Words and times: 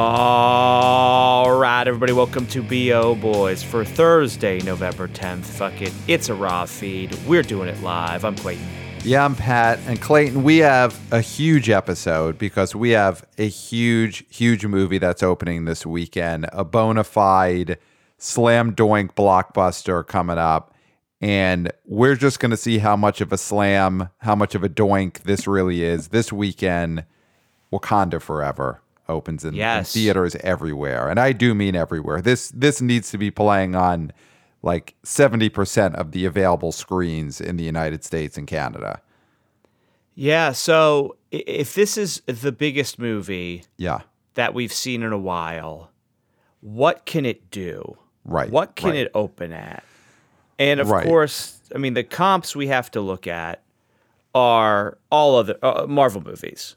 All 0.00 1.56
right, 1.56 1.86
everybody, 1.86 2.12
welcome 2.12 2.48
to 2.48 2.64
BO 2.64 3.14
Boys 3.14 3.62
for 3.62 3.84
Thursday, 3.84 4.60
November 4.62 5.06
10th. 5.06 5.44
Fuck 5.44 5.80
it, 5.80 5.92
it's 6.08 6.28
a 6.28 6.34
raw 6.34 6.66
feed. 6.66 7.16
We're 7.28 7.44
doing 7.44 7.68
it 7.68 7.80
live. 7.80 8.24
I'm 8.24 8.34
Clayton. 8.34 8.66
Yeah, 9.04 9.24
I'm 9.24 9.36
Pat. 9.36 9.78
And 9.86 10.02
Clayton, 10.02 10.42
we 10.42 10.58
have 10.58 11.00
a 11.12 11.20
huge 11.20 11.70
episode 11.70 12.38
because 12.38 12.74
we 12.74 12.90
have 12.90 13.24
a 13.38 13.46
huge, 13.46 14.24
huge 14.34 14.66
movie 14.66 14.98
that's 14.98 15.22
opening 15.22 15.64
this 15.64 15.86
weekend, 15.86 16.46
a 16.52 16.64
bona 16.64 17.04
fide 17.04 17.78
slam 18.18 18.74
doink 18.74 19.14
blockbuster 19.14 20.04
coming 20.04 20.38
up. 20.38 20.74
And 21.20 21.70
we're 21.84 22.16
just 22.16 22.40
going 22.40 22.50
to 22.50 22.56
see 22.56 22.78
how 22.78 22.96
much 22.96 23.20
of 23.20 23.32
a 23.32 23.38
slam, 23.38 24.08
how 24.18 24.34
much 24.34 24.56
of 24.56 24.64
a 24.64 24.68
doink 24.68 25.22
this 25.22 25.46
really 25.46 25.84
is 25.84 26.08
this 26.08 26.32
weekend. 26.32 27.04
Wakanda 27.72 28.20
Forever 28.20 28.80
opens 29.08 29.44
in, 29.44 29.54
in 29.54 29.84
theaters 29.84 30.34
everywhere, 30.36 31.08
and 31.08 31.18
I 31.20 31.32
do 31.32 31.54
mean 31.54 31.74
everywhere. 31.76 32.20
This 32.20 32.48
this 32.50 32.80
needs 32.80 33.10
to 33.10 33.18
be 33.18 33.30
playing 33.30 33.74
on 33.74 34.12
like 34.62 34.94
seventy 35.02 35.48
percent 35.48 35.94
of 35.96 36.12
the 36.12 36.24
available 36.24 36.72
screens 36.72 37.40
in 37.40 37.56
the 37.56 37.64
United 37.64 38.04
States 38.04 38.36
and 38.38 38.46
Canada. 38.46 39.00
Yeah, 40.14 40.52
so 40.52 41.16
if 41.32 41.74
this 41.74 41.96
is 41.98 42.22
the 42.26 42.52
biggest 42.52 42.98
movie 43.00 43.64
Yeah, 43.76 44.00
that 44.34 44.54
we've 44.54 44.72
seen 44.72 45.02
in 45.02 45.12
a 45.12 45.18
while, 45.18 45.90
what 46.60 47.04
can 47.04 47.26
it 47.26 47.50
do? 47.50 47.98
right. 48.24 48.48
What 48.50 48.76
can 48.76 48.90
right. 48.90 48.98
it 49.00 49.10
open 49.14 49.52
at? 49.52 49.82
And 50.58 50.78
of 50.80 50.88
Right. 50.88 51.04
course, 51.04 51.60
I 51.74 51.78
mean, 51.78 51.94
the 51.94 52.04
comps 52.04 52.54
we 52.54 52.68
have 52.68 52.90
to 52.92 53.00
look 53.00 53.26
at 53.26 53.62
are 54.36 54.98
all 55.10 55.36
other 55.36 55.58
uh, 55.62 55.86
Marvel 55.88 56.22
movies. 56.22 56.76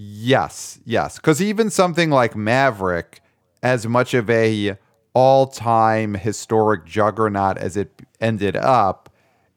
Yes, 0.00 0.78
yes. 0.84 1.16
Because 1.16 1.42
even 1.42 1.70
something 1.70 2.08
like 2.08 2.36
Maverick, 2.36 3.20
as 3.64 3.84
much 3.86 4.14
of 4.14 4.30
a 4.30 4.78
all-time 5.12 6.14
historic 6.14 6.84
juggernaut 6.84 7.58
as 7.58 7.76
it 7.76 7.90
ended 8.20 8.56
up, 8.56 9.12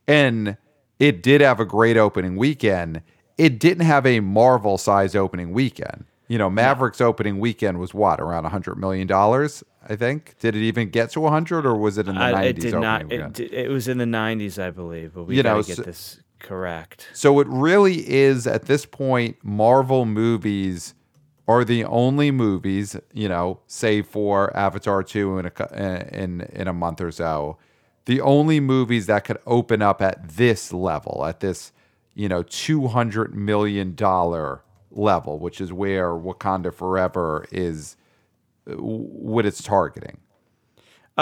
and 0.07 0.57
it 0.97 1.21
did 1.21 1.41
have 1.41 1.59
a 1.59 1.65
great 1.65 1.95
opening 1.95 2.37
weekend. 2.37 3.03
It 3.37 3.59
didn't 3.59 3.85
have 3.85 4.05
a 4.07 4.19
Marvel-size 4.19 5.15
opening 5.15 5.51
weekend. 5.53 6.05
You 6.27 6.39
know, 6.39 6.49
Maverick's 6.49 7.01
opening 7.01 7.39
weekend 7.39 7.77
was 7.79 7.93
what 7.93 8.19
around 8.19 8.45
hundred 8.45 8.77
million 8.77 9.05
dollars. 9.05 9.63
I 9.87 9.95
think. 9.95 10.35
Did 10.39 10.55
it 10.55 10.61
even 10.61 10.89
get 10.89 11.11
to 11.11 11.27
hundred, 11.27 11.65
or 11.67 11.75
was 11.75 11.97
it 11.99 12.07
in 12.07 12.15
the 12.15 12.21
I, 12.21 12.29
it 12.29 12.33
nineties? 12.33 12.63
did 12.63 12.73
not. 12.75 13.11
It, 13.11 13.39
it 13.53 13.69
was 13.69 13.87
in 13.87 13.97
the 13.99 14.05
'90s, 14.05 14.57
I 14.61 14.71
believe, 14.71 15.13
but 15.13 15.25
we 15.25 15.35
You 15.37 15.43
gotta 15.43 15.57
know, 15.59 15.63
get 15.63 15.75
so- 15.77 15.83
this 15.83 16.19
correct. 16.41 17.07
So 17.13 17.39
it 17.39 17.47
really 17.47 18.09
is 18.09 18.47
at 18.47 18.63
this 18.65 18.85
point, 18.85 19.37
Marvel 19.43 20.05
movies 20.05 20.93
are 21.47 21.65
the 21.65 21.83
only 21.85 22.31
movies, 22.31 22.95
you 23.13 23.27
know, 23.27 23.59
save 23.67 24.07
for 24.07 24.55
Avatar 24.55 25.03
two 25.03 25.37
in 25.37 25.45
a 25.45 26.13
in 26.13 26.41
in 26.41 26.67
a 26.67 26.73
month 26.73 27.01
or 27.01 27.11
so, 27.11 27.57
the 28.05 28.21
only 28.21 28.59
movies 28.59 29.07
that 29.07 29.25
could 29.25 29.37
open 29.45 29.81
up 29.81 30.01
at 30.01 30.27
this 30.29 30.71
level, 30.71 31.25
at 31.25 31.39
this, 31.39 31.71
you 32.13 32.29
know, 32.29 32.43
two 32.43 32.87
hundred 32.87 33.35
million 33.35 33.95
dollar 33.95 34.63
level, 34.91 35.39
which 35.39 35.59
is 35.59 35.71
where 35.73 36.09
Wakanda 36.09 36.73
Forever 36.73 37.45
is, 37.51 37.97
uh, 38.69 38.73
what 38.75 39.45
it's 39.45 39.63
targeting. 39.63 40.19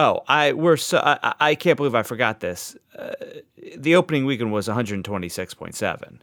Oh, 0.01 0.23
I 0.29 0.53
we're 0.53 0.77
so 0.77 0.99
I, 0.99 1.33
I- 1.41 1.55
can't 1.55 1.75
believe 1.75 1.93
I 1.93 2.03
forgot 2.03 2.39
this. 2.39 2.77
Uh, 2.97 3.11
the 3.77 3.95
opening 3.95 4.23
weekend 4.25 4.53
was 4.53 4.67
126.7 4.69 6.19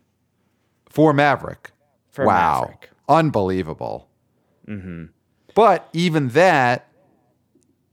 for 0.88 1.12
Maverick. 1.12 1.72
for 2.10 2.24
wow, 2.24 2.60
Maverick. 2.62 2.90
unbelievable. 3.08 4.08
But 5.54 5.88
even 5.92 6.28
that 6.28 6.88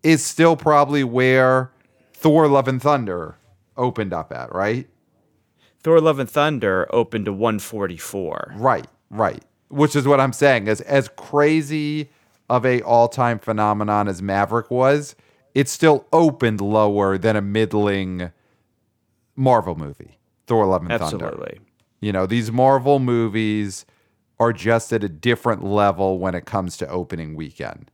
is 0.03 0.23
still 0.25 0.55
probably 0.55 1.03
where 1.03 1.71
Thor: 2.13 2.47
Love 2.47 2.67
and 2.69 2.81
Thunder 2.81 3.35
opened 3.75 4.13
up 4.13 4.31
at, 4.31 4.53
right? 4.55 4.87
Thor: 5.83 5.99
Love 5.99 6.19
and 6.19 6.29
Thunder 6.29 6.87
opened 6.91 7.25
to 7.25 7.33
144. 7.33 8.53
Right, 8.55 8.87
right. 9.09 9.43
Which 9.69 9.95
is 9.97 10.07
what 10.07 10.19
I'm 10.21 10.33
saying. 10.33 10.67
As 10.69 10.79
as 10.81 11.09
crazy 11.17 12.09
of 12.49 12.65
a 12.65 12.81
all 12.83 13.07
time 13.09 13.37
phenomenon 13.39 14.07
as 14.07 14.21
Maverick 14.21 14.69
was, 14.71 15.15
it 15.53 15.69
still 15.69 16.05
opened 16.11 16.61
lower 16.61 17.17
than 17.17 17.35
a 17.35 17.41
middling 17.41 18.31
Marvel 19.35 19.75
movie. 19.75 20.19
Thor: 20.47 20.65
Love 20.65 20.81
and 20.81 20.99
Thunder. 20.99 21.25
Absolutely. 21.25 21.59
You 22.01 22.11
know, 22.11 22.25
these 22.25 22.51
Marvel 22.51 22.99
movies 22.99 23.85
are 24.39 24.51
just 24.51 24.91
at 24.91 25.03
a 25.03 25.09
different 25.09 25.63
level 25.63 26.19
when 26.19 26.35
it 26.35 26.45
comes 26.45 26.75
to 26.77 26.87
opening 26.89 27.35
weekend. 27.35 27.89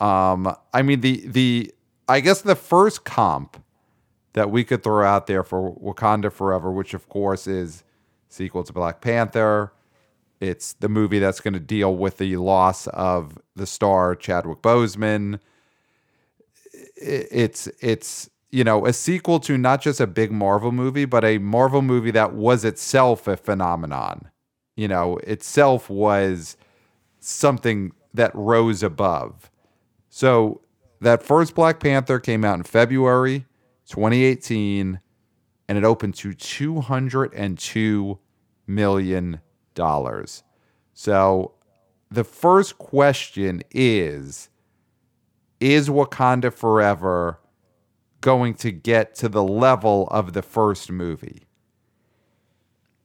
Um, 0.00 0.56
I 0.72 0.82
mean 0.82 1.00
the 1.00 1.22
the 1.26 1.72
I 2.08 2.20
guess 2.20 2.42
the 2.42 2.56
first 2.56 3.04
comp 3.04 3.62
that 4.32 4.50
we 4.50 4.64
could 4.64 4.82
throw 4.82 5.06
out 5.06 5.26
there 5.26 5.42
for 5.42 5.74
Wakanda 5.76 6.30
Forever, 6.32 6.70
which 6.70 6.94
of 6.94 7.08
course 7.08 7.46
is 7.46 7.82
sequel 8.28 8.64
to 8.64 8.72
Black 8.72 9.00
Panther. 9.00 9.72
It's 10.40 10.74
the 10.74 10.88
movie 10.88 11.18
that's 11.18 11.40
going 11.40 11.54
to 11.54 11.60
deal 11.60 11.96
with 11.96 12.18
the 12.18 12.36
loss 12.36 12.86
of 12.88 13.38
the 13.54 13.66
star 13.66 14.14
Chadwick 14.14 14.60
Boseman. 14.60 15.40
It's 16.96 17.68
it's 17.80 18.30
you 18.50 18.64
know 18.64 18.86
a 18.86 18.92
sequel 18.92 19.40
to 19.40 19.58
not 19.58 19.80
just 19.82 20.00
a 20.00 20.06
big 20.06 20.32
Marvel 20.32 20.72
movie, 20.72 21.04
but 21.04 21.24
a 21.24 21.38
Marvel 21.38 21.82
movie 21.82 22.10
that 22.12 22.34
was 22.34 22.64
itself 22.64 23.26
a 23.28 23.36
phenomenon. 23.36 24.30
You 24.76 24.88
know, 24.88 25.16
itself 25.18 25.88
was 25.88 26.56
something 27.20 27.92
that 28.14 28.34
rose 28.34 28.82
above. 28.82 29.50
So 30.08 30.60
that 31.00 31.22
first 31.22 31.54
Black 31.54 31.80
Panther 31.80 32.18
came 32.18 32.44
out 32.44 32.56
in 32.56 32.62
February 32.62 33.46
2018 33.88 35.00
and 35.68 35.78
it 35.78 35.84
opened 35.84 36.14
to 36.16 36.32
202 36.32 38.18
million 38.66 39.40
dollars. 39.74 40.42
So 40.94 41.52
the 42.10 42.24
first 42.24 42.78
question 42.78 43.62
is 43.70 44.48
is 45.60 45.88
Wakanda 45.88 46.52
Forever 46.52 47.40
going 48.20 48.54
to 48.54 48.72
get 48.72 49.14
to 49.16 49.28
the 49.28 49.42
level 49.42 50.08
of 50.10 50.32
the 50.32 50.42
first 50.42 50.90
movie? 50.90 51.46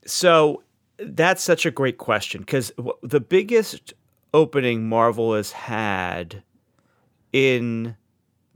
So 0.05 0.63
that's 0.97 1.43
such 1.43 1.65
a 1.65 1.71
great 1.71 1.97
question 1.97 2.41
because 2.41 2.71
the 3.03 3.19
biggest 3.19 3.93
opening 4.33 4.87
Marvel 4.87 5.33
has 5.33 5.51
had 5.51 6.43
in 7.33 7.95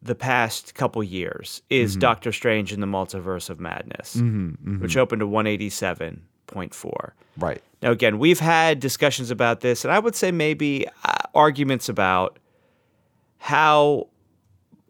the 0.02 0.16
past 0.16 0.76
couple 0.76 1.04
years 1.04 1.62
is 1.70 1.94
mm-hmm. 1.94 2.02
Doctor 2.02 2.32
Strange 2.32 2.72
in 2.72 2.80
the 2.80 2.88
Multiverse 2.88 3.50
of 3.50 3.60
Madness, 3.60 4.16
mm-hmm, 4.16 4.50
mm-hmm. 4.50 4.80
which 4.80 4.98
opened 4.98 5.22
to 5.22 5.28
187.4. 5.28 7.12
Right. 7.38 7.62
Now, 7.82 7.92
again, 7.92 8.20
we've 8.20 8.40
had 8.40 8.80
discussions 8.80 9.32
about 9.32 9.62
this, 9.62 9.84
and 9.84 9.92
I 9.92 10.00
would 10.00 10.16
say 10.16 10.32
maybe 10.32 10.88
uh, 11.04 11.18
arguments 11.34 11.90
about 11.90 12.38
how 13.46 14.08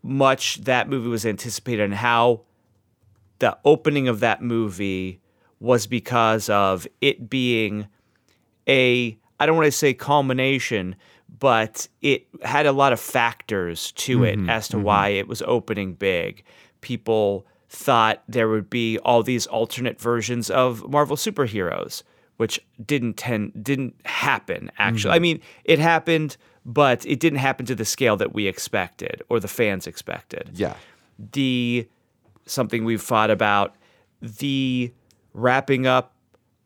much 0.01 0.61
that 0.61 0.87
movie 0.87 1.09
was 1.09 1.25
anticipated 1.25 1.83
and 1.83 1.93
how 1.93 2.39
the 3.39 3.57
opening 3.65 4.07
of 4.07 4.21
that 4.21 4.41
movie 4.41 5.19
was 5.59 5.87
because 5.87 6.47
of 6.47 6.87
it 7.01 7.29
being 7.29 7.85
a, 8.65 9.17
I 9.41 9.45
don't 9.45 9.57
want 9.57 9.65
to 9.65 9.73
say 9.73 9.93
culmination, 9.93 10.95
but 11.37 11.89
it 12.01 12.27
had 12.43 12.65
a 12.65 12.71
lot 12.71 12.93
of 12.93 12.99
factors 13.01 13.91
to 13.91 14.23
it 14.23 14.37
mm-hmm. 14.37 14.49
as 14.49 14.69
to 14.69 14.77
mm-hmm. 14.77 14.85
why 14.85 15.09
it 15.09 15.27
was 15.27 15.41
opening 15.41 15.93
big. 15.93 16.41
People 16.79 17.45
thought 17.67 18.23
there 18.29 18.47
would 18.47 18.69
be 18.69 18.97
all 18.99 19.21
these 19.21 19.47
alternate 19.47 19.99
versions 19.99 20.49
of 20.49 20.89
Marvel 20.89 21.17
superheroes, 21.17 22.03
which 22.37 22.61
didn't 22.85 23.17
tend 23.17 23.51
didn't 23.61 23.95
happen 24.05 24.71
actually. 24.77 25.09
Mm-hmm. 25.09 25.15
I 25.15 25.19
mean, 25.19 25.41
it 25.65 25.79
happened, 25.79 26.37
but 26.65 27.05
it 27.05 27.19
didn't 27.19 27.39
happen 27.39 27.65
to 27.67 27.75
the 27.75 27.85
scale 27.85 28.17
that 28.17 28.33
we 28.33 28.47
expected 28.47 29.21
or 29.29 29.39
the 29.39 29.47
fans 29.47 29.85
expected 29.87 30.49
Yeah. 30.53 30.75
the 31.31 31.87
something 32.47 32.83
we've 32.85 33.01
thought 33.01 33.29
about 33.31 33.75
the 34.21 34.91
wrapping 35.33 35.85
up 35.87 36.13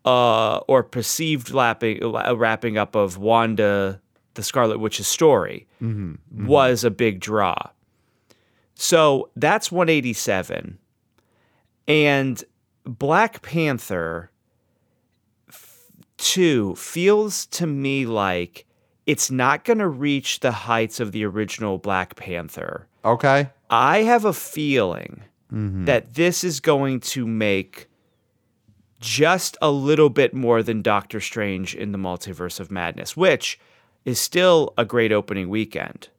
uh, 0.05 0.57
or 0.67 0.81
perceived 0.83 1.51
lapping, 1.51 2.01
uh, 2.03 2.35
wrapping 2.35 2.77
up 2.77 2.95
of 2.95 3.17
Wanda, 3.17 3.99
the 4.35 4.43
Scarlet 4.43 4.79
Witch's 4.79 5.07
story, 5.07 5.67
was 6.33 6.83
a 6.83 6.89
big 6.91 7.19
draw. 7.19 7.55
So 8.75 9.29
that's 9.35 9.71
187. 9.71 10.77
And 11.87 12.43
Black 12.85 13.41
Panther 13.41 14.31
f- 15.49 15.87
2 16.17 16.75
feels 16.75 17.45
to 17.47 17.67
me 17.67 18.05
like 18.05 18.65
it's 19.09 19.31
not 19.31 19.65
going 19.65 19.79
to 19.79 19.87
reach 19.87 20.39
the 20.41 20.51
heights 20.51 20.99
of 20.99 21.13
the 21.13 21.25
original 21.25 21.79
Black 21.79 22.15
Panther. 22.15 22.85
Okay. 23.03 23.49
I 23.67 24.03
have 24.03 24.23
a 24.23 24.33
feeling 24.33 25.23
mm-hmm. 25.51 25.85
that 25.85 26.13
this 26.13 26.43
is 26.43 26.59
going 26.59 26.99
to 26.99 27.25
make 27.25 27.87
just 28.99 29.57
a 29.63 29.71
little 29.71 30.11
bit 30.11 30.35
more 30.35 30.61
than 30.61 30.83
Doctor 30.83 31.19
Strange 31.19 31.73
in 31.73 31.91
the 31.91 31.97
Multiverse 31.97 32.59
of 32.59 32.69
Madness, 32.69 33.17
which 33.17 33.59
is 34.05 34.19
still 34.19 34.75
a 34.77 34.85
great 34.85 35.11
opening 35.11 35.49
weekend. 35.49 36.09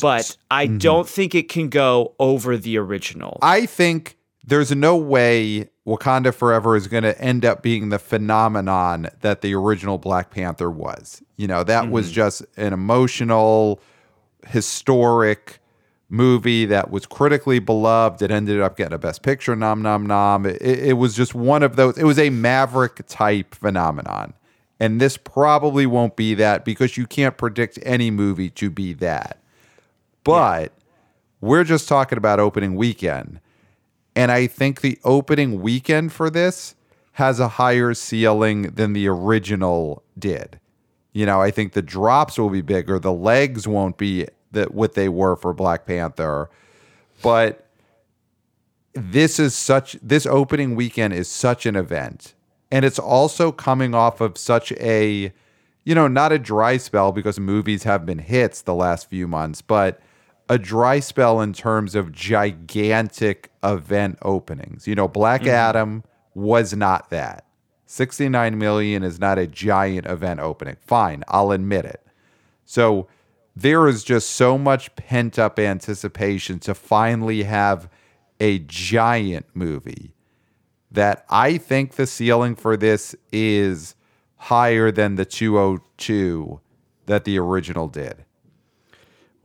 But 0.00 0.36
I 0.52 0.68
mm-hmm. 0.68 0.78
don't 0.78 1.08
think 1.08 1.34
it 1.34 1.48
can 1.48 1.68
go 1.68 2.14
over 2.20 2.56
the 2.56 2.78
original. 2.78 3.40
I 3.42 3.66
think 3.66 4.18
there's 4.44 4.70
no 4.70 4.96
way 4.96 5.68
Wakanda 5.86 6.34
Forever 6.34 6.74
is 6.74 6.88
going 6.88 7.04
to 7.04 7.18
end 7.20 7.44
up 7.44 7.62
being 7.62 7.90
the 7.90 7.98
phenomenon 7.98 9.08
that 9.20 9.40
the 9.40 9.54
original 9.54 9.98
Black 9.98 10.30
Panther 10.30 10.70
was. 10.70 11.22
You 11.36 11.46
know, 11.46 11.62
that 11.62 11.90
was 11.90 12.06
mm-hmm. 12.06 12.14
just 12.14 12.42
an 12.56 12.72
emotional, 12.72 13.80
historic 14.46 15.60
movie 16.08 16.64
that 16.66 16.90
was 16.90 17.06
critically 17.06 17.60
beloved. 17.60 18.20
It 18.20 18.30
ended 18.30 18.60
up 18.60 18.76
getting 18.76 18.94
a 18.94 18.98
Best 18.98 19.22
Picture 19.22 19.54
nom 19.54 19.80
nom 19.80 20.06
nom. 20.06 20.44
It, 20.44 20.60
it 20.60 20.96
was 20.96 21.14
just 21.14 21.34
one 21.34 21.62
of 21.62 21.76
those. 21.76 21.96
It 21.96 22.04
was 22.04 22.18
a 22.18 22.30
Maverick 22.30 23.06
type 23.06 23.54
phenomenon. 23.54 24.34
And 24.78 25.00
this 25.00 25.16
probably 25.16 25.86
won't 25.86 26.16
be 26.16 26.34
that 26.34 26.64
because 26.64 26.96
you 26.96 27.06
can't 27.06 27.38
predict 27.38 27.78
any 27.82 28.10
movie 28.10 28.50
to 28.50 28.70
be 28.70 28.92
that. 28.94 29.38
But 30.22 30.72
we're 31.40 31.64
just 31.64 31.88
talking 31.88 32.18
about 32.18 32.40
opening 32.40 32.74
weekend. 32.74 33.40
And 34.16 34.32
I 34.32 34.46
think 34.46 34.80
the 34.80 34.98
opening 35.04 35.60
weekend 35.60 36.12
for 36.12 36.30
this 36.30 36.74
has 37.12 37.38
a 37.38 37.48
higher 37.48 37.92
ceiling 37.92 38.62
than 38.62 38.94
the 38.94 39.06
original 39.06 40.02
did. 40.18 40.58
You 41.12 41.26
know, 41.26 41.40
I 41.40 41.50
think 41.50 41.74
the 41.74 41.82
drops 41.82 42.38
will 42.38 42.50
be 42.50 42.62
bigger. 42.62 42.98
The 42.98 43.12
legs 43.12 43.68
won't 43.68 43.98
be 43.98 44.26
that 44.52 44.74
what 44.74 44.94
they 44.94 45.08
were 45.10 45.36
for 45.36 45.52
Black 45.52 45.86
Panther. 45.86 46.48
But 47.22 47.66
this 48.94 49.38
is 49.38 49.54
such 49.54 49.98
this 50.02 50.24
opening 50.26 50.74
weekend 50.74 51.12
is 51.12 51.28
such 51.28 51.66
an 51.66 51.76
event. 51.76 52.34
And 52.70 52.84
it's 52.84 52.98
also 52.98 53.52
coming 53.52 53.94
off 53.94 54.20
of 54.20 54.38
such 54.38 54.72
a 54.72 55.32
you 55.84 55.94
know, 55.94 56.08
not 56.08 56.32
a 56.32 56.38
dry 56.38 56.78
spell 56.78 57.12
because 57.12 57.38
movies 57.38 57.84
have 57.84 58.04
been 58.04 58.18
hits 58.18 58.62
the 58.62 58.74
last 58.74 59.08
few 59.08 59.28
months, 59.28 59.62
but 59.62 60.00
a 60.48 60.58
dry 60.58 61.00
spell 61.00 61.40
in 61.40 61.52
terms 61.52 61.94
of 61.94 62.12
gigantic 62.12 63.50
event 63.62 64.18
openings. 64.22 64.86
You 64.86 64.94
know, 64.94 65.08
Black 65.08 65.42
mm-hmm. 65.42 65.50
Adam 65.50 66.04
was 66.34 66.74
not 66.74 67.10
that. 67.10 67.46
69 67.86 68.58
million 68.58 69.02
is 69.02 69.18
not 69.18 69.38
a 69.38 69.46
giant 69.46 70.06
event 70.06 70.40
opening. 70.40 70.76
Fine, 70.80 71.24
I'll 71.28 71.52
admit 71.52 71.84
it. 71.84 72.04
So 72.64 73.06
there 73.54 73.86
is 73.88 74.04
just 74.04 74.30
so 74.30 74.58
much 74.58 74.94
pent 74.96 75.38
up 75.38 75.58
anticipation 75.58 76.58
to 76.60 76.74
finally 76.74 77.44
have 77.44 77.88
a 78.38 78.58
giant 78.58 79.46
movie 79.54 80.14
that 80.90 81.24
I 81.30 81.56
think 81.56 81.92
the 81.92 82.06
ceiling 82.06 82.54
for 82.54 82.76
this 82.76 83.14
is 83.32 83.94
higher 84.36 84.90
than 84.90 85.14
the 85.14 85.24
202 85.24 86.60
that 87.06 87.24
the 87.24 87.38
original 87.38 87.88
did. 87.88 88.25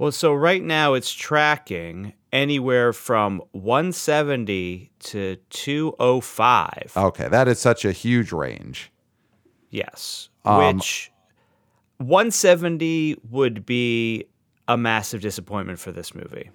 Well, 0.01 0.11
so 0.11 0.33
right 0.33 0.63
now 0.63 0.95
it's 0.95 1.13
tracking 1.13 2.13
anywhere 2.33 2.91
from 2.91 3.39
170 3.51 4.89
to 4.97 5.35
205. 5.51 6.93
Okay, 6.97 7.27
that 7.27 7.47
is 7.47 7.59
such 7.59 7.85
a 7.85 7.91
huge 7.91 8.31
range. 8.31 8.91
Yes. 9.69 10.29
Um, 10.43 10.77
Which 10.77 11.11
170 11.99 13.17
would 13.29 13.63
be 13.63 14.25
a 14.67 14.75
massive 14.75 15.21
disappointment 15.21 15.77
for 15.77 15.91
this 15.91 16.15
movie. 16.15 16.49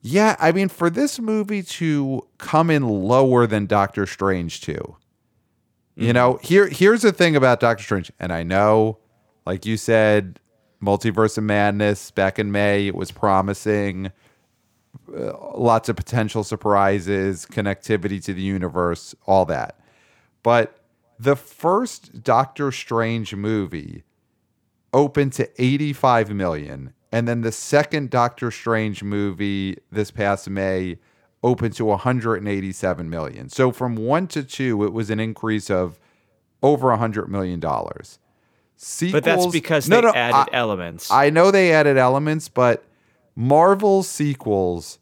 Yeah, 0.00 0.36
I 0.40 0.50
mean, 0.50 0.70
for 0.70 0.88
this 0.88 1.18
movie 1.20 1.62
to 1.62 2.26
come 2.38 2.70
in 2.70 2.88
lower 2.88 3.46
than 3.46 3.66
Doctor 3.66 4.06
Strange 4.06 4.62
2, 4.62 4.96
you 5.96 6.14
know, 6.14 6.38
here 6.42 6.66
here's 6.66 7.02
the 7.02 7.12
thing 7.12 7.36
about 7.36 7.60
Doctor 7.60 7.84
Strange, 7.84 8.10
and 8.18 8.32
I 8.32 8.42
know, 8.42 9.00
like 9.44 9.66
you 9.66 9.76
said, 9.76 10.40
Multiverse 10.82 11.38
of 11.38 11.44
Madness 11.44 12.10
back 12.10 12.38
in 12.38 12.50
May, 12.50 12.86
it 12.86 12.94
was 12.94 13.10
promising, 13.10 14.12
uh, 15.14 15.32
lots 15.56 15.88
of 15.88 15.96
potential 15.96 16.42
surprises, 16.42 17.46
connectivity 17.46 18.22
to 18.24 18.32
the 18.32 18.42
universe, 18.42 19.14
all 19.26 19.44
that. 19.46 19.78
But 20.42 20.76
the 21.18 21.36
first 21.36 22.22
Doctor 22.22 22.72
Strange 22.72 23.34
movie 23.34 24.04
opened 24.92 25.34
to 25.34 25.48
85 25.62 26.30
million 26.30 26.94
and 27.12 27.26
then 27.26 27.40
the 27.40 27.52
second 27.52 28.10
Doctor 28.10 28.50
Strange 28.50 29.02
movie 29.02 29.76
this 29.90 30.10
past 30.10 30.48
May 30.48 30.98
opened 31.42 31.74
to 31.74 31.84
187 31.86 33.10
million. 33.10 33.48
So 33.48 33.72
from 33.72 33.96
1 33.96 34.28
to 34.28 34.44
2 34.44 34.84
it 34.84 34.92
was 34.92 35.10
an 35.10 35.20
increase 35.20 35.70
of 35.70 35.98
over 36.62 36.88
100 36.88 37.28
million 37.28 37.58
dollars. 38.80 39.12
But 39.12 39.24
that's 39.24 39.46
because 39.46 39.88
No, 39.88 39.96
they 40.00 40.06
no, 40.08 40.12
added 40.14 40.50
I- 40.52 40.56
elements. 40.56 41.10
I 41.10 41.30
know 41.30 41.50
they 41.50 41.72
added 41.72 41.96
elements, 41.96 42.48
but 42.48 42.84
Marvel 43.36 44.02
sequels 44.02 44.98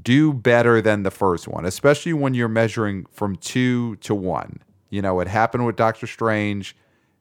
do 0.00 0.32
better 0.32 0.80
than 0.80 1.02
the 1.02 1.10
first 1.10 1.48
one, 1.48 1.64
especially 1.64 2.12
when 2.12 2.34
you're 2.34 2.48
measuring 2.48 3.06
from 3.10 3.36
two 3.36 3.96
to 3.96 4.14
one. 4.14 4.60
You 4.90 5.02
know, 5.02 5.20
it 5.20 5.28
happened 5.28 5.66
with 5.66 5.76
Doctor 5.76 6.06
Strange, 6.06 6.76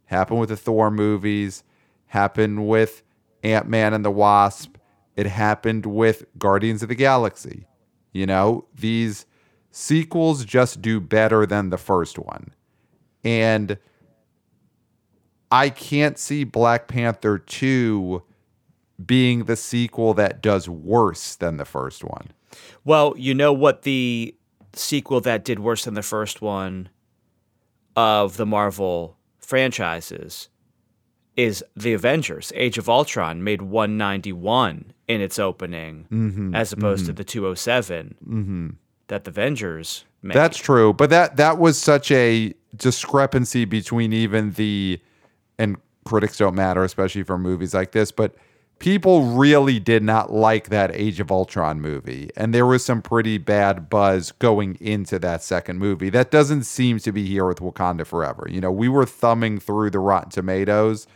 happened 0.06 0.40
with 0.40 0.50
the 0.50 0.58
Thor 0.58 0.92
movies, 0.92 1.64
happened 2.08 2.68
with 2.68 3.02
Ant 3.44 3.68
Man 3.68 3.94
and 3.94 4.06
the 4.06 4.12
Wasp, 4.12 4.76
it 5.16 5.26
happened 5.26 5.86
with 5.86 6.26
Guardians 6.38 6.84
of 6.84 6.90
the 6.90 6.96
Galaxy. 6.96 7.66
You 8.14 8.26
know, 8.26 8.66
these 8.76 9.26
sequels 9.72 10.46
just 10.46 10.82
do 10.82 11.00
better 11.00 11.46
than 11.46 11.70
the 11.72 11.78
first 11.78 12.20
one. 12.20 12.54
And 13.24 13.78
I 15.52 15.70
can't 15.70 16.18
see 16.18 16.44
Black 16.44 16.88
Panther 16.88 17.38
2 17.38 18.22
being 19.06 19.46
the 19.46 19.56
sequel 19.56 20.14
that 20.16 20.42
does 20.42 20.68
worse 20.68 21.36
than 21.36 21.58
the 21.58 21.66
first 21.66 22.04
one. 22.04 22.30
well, 22.84 23.14
you 23.18 23.34
know 23.34 23.54
what 23.54 23.84
the 23.84 24.36
sequel 24.74 25.22
that 25.22 25.44
did 25.44 25.60
worse 25.60 25.86
than 25.86 25.94
the 25.94 26.02
first 26.04 26.42
one 26.42 26.90
of 27.96 28.38
the 28.38 28.46
Marvel 28.46 29.18
franchises 29.40 30.50
is 31.36 31.64
The 31.76 31.94
Avengers. 31.94 32.52
Age 32.56 32.78
of 32.78 32.90
Ultron 32.90 33.44
made 33.44 33.62
191 33.62 34.94
in 35.08 35.22
its 35.22 35.38
opening 35.40 36.08
Mm-hmm, 36.12 36.56
as 36.56 36.74
opposed 36.74 37.06
to 37.06 37.14
the 37.14 37.24
207 37.24 38.78
that 39.08 39.24
the 39.24 39.30
Avengers 39.30 40.06
made. 40.22 40.36
That's 40.36 40.58
true, 40.58 40.94
but 40.94 41.10
that 41.12 41.38
that 41.38 41.58
was 41.60 41.78
such 41.78 42.12
a 42.12 42.54
discrepancy 42.76 43.66
between 43.66 44.12
even 44.14 44.52
the 44.54 45.00
and 45.58 45.78
critics 46.06 46.38
don't 46.38 46.56
matter, 46.56 46.84
especially 46.84 47.24
for 47.24 47.38
movies 47.38 47.74
like 47.74 47.92
this, 47.92 48.12
but 48.12 48.36
people 48.80 49.24
really 49.24 49.80
did 49.80 50.04
not 50.04 50.32
like 50.32 50.70
that 50.70 50.92
Age 50.94 51.20
of 51.20 51.32
Ultron 51.32 51.82
movie, 51.82 52.30
and 52.36 52.54
there 52.54 52.66
was 52.66 52.84
some 52.84 53.02
pretty 53.02 53.38
bad 53.38 53.90
buzz 53.90 54.32
going 54.32 54.76
into 54.80 55.20
that 55.20 55.44
second 55.44 55.80
movie. 55.80 56.10
That 56.10 56.32
doesn't 56.32 56.64
seem 56.64 57.00
to 57.00 57.12
be 57.12 57.26
here 57.26 57.46
with 57.46 57.60
Wakanda 57.60 58.06
Forever. 58.06 58.48
You 58.50 58.62
know, 58.62 58.72
we 58.72 58.88
were 58.90 59.06
thumbing 59.06 59.60
through 59.60 59.92
the 59.92 60.00
Rotten 60.00 60.30
Tomatoes. 60.30 61.08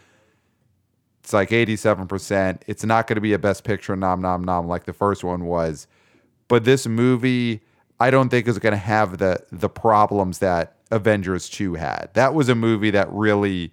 It's 1.24 1.34
like 1.34 1.50
87%. 1.50 2.62
It's 2.66 2.84
not 2.84 3.06
going 3.06 3.16
to 3.16 3.22
be 3.22 3.34
a 3.34 3.39
best 3.39 3.63
picture 3.63 3.96
nom 3.96 4.22
nom 4.22 4.44
nom 4.44 4.68
like 4.68 4.86
the 4.86 4.94
first 4.94 5.24
one 5.24 5.46
was. 5.46 5.88
But 6.48 6.66
this 6.66 6.88
movie, 6.88 7.62
I 8.00 8.10
don't 8.10 8.30
think 8.30 8.48
is 8.48 8.60
going 8.60 8.74
to 8.74 8.77
have 8.77 9.20
the 9.20 9.39
the 9.51 9.70
problems 9.70 10.39
that 10.39 10.77
Avengers 10.89 11.48
2 11.48 11.75
had. 11.75 12.10
That 12.13 12.34
was 12.34 12.50
a 12.50 12.56
movie 12.56 12.89
that 12.92 13.08
really 13.12 13.72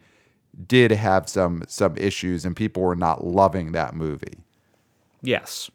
did 0.66 0.90
have 0.90 1.28
some 1.28 1.62
some 1.68 1.96
issues 1.96 2.44
and 2.44 2.56
people 2.56 2.82
were 2.82 2.96
not 2.96 3.24
loving 3.24 3.72
that 3.72 3.94
movie. 3.94 4.38
yes. 5.22 5.70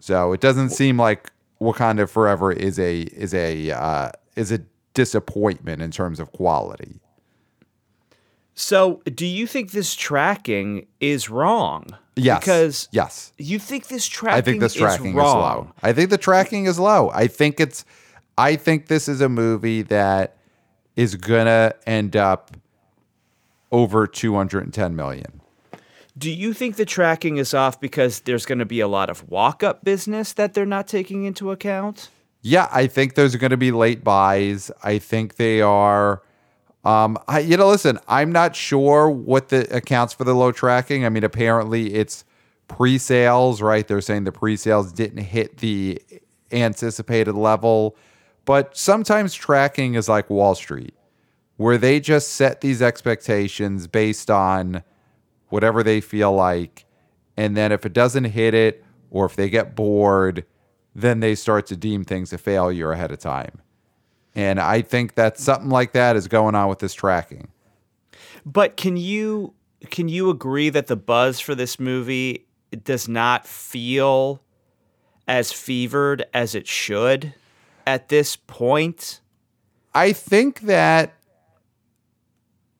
So 0.00 0.32
it 0.32 0.40
doesn't 0.40 0.70
seem 0.70 0.96
like 0.96 1.30
Wakanda 1.60 2.08
Forever 2.08 2.50
is 2.50 2.78
a 2.78 3.02
is 3.02 3.32
a 3.32 3.70
uh, 3.70 4.10
is 4.34 4.50
a 4.50 4.60
disappointment 4.94 5.80
in 5.80 5.90
terms 5.90 6.18
of 6.20 6.32
quality. 6.32 7.00
So, 8.54 9.00
do 9.06 9.24
you 9.24 9.46
think 9.46 9.70
this 9.70 9.94
tracking 9.94 10.86
is 11.00 11.30
wrong? 11.30 11.86
Yes. 12.16 12.40
Because 12.40 12.88
yes. 12.92 13.32
you 13.38 13.58
think 13.58 13.86
this 13.88 14.06
tracking 14.06 14.38
I 14.38 14.42
think 14.42 14.60
this 14.60 14.74
tracking 14.74 15.06
is 15.06 15.10
is, 15.12 15.16
low. 15.16 15.72
I 15.82 15.92
think 15.92 16.10
the 16.10 16.18
tracking 16.18 16.66
is 16.66 16.78
low. 16.78 17.10
I 17.14 17.26
think 17.26 17.60
it's 17.60 17.84
I 18.36 18.56
think 18.56 18.88
this 18.88 19.08
is 19.08 19.20
a 19.20 19.28
movie 19.28 19.82
that 19.82 20.36
is 20.96 21.14
gonna 21.14 21.74
end 21.86 22.16
up 22.16 22.50
over 23.72 24.06
210 24.06 24.94
million. 24.94 25.40
Do 26.16 26.30
you 26.30 26.52
think 26.52 26.76
the 26.76 26.84
tracking 26.84 27.38
is 27.38 27.54
off 27.54 27.80
because 27.80 28.20
there's 28.20 28.44
going 28.44 28.58
to 28.58 28.66
be 28.66 28.80
a 28.80 28.88
lot 28.88 29.08
of 29.08 29.28
walk 29.30 29.62
up 29.62 29.82
business 29.82 30.34
that 30.34 30.52
they're 30.52 30.66
not 30.66 30.86
taking 30.86 31.24
into 31.24 31.50
account? 31.50 32.10
Yeah, 32.42 32.68
I 32.70 32.86
think 32.86 33.14
there's 33.14 33.34
going 33.36 33.50
to 33.50 33.56
be 33.56 33.70
late 33.72 34.04
buys. 34.04 34.70
I 34.82 34.98
think 34.98 35.36
they 35.36 35.62
are. 35.62 36.22
Um, 36.84 37.16
I, 37.28 37.38
you 37.38 37.56
know, 37.56 37.68
listen, 37.68 37.98
I'm 38.08 38.32
not 38.32 38.54
sure 38.56 39.08
what 39.08 39.48
the 39.48 39.74
accounts 39.74 40.12
for 40.12 40.24
the 40.24 40.34
low 40.34 40.52
tracking. 40.52 41.06
I 41.06 41.08
mean, 41.08 41.24
apparently 41.24 41.94
it's 41.94 42.24
pre-sales, 42.68 43.62
right? 43.62 43.86
They're 43.86 44.00
saying 44.00 44.24
the 44.24 44.32
pre-sales 44.32 44.92
didn't 44.92 45.22
hit 45.22 45.58
the 45.58 46.02
anticipated 46.50 47.34
level, 47.34 47.96
but 48.44 48.76
sometimes 48.76 49.32
tracking 49.34 49.94
is 49.94 50.08
like 50.08 50.28
Wall 50.28 50.54
Street, 50.54 50.94
where 51.62 51.78
they 51.78 52.00
just 52.00 52.32
set 52.32 52.60
these 52.60 52.82
expectations 52.82 53.86
based 53.86 54.28
on 54.28 54.82
whatever 55.48 55.84
they 55.84 56.00
feel 56.00 56.32
like. 56.32 56.84
And 57.36 57.56
then 57.56 57.70
if 57.70 57.86
it 57.86 57.92
doesn't 57.92 58.24
hit 58.24 58.52
it 58.52 58.84
or 59.10 59.26
if 59.26 59.36
they 59.36 59.48
get 59.48 59.76
bored, 59.76 60.44
then 60.92 61.20
they 61.20 61.36
start 61.36 61.66
to 61.68 61.76
deem 61.76 62.04
things 62.04 62.32
a 62.32 62.38
failure 62.38 62.90
ahead 62.90 63.12
of 63.12 63.20
time. 63.20 63.60
And 64.34 64.58
I 64.58 64.82
think 64.82 65.14
that 65.14 65.38
something 65.38 65.70
like 65.70 65.92
that 65.92 66.16
is 66.16 66.26
going 66.26 66.56
on 66.56 66.68
with 66.68 66.80
this 66.80 66.94
tracking. 66.94 67.46
But 68.44 68.76
can 68.76 68.96
you 68.96 69.54
can 69.88 70.08
you 70.08 70.30
agree 70.30 70.68
that 70.68 70.88
the 70.88 70.96
buzz 70.96 71.38
for 71.38 71.54
this 71.54 71.78
movie 71.78 72.46
does 72.82 73.08
not 73.08 73.46
feel 73.46 74.42
as 75.28 75.52
fevered 75.52 76.24
as 76.34 76.56
it 76.56 76.66
should 76.66 77.34
at 77.86 78.08
this 78.08 78.34
point? 78.34 79.20
I 79.94 80.12
think 80.12 80.62
that 80.62 81.14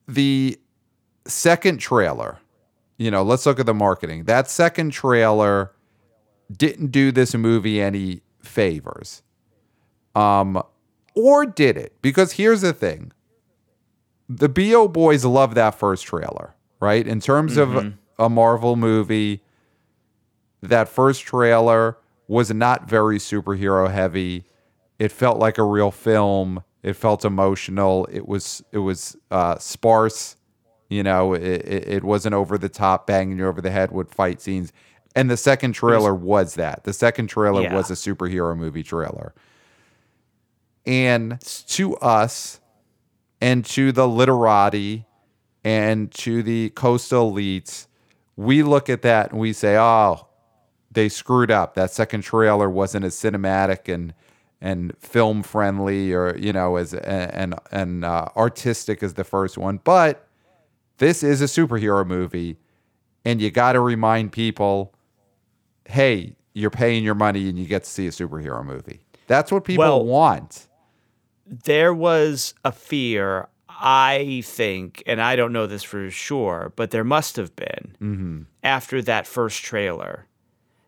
the 0.07 0.59
second 1.27 1.79
trailer, 1.79 2.39
you 2.97 3.11
know, 3.11 3.23
let's 3.23 3.45
look 3.45 3.59
at 3.59 3.65
the 3.65 3.73
marketing. 3.73 4.25
That 4.25 4.49
second 4.49 4.91
trailer 4.91 5.71
didn't 6.51 6.91
do 6.91 7.11
this 7.11 7.33
movie 7.33 7.81
any 7.81 8.21
favors. 8.41 9.23
Um, 10.15 10.61
or 11.15 11.45
did 11.45 11.77
it? 11.77 11.93
Because 12.01 12.33
here's 12.33 12.61
the 12.61 12.73
thing 12.73 13.11
the 14.29 14.49
BO 14.49 14.87
boys 14.87 15.25
love 15.25 15.55
that 15.55 15.75
first 15.75 16.05
trailer, 16.05 16.55
right? 16.79 17.05
In 17.07 17.19
terms 17.19 17.57
of 17.57 17.93
a 18.19 18.29
Marvel 18.29 18.75
movie, 18.75 19.43
that 20.61 20.87
first 20.87 21.23
trailer 21.23 21.97
was 22.27 22.51
not 22.51 22.87
very 22.89 23.17
superhero 23.17 23.91
heavy. 23.91 24.45
It 24.97 25.11
felt 25.11 25.37
like 25.37 25.57
a 25.57 25.63
real 25.63 25.91
film. 25.91 26.63
It 26.83 26.93
felt 26.93 27.23
emotional. 27.25 28.05
It 28.11 28.27
was 28.27 28.61
it 28.71 28.79
was 28.79 29.15
uh, 29.31 29.57
sparse. 29.57 30.35
You 30.89 31.01
know, 31.01 31.33
it, 31.33 31.41
it, 31.41 31.87
it 31.87 32.03
wasn't 32.03 32.35
over 32.35 32.57
the 32.57 32.69
top, 32.69 33.07
banging 33.07 33.39
you 33.39 33.47
over 33.47 33.61
the 33.61 33.71
head 33.71 33.91
with 33.91 34.13
fight 34.13 34.41
scenes. 34.41 34.71
And 35.15 35.29
the 35.31 35.37
second 35.37 35.73
trailer 35.73 36.13
was 36.13 36.55
that. 36.55 36.83
The 36.83 36.93
second 36.93 37.27
trailer 37.27 37.61
Yeah. 37.63 37.73
was 37.73 37.89
a 37.89 37.93
superhero 37.95 38.55
movie 38.55 38.83
trailer. 38.83 39.33
And 40.85 41.39
to 41.69 41.95
us, 41.97 42.59
and 43.39 43.63
to 43.65 43.91
the 43.91 44.07
literati, 44.07 45.05
and 45.63 46.11
to 46.11 46.43
the 46.43 46.69
coastal 46.71 47.31
elites, 47.31 47.87
we 48.35 48.63
look 48.63 48.89
at 48.89 49.01
that 49.03 49.31
and 49.31 49.39
we 49.39 49.53
say, 49.53 49.77
"Oh, 49.77 50.27
they 50.91 51.07
screwed 51.09 51.49
up. 51.51 51.75
That 51.75 51.91
second 51.91 52.21
trailer 52.21 52.69
wasn't 52.69 53.05
as 53.05 53.15
cinematic 53.15 53.91
and 53.91 54.13
and 54.63 54.97
film 54.97 55.43
friendly, 55.43 56.13
or 56.13 56.35
you 56.37 56.51
know, 56.53 56.77
as 56.77 56.93
and 56.95 57.53
and 57.71 58.03
uh, 58.05 58.29
artistic 58.35 59.03
as 59.03 59.13
the 59.13 59.23
first 59.25 59.57
one." 59.57 59.79
But 59.83 60.25
this 60.97 61.21
is 61.21 61.41
a 61.41 61.45
superhero 61.45 62.07
movie, 62.07 62.57
and 63.25 63.39
you 63.41 63.51
got 63.51 63.73
to 63.73 63.81
remind 63.81 64.31
people, 64.31 64.93
"Hey, 65.85 66.35
you're 66.53 66.69
paying 66.71 67.03
your 67.03 67.15
money 67.15 67.49
and 67.49 67.59
you 67.59 67.65
get 67.65 67.83
to 67.83 67.89
see 67.89 68.07
a 68.07 68.11
superhero 68.11 68.65
movie." 68.65 69.01
That's 69.27 69.51
what 69.51 69.63
people 69.65 69.83
Well- 69.83 70.05
want. 70.05 70.67
there 71.45 71.93
was 71.93 72.53
a 72.63 72.71
fear, 72.71 73.49
I 73.69 74.41
think, 74.45 75.03
and 75.05 75.21
I 75.21 75.35
don't 75.35 75.51
know 75.51 75.67
this 75.67 75.83
for 75.83 76.09
sure, 76.09 76.71
but 76.77 76.91
there 76.91 77.03
must 77.03 77.35
have 77.35 77.53
been 77.55 77.95
Mm-hmm. 78.01 78.41
after 78.63 79.01
that 79.01 79.27
first 79.27 79.61
trailer 79.61 80.25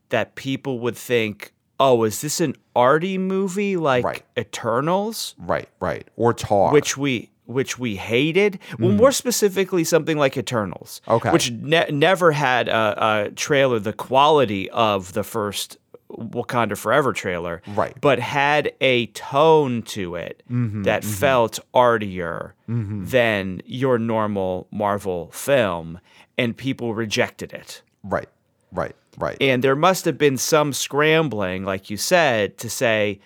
that 0.09 0.35
people 0.35 0.79
would 0.79 0.95
think, 0.95 1.51
oh, 1.79 2.03
is 2.03 2.21
this 2.21 2.39
an 2.41 2.55
arty 2.75 3.17
movie 3.17 3.77
like 3.77 4.03
Right. 4.03 4.23
Eternals? 4.37 5.35
Right, 5.37 5.69
right. 5.79 6.07
Or 6.15 6.33
Tar. 6.33 6.71
Which 6.71 6.97
we 6.97 7.31
which 7.45 7.77
we 7.77 7.95
hated. 7.95 8.57
Well, 8.79 8.89
mm. 8.89 8.95
more 8.95 9.11
specifically, 9.11 9.83
something 9.83 10.17
like 10.17 10.35
Eternals, 10.35 10.99
Mm. 11.07 11.13
Okay. 11.13 11.31
which 11.31 11.51
ne- 11.51 11.91
never 11.91 12.31
had 12.31 12.67
a, 12.67 13.25
a 13.27 13.31
trailer 13.31 13.77
the 13.77 13.93
quality 13.93 14.67
of 14.71 15.13
the 15.13 15.23
first 15.23 15.77
Wakanda 16.09 16.77
Forever 16.77 17.13
trailer, 17.13 17.61
Right. 17.67 17.95
But 17.99 18.19
had 18.19 18.71
a 18.81 19.07
tone 19.07 19.81
to 19.83 20.15
it 20.15 20.43
mm-hmm, 20.49 20.83
that 20.83 21.01
mm-hmm. 21.01 21.11
felt 21.11 21.59
artier 21.73 22.55
mm-hmm. 22.69 23.05
than 23.05 23.61
your 23.65 23.97
normal 23.97 24.67
Marvel 24.71 25.29
film, 25.31 25.99
and 26.37 26.55
people 26.55 26.93
rejected 26.93 27.53
it. 27.53 27.81
right, 28.03 28.29
right, 28.71 28.95
right. 29.17 29.37
And 29.39 29.63
there 29.63 29.75
must 29.75 30.05
have 30.05 30.17
been 30.17 30.37
some 30.37 30.73
scrambling, 30.73 31.63
like 31.63 31.89
you 31.89 31.97
said, 31.97 32.57
to 32.59 32.69
say 32.69 33.19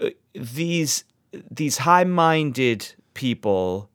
uh, 0.00 0.10
these 0.34 1.04
these 1.50 1.78
high-minded 1.78 2.94
people 3.14 3.90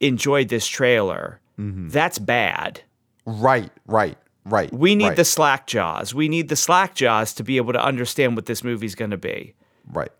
enjoyed 0.00 0.48
this 0.48 0.66
trailer. 0.66 1.40
That's 1.88 2.18
bad. 2.18 2.82
right, 3.24 3.70
right, 3.86 4.18
right. 4.44 4.72
We 4.72 4.94
need 4.94 5.08
right, 5.08 5.16
the 5.16 5.24
slack 5.24 5.66
jaws. 5.66 6.14
We 6.14 6.28
need 6.28 6.48
the 6.48 6.56
slack 6.56 6.94
jaws 6.94 7.32
to 7.34 7.42
be 7.42 7.56
able 7.56 7.72
to 7.72 7.82
understand 7.82 8.36
what 8.36 8.46
this 8.46 8.62
movie's 8.62 8.94
going 8.94 9.12
to 9.12 9.16
be. 9.16 9.54
right, 9.90 10.12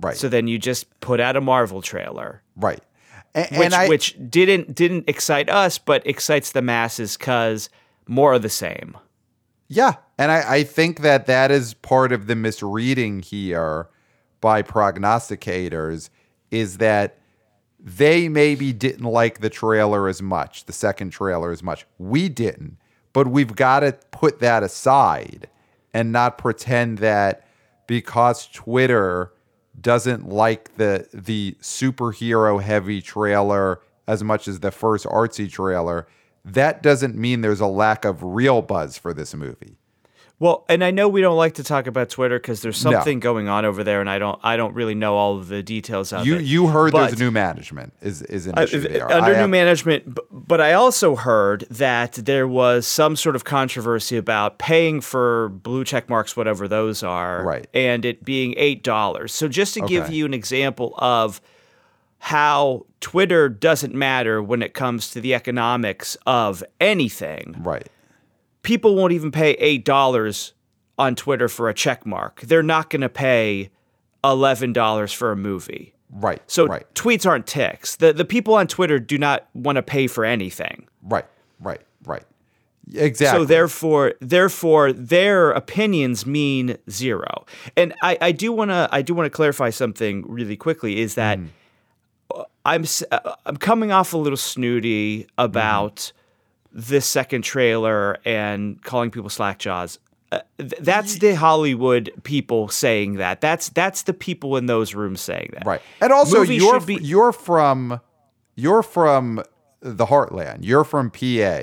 right, 0.00 0.16
So 0.16 0.28
then 0.28 0.48
you 0.48 0.58
just 0.58 0.98
put 1.00 1.20
out 1.20 1.36
a 1.36 1.40
Marvel 1.40 1.82
trailer, 1.82 2.42
right. 2.56 2.80
And, 3.34 3.46
which 3.52 3.66
and 3.66 3.74
I, 3.74 3.88
which 3.88 4.16
didn't 4.28 4.74
didn't 4.74 5.08
excite 5.08 5.48
us, 5.48 5.78
but 5.78 6.04
excites 6.06 6.50
the 6.50 6.62
masses 6.62 7.16
because 7.16 7.70
more 8.08 8.32
of 8.32 8.42
the 8.42 8.48
same. 8.48 8.96
Yeah, 9.72 9.94
and 10.18 10.32
I, 10.32 10.54
I 10.54 10.62
think 10.64 10.98
that 11.02 11.26
that 11.26 11.52
is 11.52 11.74
part 11.74 12.10
of 12.10 12.26
the 12.26 12.34
misreading 12.34 13.22
here 13.22 13.88
by 14.40 14.62
prognosticators 14.62 16.10
is 16.50 16.78
that 16.78 17.18
they 17.78 18.28
maybe 18.28 18.72
didn't 18.72 19.04
like 19.04 19.38
the 19.38 19.48
trailer 19.48 20.08
as 20.08 20.20
much, 20.20 20.64
the 20.64 20.72
second 20.72 21.10
trailer 21.10 21.52
as 21.52 21.62
much. 21.62 21.86
We 21.98 22.28
didn't, 22.28 22.78
but 23.12 23.28
we've 23.28 23.54
got 23.54 23.80
to 23.80 23.96
put 24.10 24.40
that 24.40 24.64
aside 24.64 25.48
and 25.94 26.10
not 26.10 26.36
pretend 26.36 26.98
that 26.98 27.46
because 27.86 28.48
Twitter 28.48 29.32
doesn't 29.80 30.28
like 30.28 30.76
the 30.78 31.06
the 31.14 31.56
superhero 31.62 32.60
heavy 32.60 33.00
trailer 33.00 33.80
as 34.08 34.24
much 34.24 34.48
as 34.48 34.58
the 34.58 34.72
first 34.72 35.06
artsy 35.06 35.48
trailer, 35.48 36.08
that 36.44 36.82
doesn't 36.82 37.16
mean 37.16 37.40
there's 37.40 37.60
a 37.60 37.66
lack 37.66 38.04
of 38.04 38.22
real 38.22 38.62
buzz 38.62 38.96
for 38.98 39.12
this 39.14 39.34
movie. 39.34 39.76
Well, 40.38 40.64
and 40.70 40.82
I 40.82 40.90
know 40.90 41.06
we 41.06 41.20
don't 41.20 41.36
like 41.36 41.52
to 41.56 41.62
talk 41.62 41.86
about 41.86 42.08
Twitter 42.08 42.38
because 42.38 42.62
there's 42.62 42.82
No. 42.82 42.92
something 42.92 43.20
going 43.20 43.48
on 43.48 43.66
over 43.66 43.84
there, 43.84 44.00
and 44.00 44.08
I 44.08 44.18
don't 44.18 44.38
I 44.42 44.56
don't 44.56 44.74
really 44.74 44.94
know 44.94 45.14
all 45.16 45.36
of 45.36 45.48
the 45.48 45.62
details 45.62 46.14
of 46.14 46.26
You 46.26 46.36
it. 46.36 46.44
you 46.44 46.68
heard 46.68 46.92
But- 46.92 47.08
there's 47.08 47.20
new 47.20 47.30
management 47.30 47.92
is 48.00 48.22
is 48.22 48.46
an 48.46 48.54
Uh, 48.58 48.62
issue 48.62 48.80
th- 48.80 48.90
there. 48.90 49.12
under 49.12 49.32
I 49.32 49.34
new 49.34 49.40
have- 49.40 49.50
management, 49.50 50.18
but 50.32 50.58
I 50.62 50.72
also 50.72 51.14
heard 51.14 51.66
that 51.70 52.12
there 52.14 52.48
was 52.48 52.86
some 52.86 53.16
sort 53.16 53.36
of 53.36 53.44
controversy 53.44 54.16
about 54.16 54.58
paying 54.58 55.02
for 55.02 55.50
blue 55.50 55.84
check 55.84 56.08
marks, 56.08 56.34
whatever 56.38 56.66
those 56.66 57.02
are, 57.02 57.44
Right. 57.44 57.66
and 57.74 58.06
it 58.06 58.24
being 58.24 58.54
eight 58.56 58.82
dollars. 58.82 59.32
So 59.32 59.46
just 59.46 59.74
to 59.74 59.82
give 59.82 60.08
you 60.10 60.24
an 60.24 60.32
example 60.32 60.94
of 60.96 61.42
how 62.20 62.86
Twitter 63.00 63.48
doesn't 63.48 63.94
matter 63.94 64.42
when 64.42 64.62
it 64.62 64.74
comes 64.74 65.10
to 65.10 65.20
the 65.20 65.34
economics 65.34 66.16
of 66.26 66.62
anything, 66.80 67.56
right. 67.60 67.88
people 68.62 68.94
won't 68.94 69.12
even 69.12 69.30
pay 69.32 69.52
eight 69.52 69.84
dollars 69.84 70.52
on 70.98 71.16
Twitter 71.16 71.48
for 71.48 71.68
a 71.68 71.74
check 71.74 72.04
mark. 72.04 72.42
They're 72.42 72.62
not 72.62 72.90
going 72.90 73.00
to 73.00 73.08
pay 73.08 73.70
eleven 74.22 74.72
dollars 74.72 75.12
for 75.12 75.32
a 75.32 75.36
movie. 75.36 75.94
Right. 76.12 76.42
So 76.46 76.66
right. 76.66 76.86
tweets 76.94 77.26
aren't 77.26 77.46
ticks. 77.46 77.96
The 77.96 78.12
the 78.12 78.26
people 78.26 78.54
on 78.54 78.66
Twitter 78.66 78.98
do 78.98 79.16
not 79.16 79.48
want 79.54 79.76
to 79.76 79.82
pay 79.82 80.06
for 80.06 80.24
anything. 80.24 80.86
Right. 81.02 81.26
Right. 81.58 81.80
Right. 82.04 82.24
Exactly. 82.92 83.40
So 83.40 83.44
therefore, 83.46 84.14
therefore, 84.20 84.92
their 84.92 85.52
opinions 85.52 86.26
mean 86.26 86.76
zero. 86.90 87.46
And 87.76 87.94
I, 88.02 88.18
I 88.20 88.32
do 88.32 88.52
want 88.52 88.72
to 88.72 88.88
I 88.92 89.00
do 89.00 89.14
want 89.14 89.26
to 89.26 89.30
clarify 89.30 89.70
something 89.70 90.24
really 90.28 90.56
quickly. 90.56 91.00
Is 91.00 91.14
that 91.14 91.38
mm. 91.38 91.48
I'm 92.64 92.84
uh, 93.10 93.34
I'm 93.46 93.56
coming 93.56 93.92
off 93.92 94.12
a 94.12 94.18
little 94.18 94.36
snooty 94.36 95.26
about 95.38 96.12
this 96.72 97.06
second 97.06 97.42
trailer 97.42 98.18
and 98.24 98.82
calling 98.82 99.10
people 99.10 99.30
slack 99.30 99.58
jaws. 99.58 99.98
Uh, 100.32 100.40
th- 100.58 100.74
that's 100.80 101.18
the 101.18 101.34
Hollywood 101.34 102.12
people 102.22 102.68
saying 102.68 103.14
that. 103.14 103.40
That's 103.40 103.68
that's 103.70 104.02
the 104.02 104.12
people 104.12 104.56
in 104.56 104.66
those 104.66 104.94
rooms 104.94 105.20
saying 105.20 105.50
that. 105.54 105.66
Right. 105.66 105.82
And 106.00 106.12
also 106.12 106.40
Movies 106.40 106.62
you're 106.62 106.80
be- 106.80 106.94
you're 107.02 107.32
from 107.32 108.00
you're 108.54 108.82
from 108.82 109.42
the 109.80 110.06
heartland. 110.06 110.58
You're 110.60 110.84
from 110.84 111.10
PA. 111.10 111.62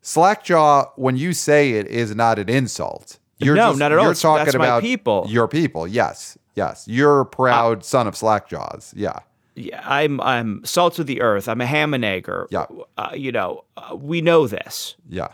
Slackjaw, 0.00 0.92
when 0.96 1.16
you 1.16 1.32
say 1.34 1.72
it, 1.72 1.86
is 1.88 2.14
not 2.14 2.38
an 2.38 2.48
insult. 2.48 3.18
You're 3.38 3.56
No, 3.56 3.70
just, 3.70 3.78
not 3.78 3.92
at 3.92 3.98
all. 3.98 4.04
You're 4.04 4.14
talking 4.14 4.44
that's 4.46 4.54
about 4.54 4.80
people. 4.82 5.26
Your 5.28 5.48
people. 5.48 5.86
Yes. 5.86 6.38
Yes. 6.54 6.86
You're 6.88 7.20
a 7.20 7.26
proud 7.26 7.84
son 7.84 8.06
of 8.06 8.14
Slackjaws. 8.14 8.94
Yeah. 8.96 9.18
Yeah, 9.58 9.82
I'm 9.84 10.20
I'm 10.20 10.64
salt 10.64 10.98
of 10.98 11.06
the 11.06 11.20
earth. 11.20 11.48
I'm 11.48 11.60
a 11.60 11.66
ham 11.66 11.94
and 11.94 12.04
egger. 12.04 12.46
Yeah. 12.50 12.66
Uh, 12.96 13.10
you 13.14 13.32
know, 13.32 13.64
uh, 13.76 13.96
we 13.96 14.20
know 14.20 14.46
this. 14.46 14.94
Yeah. 15.08 15.28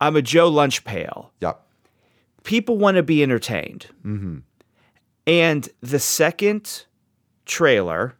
I'm 0.00 0.16
a 0.16 0.22
Joe 0.22 0.48
Lunch 0.48 0.84
Pail. 0.84 1.32
Yeah. 1.40 1.54
People 2.44 2.78
want 2.78 2.96
to 2.96 3.02
be 3.02 3.22
entertained. 3.22 3.86
And 5.26 5.68
the 5.80 5.98
second 5.98 6.84
trailer 7.44 8.14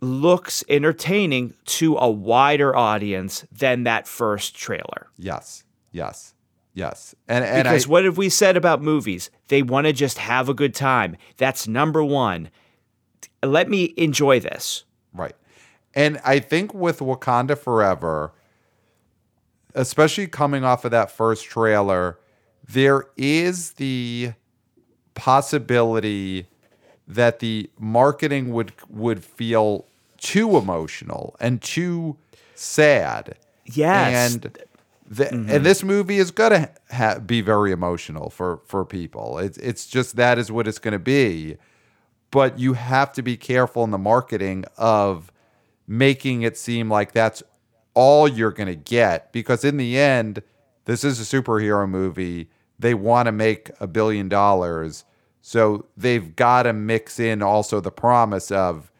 looks 0.00 0.64
entertaining 0.68 1.54
to 1.66 1.96
a 1.98 2.10
wider 2.10 2.74
audience 2.74 3.44
than 3.52 3.84
that 3.84 4.08
first 4.08 4.56
trailer. 4.56 5.08
Yes. 5.18 5.62
Yes. 5.92 6.34
Yes. 6.74 7.14
And 7.28 7.44
and 7.44 7.64
Because 7.64 7.86
I, 7.86 7.88
what 7.90 8.04
have 8.04 8.16
we 8.16 8.28
said 8.28 8.56
about 8.56 8.82
movies? 8.82 9.30
They 9.48 9.62
want 9.62 9.86
to 9.86 9.92
just 9.92 10.18
have 10.18 10.48
a 10.48 10.54
good 10.54 10.74
time. 10.74 11.16
That's 11.36 11.68
number 11.68 12.02
one. 12.02 12.50
Let 13.42 13.68
me 13.68 13.94
enjoy 13.96 14.40
this. 14.40 14.84
Right. 15.14 15.34
And 15.94 16.20
I 16.24 16.38
think 16.38 16.72
with 16.72 17.00
Wakanda 17.00 17.58
Forever, 17.58 18.32
especially 19.74 20.26
coming 20.26 20.64
off 20.64 20.84
of 20.84 20.90
that 20.90 21.10
first 21.10 21.44
trailer, 21.44 22.18
there 22.68 23.06
is 23.16 23.72
the 23.72 24.32
possibility 25.14 26.46
that 27.08 27.40
the 27.40 27.68
marketing 27.78 28.52
would 28.52 28.72
would 28.88 29.24
feel 29.24 29.86
too 30.18 30.56
emotional 30.56 31.34
and 31.40 31.60
too 31.60 32.16
sad. 32.54 33.36
Yes. 33.64 34.34
And 34.34 34.58
the, 35.10 35.28
and 35.32 35.48
mm-hmm. 35.48 35.64
this 35.64 35.82
movie 35.82 36.18
is 36.18 36.30
going 36.30 36.52
to 36.52 36.70
ha- 36.92 37.18
be 37.18 37.40
very 37.40 37.72
emotional 37.72 38.30
for 38.30 38.60
for 38.64 38.84
people. 38.84 39.38
It's 39.38 39.58
it's 39.58 39.86
just 39.86 40.16
that 40.16 40.38
is 40.38 40.52
what 40.52 40.68
it's 40.68 40.78
going 40.78 40.92
to 40.92 40.98
be. 40.98 41.56
But 42.30 42.58
you 42.58 42.74
have 42.74 43.12
to 43.12 43.22
be 43.22 43.36
careful 43.36 43.84
in 43.84 43.90
the 43.90 43.98
marketing 43.98 44.64
of 44.76 45.32
making 45.86 46.42
it 46.42 46.56
seem 46.56 46.88
like 46.90 47.12
that's 47.12 47.42
all 47.94 48.28
you're 48.28 48.52
going 48.52 48.68
to 48.68 48.76
get 48.76 49.32
because 49.32 49.64
in 49.64 49.76
the 49.76 49.98
end 49.98 50.42
this 50.84 51.02
is 51.02 51.20
a 51.20 51.42
superhero 51.42 51.88
movie. 51.88 52.48
They 52.78 52.94
want 52.94 53.26
to 53.26 53.32
make 53.32 53.70
a 53.80 53.86
billion 53.86 54.28
dollars. 54.28 55.04
So 55.42 55.86
they've 55.96 56.34
got 56.36 56.64
to 56.64 56.72
mix 56.72 57.18
in 57.18 57.42
also 57.42 57.80
the 57.80 57.90
promise 57.90 58.50
of 58.50 58.92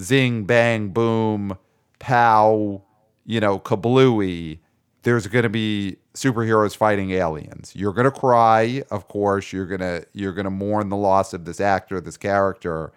zing 0.00 0.44
bang 0.44 0.88
boom 0.88 1.58
pow, 1.98 2.82
you 3.24 3.40
know, 3.40 3.58
kablooey 3.58 4.58
there's 5.04 5.26
going 5.26 5.44
to 5.44 5.48
be 5.48 5.96
superheroes 6.14 6.76
fighting 6.76 7.10
aliens. 7.10 7.72
You're 7.74 7.92
to 8.04 8.10
cry, 8.10 8.82
of 8.90 9.08
course. 9.08 9.52
You're 9.52 9.66
to 9.80 10.06
you're 10.12 10.32
to 10.44 10.50
mourn 10.50 10.88
the 10.88 10.96
loss 10.96 11.34
of 11.34 11.44
this 11.44 11.60
actor, 11.60 12.00
this 12.00 12.16
character, 12.16 12.92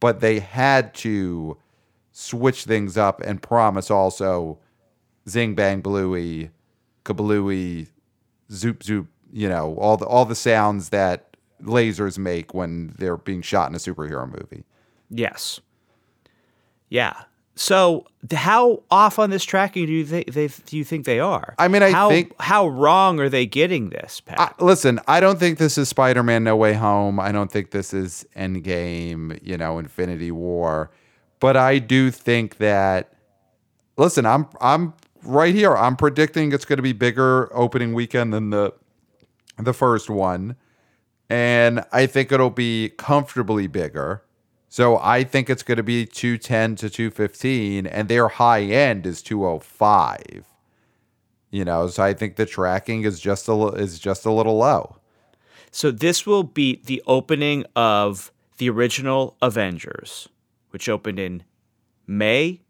but 0.00 0.20
they 0.20 0.40
had 0.40 0.94
to 0.94 1.56
switch 2.12 2.64
things 2.64 2.96
up 2.96 3.20
and 3.20 3.42
promise 3.42 3.90
also 3.90 4.58
zing 5.28 5.54
bang 5.54 5.80
bluey, 5.80 6.50
kablooey, 7.04 7.88
zoop 8.50 8.82
zoop, 8.82 9.06
you 9.32 9.48
know, 9.48 9.76
all 9.76 9.96
the 9.96 10.06
all 10.06 10.24
the 10.24 10.34
sounds 10.34 10.90
that 10.90 11.36
lasers 11.62 12.18
make 12.18 12.52
when 12.52 12.94
they're 12.98 13.16
being 13.16 13.42
shot 13.42 13.68
in 13.68 13.74
a 13.74 13.78
superhero 13.78 14.26
movie. 14.28 14.64
Yes. 15.08 15.60
Yeah. 16.88 17.22
So, 17.58 18.06
how 18.30 18.82
off 18.90 19.18
on 19.18 19.30
this 19.30 19.42
tracking 19.42 19.86
do 19.86 19.92
you 19.92 20.04
think 20.04 20.30
they 20.32 20.48
do 20.48 20.76
you 20.76 20.84
think 20.84 21.06
they 21.06 21.18
are? 21.20 21.54
I 21.58 21.68
mean, 21.68 21.82
I 21.82 21.90
how, 21.90 22.10
think- 22.10 22.38
how 22.38 22.68
wrong 22.68 23.18
are 23.18 23.30
they 23.30 23.46
getting 23.46 23.88
this, 23.88 24.20
Pat? 24.20 24.38
I, 24.38 24.52
listen, 24.62 25.00
I 25.08 25.20
don't 25.20 25.38
think 25.38 25.56
this 25.56 25.78
is 25.78 25.88
Spider 25.88 26.22
Man 26.22 26.44
No 26.44 26.54
Way 26.54 26.74
Home. 26.74 27.18
I 27.18 27.32
don't 27.32 27.50
think 27.50 27.70
this 27.70 27.94
is 27.94 28.26
Endgame, 28.36 29.38
you 29.42 29.56
know, 29.56 29.78
Infinity 29.78 30.30
War. 30.30 30.90
But 31.40 31.56
I 31.56 31.78
do 31.78 32.10
think 32.10 32.58
that 32.58 33.14
listen, 33.96 34.26
I'm 34.26 34.46
I'm 34.60 34.92
right 35.22 35.54
here. 35.54 35.74
I'm 35.74 35.96
predicting 35.96 36.52
it's 36.52 36.66
gonna 36.66 36.82
be 36.82 36.92
bigger 36.92 37.48
opening 37.56 37.94
weekend 37.94 38.34
than 38.34 38.50
the 38.50 38.74
the 39.58 39.72
first 39.72 40.10
one. 40.10 40.56
And 41.30 41.82
I 41.90 42.06
think 42.06 42.30
it'll 42.32 42.50
be 42.50 42.90
comfortably 42.98 43.66
bigger. 43.66 44.22
So 44.76 44.98
I 44.98 45.24
think 45.24 45.48
it's 45.48 45.62
going 45.62 45.78
to 45.78 45.82
be 45.82 46.04
210 46.04 46.76
to 46.76 46.90
215 46.90 47.86
and 47.86 48.10
their 48.10 48.28
high 48.28 48.60
end 48.60 49.06
is 49.06 49.22
205. 49.22 50.44
You 51.50 51.64
know, 51.64 51.86
so 51.86 52.02
I 52.02 52.12
think 52.12 52.36
the 52.36 52.44
tracking 52.44 53.04
is 53.04 53.18
just 53.18 53.48
a 53.48 53.54
is 53.68 53.98
just 53.98 54.26
a 54.26 54.30
little 54.30 54.58
low. 54.58 54.98
so 55.70 55.90
this 55.90 56.26
will 56.26 56.42
beat 56.42 56.84
the 56.84 57.02
opening 57.06 57.64
of 57.74 58.30
the 58.58 58.68
original 58.68 59.38
Avengers, 59.40 60.28
which 60.72 60.90
opened 60.90 61.18
in 61.18 61.42
May 62.06 62.60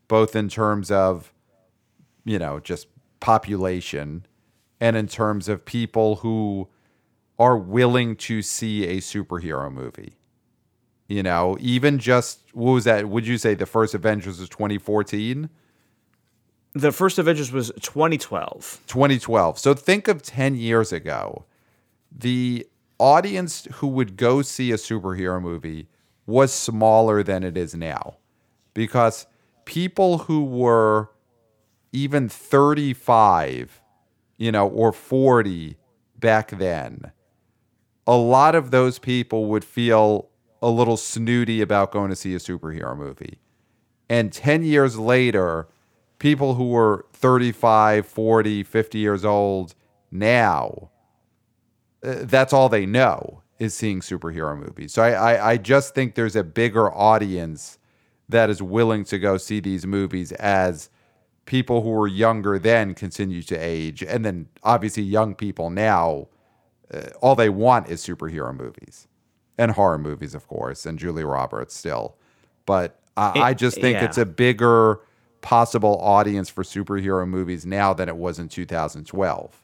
both 0.08 0.36
in 0.36 0.50
terms 0.50 0.90
of, 0.92 1.32
you 2.26 2.40
know, 2.40 2.60
just 2.60 2.88
population 3.20 4.26
and 4.80 4.96
in 4.96 5.08
terms 5.08 5.48
of 5.48 5.66
people 5.66 6.18
who 6.18 6.68
are 7.40 7.58
willing 7.58 8.16
to 8.16 8.42
see 8.42 8.86
a 8.86 8.98
superhero 8.98 9.72
movie. 9.72 10.14
You 11.08 11.24
know, 11.24 11.58
even 11.60 12.00
just 12.00 12.42
what 12.54 12.74
was 12.74 12.84
that? 12.84 13.08
Would 13.08 13.26
you 13.26 13.38
say 13.38 13.54
the 13.54 13.66
first 13.66 13.94
Avengers 13.94 14.40
was 14.40 14.50
2014? 14.50 15.50
The 16.74 16.92
first 16.92 17.18
Avengers 17.18 17.52
was 17.52 17.72
2012. 17.82 18.82
2012. 18.88 19.60
So 19.60 19.74
think 19.74 20.08
of 20.08 20.22
10 20.22 20.56
years 20.56 20.92
ago. 20.92 21.46
The 22.12 22.68
audience 23.00 23.68
who 23.76 23.88
would 23.88 24.18
go 24.18 24.42
see 24.42 24.72
a 24.72 24.76
superhero 24.76 25.42
movie 25.42 25.88
was 26.28 26.54
smaller 26.54 27.24
than 27.24 27.44
it 27.44 27.58
is 27.58 27.74
now 27.74 28.18
because 28.76 29.26
people 29.66 30.20
who 30.20 30.44
were 30.44 31.10
even 31.92 32.30
35, 32.30 33.82
you 34.38 34.52
know, 34.52 34.68
or 34.68 34.92
40 34.92 35.78
back 36.20 36.52
then, 36.52 37.12
a 38.06 38.16
lot 38.16 38.54
of 38.54 38.72
those 38.72 39.00
people 39.00 39.46
would 39.48 39.64
feel 39.64 40.30
a 40.62 40.70
little 40.70 40.98
snooty 40.98 41.62
about 41.62 41.92
going 41.92 42.10
to 42.10 42.16
see 42.16 42.36
a 42.36 42.40
superhero 42.40 42.96
movie. 42.96 43.40
And 44.10 44.32
10 44.32 44.64
years 44.64 44.98
later, 44.98 45.68
people 46.20 46.56
who 46.56 46.70
were 46.70 47.06
35, 47.14 48.06
40, 48.06 48.64
50 48.64 48.98
years 48.98 49.24
old 49.26 49.76
now, 50.12 50.90
uh, 52.04 52.16
that's 52.22 52.54
all 52.54 52.70
they 52.70 52.86
know 52.86 53.44
is 53.60 53.74
seeing 53.74 54.02
superhero 54.02 54.58
movies. 54.58 54.94
So 54.94 55.02
I, 55.04 55.12
I, 55.34 55.50
I 55.52 55.58
just 55.58 55.96
think 55.96 56.16
there's 56.16 56.36
a 56.36 56.44
bigger 56.44 56.92
audience 56.94 57.80
that 58.30 58.50
is 58.50 58.62
willing 58.62 59.04
to 59.06 59.18
go 59.20 59.38
see 59.38 59.60
these 59.60 59.86
movies 59.86 60.32
as 60.34 60.90
people 61.46 61.82
who 61.82 61.90
were 61.90 62.08
younger 62.08 62.60
then 62.60 62.94
continue 62.94 63.42
to 63.44 63.56
age. 63.56 64.04
And 64.04 64.26
then 64.26 64.48
obviously, 64.64 65.04
young 65.04 65.34
people 65.34 65.70
now, 65.70 66.28
uh, 66.94 67.04
all 67.22 67.36
they 67.36 67.50
want 67.50 67.88
is 67.90 68.06
superhero 68.06 68.56
movies 68.56 69.08
and 69.58 69.72
horror 69.72 69.98
movies, 69.98 70.36
of 70.36 70.48
course, 70.48 70.86
and 70.86 71.00
Julia 71.00 71.26
Roberts 71.26 71.74
still. 71.76 72.16
But 72.66 73.00
I, 73.16 73.30
It- 73.36 73.42
I 73.42 73.54
just 73.54 73.80
think 73.80 73.96
yeah. 73.96 74.06
it's 74.06 74.18
a 74.18 74.26
bigger 74.26 75.00
possible 75.42 75.98
audience 76.02 76.50
for 76.50 76.64
superhero 76.64 77.28
movies 77.28 77.66
now 77.66 77.94
than 77.94 78.10
it 78.10 78.18
was 78.18 78.40
in 78.40 78.50
2012. 78.50 79.64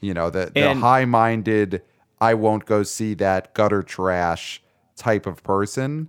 You 0.00 0.14
know, 0.14 0.30
the, 0.30 0.50
the 0.54 0.60
high 0.80 1.04
minded, 1.06 1.82
I 2.20 2.34
won't 2.34 2.64
go 2.64 2.82
see 2.82 3.14
that 3.14 3.54
gutter 3.54 3.82
trash 3.82 4.62
type 4.96 5.26
of 5.26 5.42
person, 5.42 6.08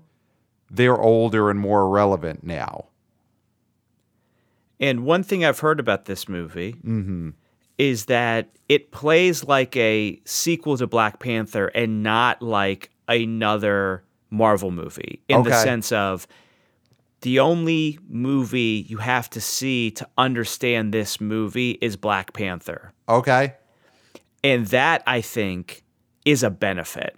they're 0.70 1.00
older 1.00 1.50
and 1.50 1.60
more 1.60 1.90
relevant 1.90 2.44
now. 2.44 2.86
And 4.80 5.06
one 5.06 5.24
thing 5.24 5.46
I've 5.46 5.60
heard 5.60 5.80
about 5.80 6.06
this 6.06 6.28
movie 6.28 6.74
mm-hmm. 6.74 7.30
is 7.78 8.06
that 8.06 8.50
it 8.68 8.92
plays 8.92 9.44
like 9.44 9.76
a 9.78 10.20
sequel 10.26 10.78
to 10.78 10.88
Black 10.88 11.20
Panther 11.20 11.68
and 11.68 12.04
not 12.04 12.42
like 12.42 12.92
another 13.08 14.04
Marvel 14.30 14.72
movie 14.72 15.22
in 15.30 15.44
the 15.44 15.54
sense 15.54 15.92
of 15.92 16.28
the 17.22 17.40
only 17.40 17.98
movie 18.10 18.86
you 18.88 18.98
have 18.98 19.30
to 19.32 19.42
see 19.42 19.92
to 19.92 20.08
understand 20.18 20.94
this 20.94 21.22
movie 21.22 21.72
is 21.82 21.96
Black 21.96 22.34
Panther. 22.34 22.92
Okay. 23.08 23.54
And 24.44 24.68
that, 24.68 25.02
I 25.08 25.22
think, 25.22 25.85
is 26.26 26.44
a 26.44 26.50
benefit. 26.50 27.16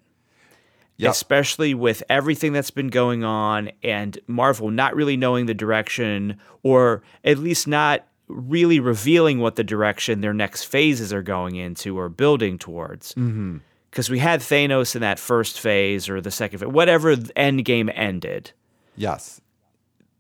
Yep. 0.98 1.12
Especially 1.12 1.74
with 1.74 2.02
everything 2.10 2.54
that's 2.54 2.72
been 2.72 2.88
going 2.88 3.24
on 3.24 3.72
and 3.84 4.18
Marvel 4.26 4.72
not 4.72 4.96
really 4.96 5.16
knowing 5.16 5.46
the 5.46 5.54
direction, 5.54 6.40
or 6.64 7.04
at 7.24 7.38
least 7.38 7.68
not 7.68 8.08
really 8.28 8.80
revealing 8.80 9.40
what 9.40 9.56
the 9.56 9.64
direction 9.64 10.22
their 10.22 10.34
next 10.34 10.64
phases 10.64 11.14
are 11.14 11.22
going 11.22 11.56
into 11.56 11.98
or 11.98 12.10
building 12.10 12.58
towards. 12.58 13.14
Mm-hmm. 13.14 13.58
Because 13.92 14.10
we 14.10 14.20
had 14.20 14.42
Thanos 14.42 14.96
in 14.96 15.02
that 15.02 15.20
first 15.20 15.60
phase 15.60 16.10
or 16.10 16.20
the 16.20 16.32
second 16.32 16.60
phase, 16.60 16.68
whatever 16.68 17.16
the 17.16 17.38
end 17.38 17.64
game 17.64 17.90
ended 17.94 18.52
Yes. 18.96 19.40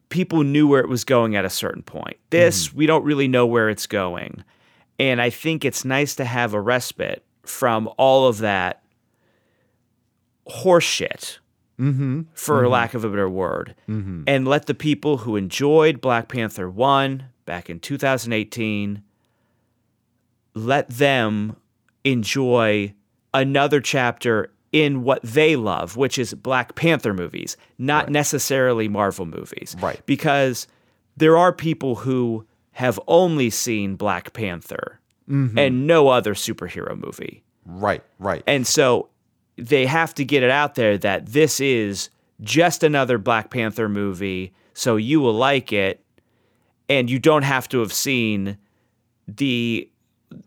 people 0.09 0.43
knew 0.43 0.67
where 0.67 0.79
it 0.79 0.89
was 0.89 1.03
going 1.03 1.35
at 1.35 1.43
a 1.43 1.49
certain 1.49 1.83
point. 1.83 2.17
This, 2.29 2.67
mm-hmm. 2.67 2.77
we 2.77 2.85
don't 2.85 3.03
really 3.03 3.27
know 3.27 3.45
where 3.45 3.69
it's 3.69 3.87
going. 3.87 4.43
And 4.99 5.21
I 5.21 5.31
think 5.31 5.65
it's 5.65 5.83
nice 5.83 6.15
to 6.15 6.25
have 6.25 6.53
a 6.53 6.61
respite 6.61 7.23
from 7.47 7.89
all 7.97 8.27
of 8.27 8.39
that 8.39 8.83
horseshit 10.49 11.39
mm-hmm. 11.79 12.21
for 12.33 12.61
mm-hmm. 12.61 12.71
lack 12.71 12.93
of 12.93 13.03
a 13.03 13.09
better 13.09 13.29
word, 13.29 13.75
mm-hmm. 13.87 14.23
and 14.27 14.47
let 14.47 14.65
the 14.65 14.73
people 14.73 15.19
who 15.19 15.35
enjoyed 15.35 16.01
Black 16.01 16.27
Panther 16.27 16.69
1 16.69 17.25
back 17.45 17.69
in 17.69 17.79
2018 17.79 19.03
let 20.53 20.89
them 20.89 21.55
enjoy 22.03 22.93
another 23.33 23.79
chapter 23.79 24.51
in 24.71 25.03
what 25.03 25.21
they 25.21 25.55
love, 25.55 25.95
which 25.95 26.17
is 26.17 26.33
Black 26.33 26.75
Panther 26.75 27.13
movies, 27.13 27.55
not 27.77 28.09
necessarily 28.09 28.87
Marvel 28.87 29.25
movies. 29.25 29.75
Right. 29.79 30.01
Because 30.05 30.67
there 31.15 31.37
are 31.37 31.53
people 31.53 31.95
who 31.95 32.45
have 32.71 32.99
only 33.07 33.49
seen 33.49 33.95
Black 33.95 34.33
Panther 34.33 34.99
Mm-hmm. 35.29 35.57
and 35.57 35.87
no 35.87 36.07
other 36.07 36.33
superhero 36.33 36.97
movie. 36.97 37.43
Right, 37.65 38.01
right. 38.17 38.43
And 38.47 38.65
so 38.65 39.09
they 39.57 39.85
have 39.85 40.13
to 40.15 40.23
get 40.23 40.41
it 40.41 40.49
out 40.49 40.75
there 40.75 40.97
that 40.99 41.25
this 41.25 41.59
is 41.59 42.09
just 42.41 42.81
another 42.83 43.17
Black 43.17 43.49
Panther 43.49 43.89
movie, 43.89 44.53
so 44.73 44.95
you 44.95 45.19
will 45.19 45.33
like 45.33 45.73
it, 45.73 46.01
and 46.87 47.09
you 47.09 47.19
don't 47.19 47.43
have 47.43 47.67
to 47.69 47.79
have 47.79 47.91
seen 47.91 48.57
the 49.27 49.89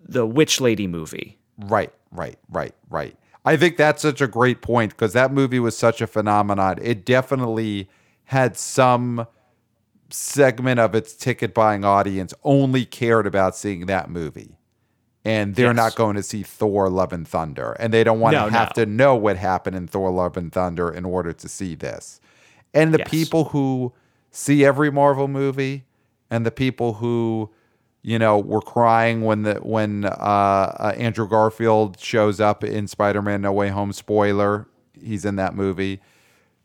the 0.08 0.24
Witch 0.24 0.60
Lady 0.60 0.86
movie. 0.86 1.38
Right, 1.58 1.92
right, 2.10 2.38
right, 2.48 2.74
right. 2.88 3.16
I 3.44 3.56
think 3.56 3.76
that's 3.76 4.02
such 4.02 4.20
a 4.20 4.26
great 4.26 4.62
point 4.62 4.92
because 4.92 5.12
that 5.14 5.32
movie 5.32 5.60
was 5.60 5.76
such 5.76 6.00
a 6.00 6.06
phenomenon. 6.06 6.78
It 6.80 7.04
definitely 7.04 7.88
had 8.24 8.56
some 8.56 9.26
segment 10.10 10.80
of 10.80 10.94
its 10.94 11.14
ticket 11.14 11.54
buying 11.54 11.84
audience 11.84 12.34
only 12.44 12.84
cared 12.84 13.26
about 13.26 13.56
seeing 13.56 13.86
that 13.86 14.10
movie. 14.10 14.56
And 15.24 15.54
they're 15.54 15.66
Yes. 15.66 15.76
not 15.76 15.94
going 15.96 16.16
to 16.16 16.22
see 16.22 16.42
Thor 16.42 16.88
Love 16.88 17.12
and 17.12 17.28
Thunder. 17.28 17.72
And 17.78 17.92
they 17.92 18.02
don't 18.04 18.20
want 18.20 18.34
No, 18.34 18.46
to 18.46 18.52
have 18.52 18.72
no. 18.76 18.84
to 18.84 18.90
know 18.90 19.14
what 19.16 19.36
happened 19.36 19.76
in 19.76 19.86
Thor 19.86 20.10
Love 20.10 20.36
and 20.36 20.50
Thunder 20.50 20.90
in 20.90 21.04
order 21.04 21.32
to 21.32 21.48
see 21.48 21.74
this. 21.74 22.20
And 22.72 22.94
the 22.94 22.98
Yes. 22.98 23.08
people 23.10 23.44
who 23.46 23.92
see 24.30 24.64
every 24.64 24.90
Marvel 24.90 25.28
movie 25.28 25.84
and 26.30 26.46
the 26.46 26.50
people 26.50 26.94
who 26.94 27.50
you 28.02 28.18
know, 28.18 28.38
were 28.38 28.62
crying 28.62 29.20
when 29.20 29.42
the 29.42 29.56
when 29.56 30.06
uh, 30.06 30.08
uh, 30.08 30.94
Andrew 30.96 31.28
Garfield 31.28 32.00
shows 32.00 32.40
up 32.40 32.64
in 32.64 32.88
Spider-Man: 32.88 33.42
No 33.42 33.52
Way 33.52 33.68
Home. 33.68 33.92
Spoiler: 33.92 34.66
He's 34.98 35.26
in 35.26 35.36
that 35.36 35.54
movie. 35.54 36.00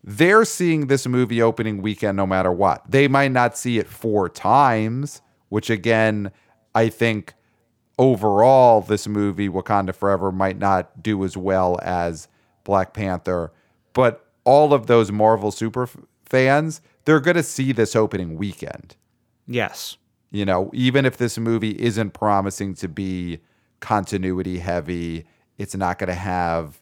They're 0.02 0.46
seeing 0.46 0.88
this 0.88 1.06
movie 1.06 1.41
opening 1.41 1.82
weekend 1.82 2.15
no 2.15 2.26
matter 2.26 2.54
what. 2.54 2.89
They 2.89 3.10
might 3.10 3.34
not 3.34 3.58
see 3.58 3.80
it 3.80 3.88
four 3.89 4.30
times, 4.30 5.22
which 5.50 5.70
again, 5.70 6.32
I 6.74 6.88
think 6.88 7.34
overall 7.97 8.81
this 8.81 9.08
movie 9.08 9.49
Wakanda 9.49 9.95
Forever 9.95 10.31
might 10.31 10.58
not 10.58 11.01
do 11.01 11.23
as 11.23 11.38
well 11.38 11.79
as 11.81 12.27
Black 12.63 12.93
Panther, 12.93 13.51
but 13.93 14.29
all 14.43 14.73
of 14.73 14.88
those 14.88 15.12
Marvel 15.12 15.51
super 15.51 15.89
fans, 16.25 16.81
they're 17.05 17.19
going 17.19 17.38
to 17.38 17.43
see 17.43 17.71
this 17.71 17.95
opening 17.95 18.36
weekend. 18.38 18.95
Yes. 19.47 19.97
You 20.31 20.45
know, 20.45 20.69
even 20.73 21.05
if 21.05 21.17
this 21.17 21.38
movie 21.38 21.79
isn't 21.81 22.12
promising 22.12 22.73
to 22.75 22.88
be 22.88 23.39
continuity 23.79 24.60
heavy, 24.60 25.25
it's 25.58 25.75
not 25.75 25.99
going 25.99 26.10
to 26.10 26.15
have, 26.15 26.81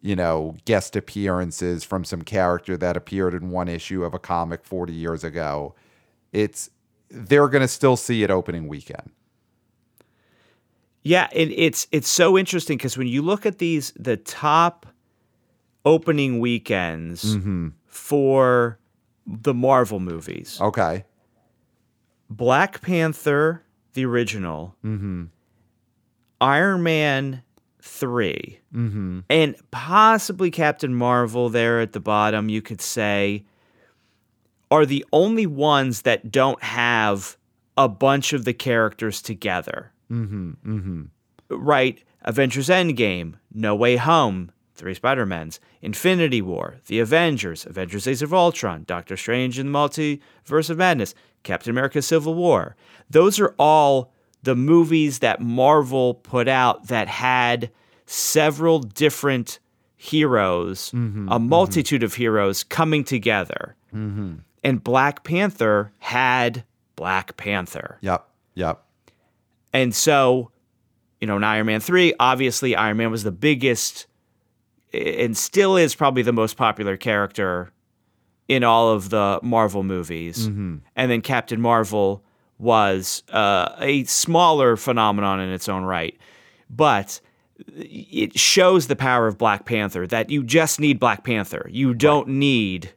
you 0.00 0.16
know, 0.16 0.56
guest 0.64 0.96
appearances 0.96 1.84
from 1.84 2.04
some 2.04 2.22
character 2.22 2.76
that 2.76 2.96
appeared 2.96 3.34
in 3.34 3.50
one 3.50 3.68
issue 3.68 4.04
of 4.04 4.14
a 4.14 4.18
comic 4.18 4.64
40 4.64 4.92
years 4.92 5.22
ago. 5.22 5.74
It's 6.32 6.70
they're 7.10 7.48
going 7.48 7.62
to 7.62 7.68
still 7.68 7.96
see 7.96 8.22
it 8.22 8.30
opening 8.30 8.68
weekend. 8.68 9.10
Yeah, 11.08 11.28
and 11.34 11.50
it's 11.56 11.86
it's 11.90 12.08
so 12.08 12.36
interesting 12.36 12.76
because 12.76 12.98
when 12.98 13.06
you 13.06 13.22
look 13.22 13.46
at 13.46 13.56
these 13.56 13.94
the 13.96 14.18
top 14.18 14.84
opening 15.86 16.38
weekends 16.38 17.34
mm-hmm. 17.34 17.68
for 17.86 18.78
the 19.26 19.54
Marvel 19.54 20.00
movies, 20.00 20.58
Okay. 20.60 21.06
Black 22.28 22.82
Panther, 22.82 23.62
the 23.94 24.04
original, 24.04 24.76
mm-hmm. 24.84 25.24
Iron 26.42 26.82
Man 26.82 27.42
3, 27.80 28.60
mm-hmm. 28.74 29.20
and 29.30 29.56
possibly 29.70 30.50
Captain 30.50 30.94
Marvel 30.94 31.48
there 31.48 31.80
at 31.80 31.94
the 31.94 32.00
bottom, 32.00 32.50
you 32.50 32.60
could 32.60 32.82
say, 32.82 33.46
are 34.70 34.84
the 34.84 35.06
only 35.14 35.46
ones 35.46 36.02
that 36.02 36.30
don't 36.30 36.62
have 36.62 37.38
a 37.78 37.88
bunch 37.88 38.34
of 38.34 38.44
the 38.44 38.52
characters 38.52 39.22
together. 39.22 39.90
Mm-hmm, 40.10 40.50
mm-hmm. 40.64 41.02
Right? 41.50 42.02
Avengers 42.22 42.68
Endgame, 42.68 43.34
No 43.52 43.74
Way 43.74 43.96
Home, 43.96 44.50
Three 44.74 44.94
Spider-Mans, 44.94 45.60
Infinity 45.82 46.42
War, 46.42 46.76
The 46.86 47.00
Avengers, 47.00 47.66
Avengers 47.66 48.06
Age 48.06 48.22
of 48.22 48.32
Ultron, 48.32 48.84
Doctor 48.86 49.16
Strange 49.16 49.58
and 49.58 49.74
the 49.74 49.78
Multiverse 49.78 50.70
of 50.70 50.78
Madness, 50.78 51.14
Captain 51.42 51.70
America 51.70 52.00
Civil 52.02 52.34
War. 52.34 52.76
Those 53.10 53.40
are 53.40 53.54
all 53.58 54.12
the 54.42 54.54
movies 54.54 55.18
that 55.18 55.40
Marvel 55.40 56.14
put 56.14 56.48
out 56.48 56.88
that 56.88 57.08
had 57.08 57.70
several 58.06 58.78
different 58.78 59.58
heroes, 59.96 60.92
mm-hmm, 60.92 61.28
a 61.28 61.38
multitude 61.38 62.02
of 62.04 62.14
heroes 62.14 62.62
coming 62.62 63.02
together. 63.02 63.74
And 63.92 64.84
Black 64.84 65.24
Panther 65.24 65.92
had 65.98 66.64
Black 66.94 67.36
Panther. 67.36 67.98
Yep. 68.00 68.28
Yep. 68.54 68.82
And 69.78 69.94
so, 69.94 70.50
you 71.20 71.28
know, 71.28 71.36
in 71.36 71.44
Iron 71.44 71.66
Man 71.66 71.78
3, 71.78 72.14
obviously 72.18 72.74
Iron 72.74 72.96
Man 72.96 73.12
was 73.12 73.22
the 73.22 73.30
biggest 73.30 74.06
and 74.92 75.36
still 75.36 75.76
is 75.76 75.94
probably 75.94 76.22
the 76.22 76.32
most 76.32 76.56
popular 76.56 76.96
character 76.96 77.70
in 78.48 78.64
all 78.64 78.90
of 78.90 79.10
the 79.10 79.38
Marvel 79.42 79.84
movies. 79.84 80.46
And 80.96 81.10
then 81.10 81.20
Captain 81.20 81.60
Marvel 81.60 82.24
was 82.58 83.22
uh, 83.30 83.76
a 83.78 84.02
smaller 84.04 84.76
phenomenon 84.76 85.38
in 85.38 85.50
its 85.50 85.68
own 85.68 85.84
right. 85.84 86.18
But 86.68 87.20
it 87.76 88.36
shows 88.36 88.88
the 88.88 88.96
power 88.96 89.28
of 89.28 89.38
Black 89.38 89.64
Panther 89.64 90.08
that 90.08 90.28
you 90.28 90.42
just 90.42 90.80
need 90.80 90.98
Black 90.98 91.22
Panther. 91.22 91.68
You 91.70 91.94
don't 91.94 92.28
need 92.28 92.92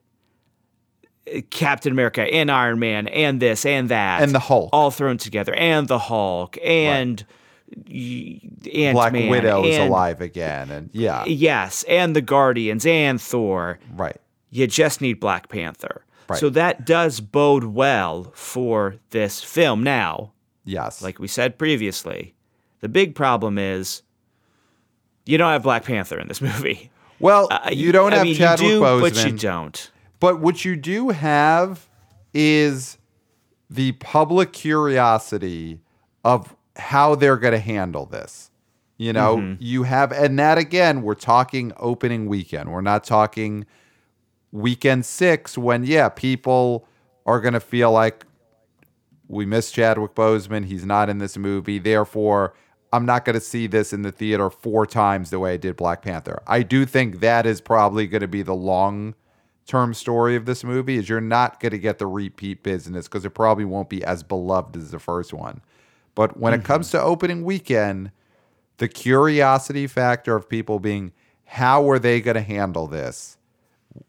Captain 1.49 1.91
America 1.91 2.21
and 2.21 2.49
Iron 2.51 2.79
Man 2.79 3.07
and 3.07 3.39
this 3.39 3.65
and 3.65 3.89
that 3.89 4.21
And 4.23 4.33
the 4.33 4.39
Hulk. 4.39 4.69
all 4.73 4.91
thrown 4.91 5.17
together, 5.17 5.53
and 5.53 5.87
the 5.87 5.99
Hulk 5.99 6.57
and 6.63 7.23
y- 7.87 8.39
Ant-Man, 8.73 8.93
Black 8.93 9.13
Widow 9.13 9.63
is 9.65 9.77
alive 9.77 10.19
again 10.21 10.71
and 10.71 10.89
yeah. 10.93 11.23
Yes, 11.25 11.83
and 11.87 12.15
the 12.15 12.21
Guardians 12.21 12.85
and 12.85 13.21
Thor. 13.21 13.79
Right. 13.93 14.17
You 14.49 14.67
just 14.67 14.99
need 15.01 15.19
Black 15.19 15.47
Panther. 15.47 16.03
Right. 16.27 16.39
So 16.39 16.49
that 16.49 16.85
does 16.85 17.19
bode 17.21 17.63
well 17.65 18.31
for 18.35 18.95
this 19.11 19.43
film. 19.43 19.83
Now, 19.83 20.33
Yes. 20.65 21.01
like 21.01 21.19
we 21.19 21.27
said 21.27 21.57
previously, 21.57 22.33
the 22.81 22.89
big 22.89 23.15
problem 23.15 23.57
is 23.57 24.01
you 25.25 25.37
don't 25.37 25.51
have 25.51 25.63
Black 25.63 25.83
Panther 25.85 26.19
in 26.19 26.27
this 26.27 26.41
movie. 26.41 26.89
well, 27.19 27.47
Uh, 27.51 27.69
you 27.71 27.91
don't 27.91 28.11
I 28.13 28.17
have 28.17 28.25
mean, 28.25 28.35
Chadwick 28.35 28.67
you 28.67 28.75
do, 28.75 28.81
Boseman. 28.81 29.01
but 29.01 29.25
you 29.25 29.31
don't. 29.37 29.91
But 30.21 30.39
what 30.39 30.63
you 30.63 30.77
do 30.77 31.09
have 31.09 31.89
is 32.33 32.97
the 33.69 33.91
public 33.93 34.53
curiosity 34.53 35.81
of 36.23 36.55
how 36.77 37.15
they're 37.15 37.37
going 37.37 37.53
to 37.53 37.59
handle 37.59 38.05
this. 38.05 38.49
You 38.97 39.13
know, 39.13 39.37
Mm-hmm. 39.37 39.55
you 39.59 39.83
have, 39.83 40.11
and 40.11 40.37
that 40.37 40.57
again, 40.59 41.01
we're 41.01 41.15
talking 41.15 41.73
opening 41.77 42.27
weekend. 42.27 42.71
We're 42.71 42.81
not 42.81 43.03
talking 43.03 43.65
weekend 44.51 45.05
six 45.05 45.57
when, 45.57 45.85
yeah, 45.85 46.07
people 46.09 46.87
are 47.25 47.41
going 47.41 47.55
to 47.55 47.59
feel 47.59 47.91
like 47.91 48.25
we 49.27 49.45
miss 49.45 49.71
Chadwick 49.71 50.13
Boseman. 50.13 50.65
He's 50.65 50.85
not 50.85 51.09
in 51.09 51.17
this 51.17 51.35
movie. 51.35 51.79
Therefore, 51.79 52.53
I'm 52.93 53.05
not 53.07 53.25
going 53.25 53.33
to 53.33 53.39
see 53.41 53.65
this 53.65 53.91
in 53.91 54.03
the 54.03 54.11
theater 54.11 54.51
four 54.51 54.85
times 54.85 55.31
the 55.31 55.39
way 55.39 55.53
I 55.53 55.57
did 55.57 55.77
Black 55.77 56.03
Panther. 56.03 56.43
I 56.45 56.61
do 56.61 56.85
think 56.85 57.21
that 57.21 57.47
is 57.47 57.59
probably 57.59 58.05
going 58.05 58.21
to 58.21 58.27
be 58.27 58.43
the 58.43 58.53
long 58.53 59.15
term 59.67 59.93
story 59.93 60.35
of 60.35 60.45
this 60.45 60.63
movie 60.63 60.97
is 60.97 61.07
you're 61.07 61.21
not 61.21 61.59
going 61.59 61.71
to 61.71 61.79
get 61.79 61.99
the 61.99 62.07
repeat 62.07 62.63
business 62.63 63.07
because 63.07 63.25
it 63.25 63.31
probably 63.31 63.65
won't 63.65 63.89
be 63.89 64.03
as 64.03 64.23
beloved 64.23 64.75
as 64.75 64.91
the 64.91 64.99
first 64.99 65.33
one. 65.33 65.61
But 66.15 66.37
when 66.37 66.53
it 66.53 66.63
comes 66.63 66.87
mm-hmm. 66.87 66.97
to 66.97 67.03
opening 67.03 67.43
weekend, 67.43 68.11
the 68.77 68.87
curiosity 68.87 69.87
factor 69.87 70.35
of 70.35 70.49
people 70.49 70.79
being 70.79 71.13
how 71.45 71.89
are 71.89 71.99
they 71.99 72.21
going 72.21 72.35
to 72.35 72.41
handle 72.41 72.87
this? 72.87 73.37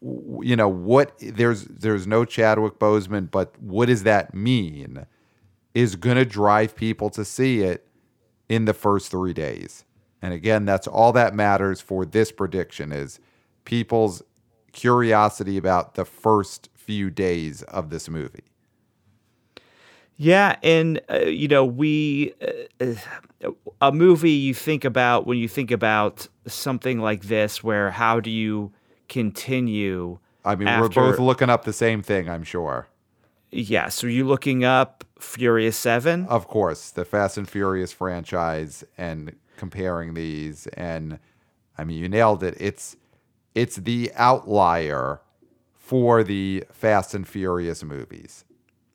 You 0.01 0.57
know, 0.57 0.69
what 0.69 1.13
there's 1.21 1.65
there's 1.65 2.07
no 2.07 2.25
Chadwick 2.25 2.79
Boseman, 2.79 3.31
but 3.31 3.61
what 3.61 3.87
does 3.87 4.05
that 4.05 4.33
mean? 4.33 5.07
Is 5.75 5.97
going 5.97 6.17
to 6.17 6.25
drive 6.25 6.77
people 6.77 7.11
to 7.11 7.25
see 7.25 7.63
it 7.63 7.87
in 8.49 8.65
the 8.65 8.75
first 8.75 9.11
3 9.11 9.33
days. 9.33 9.85
And 10.21 10.33
again, 10.33 10.65
that's 10.65 10.87
all 10.87 11.13
that 11.13 11.35
matters 11.35 11.81
for 11.81 12.05
this 12.05 12.31
prediction 12.31 12.93
is 12.93 13.19
people's 13.65 14.23
curiosity 14.73 15.57
about 15.57 15.95
the 15.95 16.05
first 16.05 16.69
few 16.75 17.11
days 17.11 17.63
of 17.65 17.91
this 17.91 18.09
movie. 18.09 18.45
Yeah, 20.17 20.57
and 20.63 21.01
uh, 21.11 21.21
you 21.21 21.49
know, 21.49 21.65
we 21.65 22.35
uh, 22.81 23.51
a 23.81 23.93
movie 23.93 24.31
you 24.31 24.55
think 24.55 24.85
about 24.85 25.27
when 25.27 25.39
you 25.39 25.49
think 25.49 25.71
about 25.71 26.29
something 26.47 27.01
like 27.01 27.25
this, 27.25 27.65
where 27.65 27.91
how 27.91 28.21
do 28.21 28.31
you 28.31 28.73
continue. 29.09 30.19
I 30.45 30.55
mean, 30.55 30.69
after- 30.69 31.01
we're 31.01 31.11
both 31.11 31.19
looking 31.19 31.51
up 31.51 31.65
the 31.65 31.73
same 31.73 32.03
thing, 32.03 32.29
I'm 32.29 32.45
sure. 32.45 32.89
Yes. 33.51 34.03
Are 34.03 34.09
you 34.09 34.27
looking 34.27 34.65
up 34.65 35.05
Furious 35.19 35.77
7? 35.77 36.27
Of 36.27 36.49
course, 36.49 36.91
the 36.91 37.05
Fast 37.05 37.37
and 37.37 37.49
Furious 37.49 37.93
franchise 37.93 38.83
and 38.97 39.37
comparing 39.57 40.15
these 40.15 40.67
and 40.69 41.19
I 41.77 41.85
mean, 41.85 41.99
you 41.99 42.09
nailed 42.09 42.43
it. 42.43 42.55
It's 42.59 42.97
it's 43.55 43.77
the 43.77 44.11
outlier 44.15 45.21
for 45.75 46.23
the 46.25 46.65
Fast 46.73 47.15
and 47.15 47.27
Furious 47.29 47.83
movies. 47.85 48.45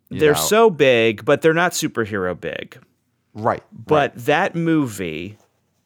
they're 0.09 0.33
know? 0.33 0.39
so 0.39 0.69
big, 0.69 1.23
but 1.25 1.41
they're 1.41 1.53
not 1.53 1.73
superhero 1.73 2.39
big. 2.39 2.77
right. 3.33 3.63
But 3.71 4.15
that 4.15 4.55
movie, 4.55 5.37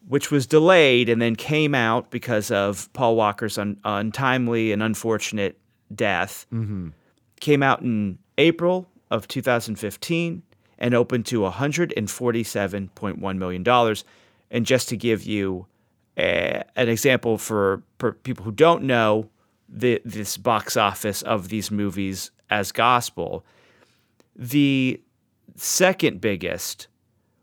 which 0.08 0.32
was 0.32 0.46
delayed 0.48 1.10
and 1.10 1.22
then 1.22 1.36
came 1.36 1.74
out 1.76 2.12
because 2.12 2.50
of 2.52 2.92
Paul 2.94 3.16
Walker's 3.16 3.58
un- 3.58 3.78
untimely 3.84 4.72
and 4.72 4.82
unfortunate 4.84 5.58
death, 5.94 6.46
Mm-hmm. 6.54 6.90
came 7.42 7.62
out 7.64 7.82
in 7.82 8.18
April 8.38 8.88
of 9.10 9.28
2015 9.28 10.44
and 10.80 10.94
opened 10.96 11.26
to 11.28 11.42
$147.1 11.42 13.38
million. 13.38 13.96
And 14.50 14.66
just 14.66 14.90
to 14.90 14.98
give 14.98 15.24
you 15.24 15.68
a, 16.18 16.64
an 16.76 16.90
example 16.90 17.38
for, 17.38 17.84
for 18.00 18.14
people 18.14 18.46
who 18.46 18.52
don't 18.52 18.84
know 18.84 19.30
the, 19.68 20.02
this 20.04 20.38
box 20.38 20.76
office 20.76 21.22
of 21.22 21.50
these 21.50 21.72
movies 21.72 22.32
as 22.50 22.72
gospel, 22.72 23.46
the 24.36 25.02
second 25.56 26.22
biggest 26.22 26.88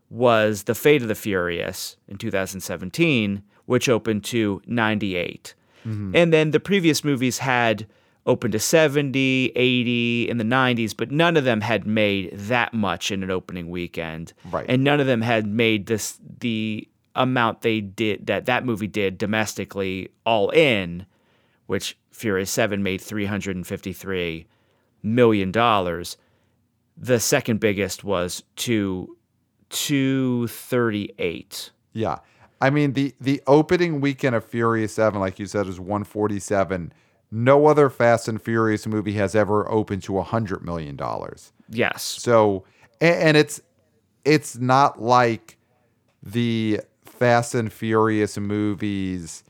was 0.09 0.63
The 0.63 0.75
Fate 0.75 1.01
of 1.01 1.07
the 1.07 1.15
Furious 1.15 1.97
in 2.07 2.17
2017, 2.17 3.43
which 3.65 3.87
opened 3.87 4.23
to 4.25 4.61
98. 4.65 5.53
Mm-hmm. 5.85 6.15
And 6.15 6.33
then 6.33 6.51
the 6.51 6.59
previous 6.59 7.03
movies 7.03 7.39
had 7.39 7.87
opened 8.25 8.51
to 8.51 8.59
70, 8.59 9.51
80 9.55 10.29
in 10.29 10.37
the 10.37 10.43
90s, 10.43 10.95
but 10.95 11.11
none 11.11 11.37
of 11.37 11.43
them 11.43 11.61
had 11.61 11.87
made 11.87 12.31
that 12.33 12.73
much 12.73 13.11
in 13.11 13.23
an 13.23 13.31
opening 13.31 13.69
weekend. 13.69 14.33
Right. 14.51 14.65
And 14.67 14.83
none 14.83 14.99
of 14.99 15.07
them 15.07 15.21
had 15.21 15.47
made 15.47 15.87
this 15.87 16.19
the 16.39 16.87
amount 17.19 17.61
they 17.61 17.81
did 17.81 18.25
that 18.25 18.47
that 18.47 18.65
movie 18.65 18.87
did 18.87 19.19
domestically 19.19 20.09
all 20.25 20.49
in, 20.49 21.05
which 21.67 21.95
Furious 22.11 22.49
7 22.49 22.81
made 22.81 23.01
353 23.01 24.47
million 25.03 25.51
dollars. 25.51 26.17
The 26.97 27.19
second 27.19 27.59
biggest 27.59 28.03
was 28.03 28.41
to 28.57 29.15
238. 29.69 31.71
Yeah. 31.93 32.17
I 32.61 32.69
mean 32.69 32.93
the 32.93 33.15
the 33.21 33.41
opening 33.45 34.01
weekend 34.01 34.35
of 34.35 34.43
Furious 34.43 34.93
7 34.93 35.19
like 35.19 35.37
you 35.39 35.45
said 35.45 35.67
is 35.67 35.79
147. 35.79 36.91
No 37.31 37.67
other 37.67 37.91
Fast 37.91 38.27
and 38.27 38.41
Furious 38.41 38.87
movie 38.87 39.13
has 39.13 39.35
ever 39.35 39.69
opened 39.69 40.01
to 40.03 40.13
100 40.13 40.65
million 40.65 40.95
dollars. 40.95 41.53
Yes. 41.69 42.01
So 42.03 42.65
and, 42.99 43.15
and 43.15 43.37
it's 43.37 43.61
it's 44.25 44.57
not 44.57 45.01
like 45.01 45.57
the 46.21 46.81
Fast 47.19 47.53
and 47.53 47.71
Furious 47.71 48.37
movies 48.37 49.43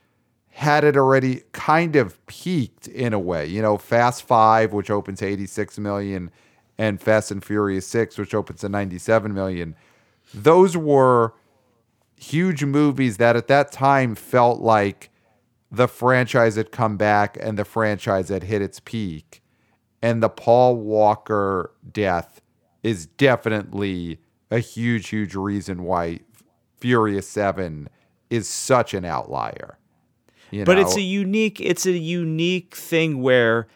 had 0.49 0.83
it 0.83 0.97
already 0.97 1.43
kind 1.51 1.95
of 1.95 2.25
peaked 2.25 2.87
in 2.87 3.13
a 3.13 3.19
way. 3.19 3.45
You 3.45 3.61
know, 3.61 3.77
Fast 3.77 4.23
5 4.23 4.73
which 4.73 4.89
opens 4.89 5.19
to 5.19 5.27
86 5.27 5.77
million 5.77 6.31
and 6.79 6.99
Fast 6.99 7.29
and 7.29 7.43
Furious 7.43 7.85
6 7.87 8.17
which 8.17 8.33
opens 8.33 8.61
to 8.61 8.69
97 8.69 9.33
million. 9.33 9.75
Those 10.33 10.75
were 10.75 11.35
huge 12.15 12.65
movies 12.65 13.17
that 13.17 13.35
at 13.35 13.47
that 13.47 13.71
time 13.71 14.15
felt 14.15 14.59
like 14.59 15.11
the 15.71 15.87
franchise 15.87 16.55
had 16.55 16.71
come 16.71 16.97
back 16.97 17.37
and 17.39 17.57
the 17.57 17.65
franchise 17.65 18.29
had 18.29 18.43
hit 18.43 18.63
its 18.63 18.79
peak. 18.79 19.43
And 20.01 20.23
the 20.23 20.29
Paul 20.29 20.77
Walker 20.77 21.71
death 21.91 22.41
is 22.81 23.05
definitely 23.05 24.19
a 24.49 24.59
huge, 24.59 25.09
huge 25.09 25.35
reason 25.35 25.83
why 25.83 26.21
Furious 26.79 27.27
7 27.27 27.89
is 28.29 28.47
such 28.47 28.93
an 28.93 29.05
outlier. 29.05 29.77
You 30.51 30.65
But 30.65 30.75
know? 30.75 30.81
it's 30.81 30.95
a 30.95 31.01
unique 31.01 31.59
it's 31.61 31.85
a 31.85 31.91
unique 31.91 32.75
thing 32.75 33.21
where 33.21 33.67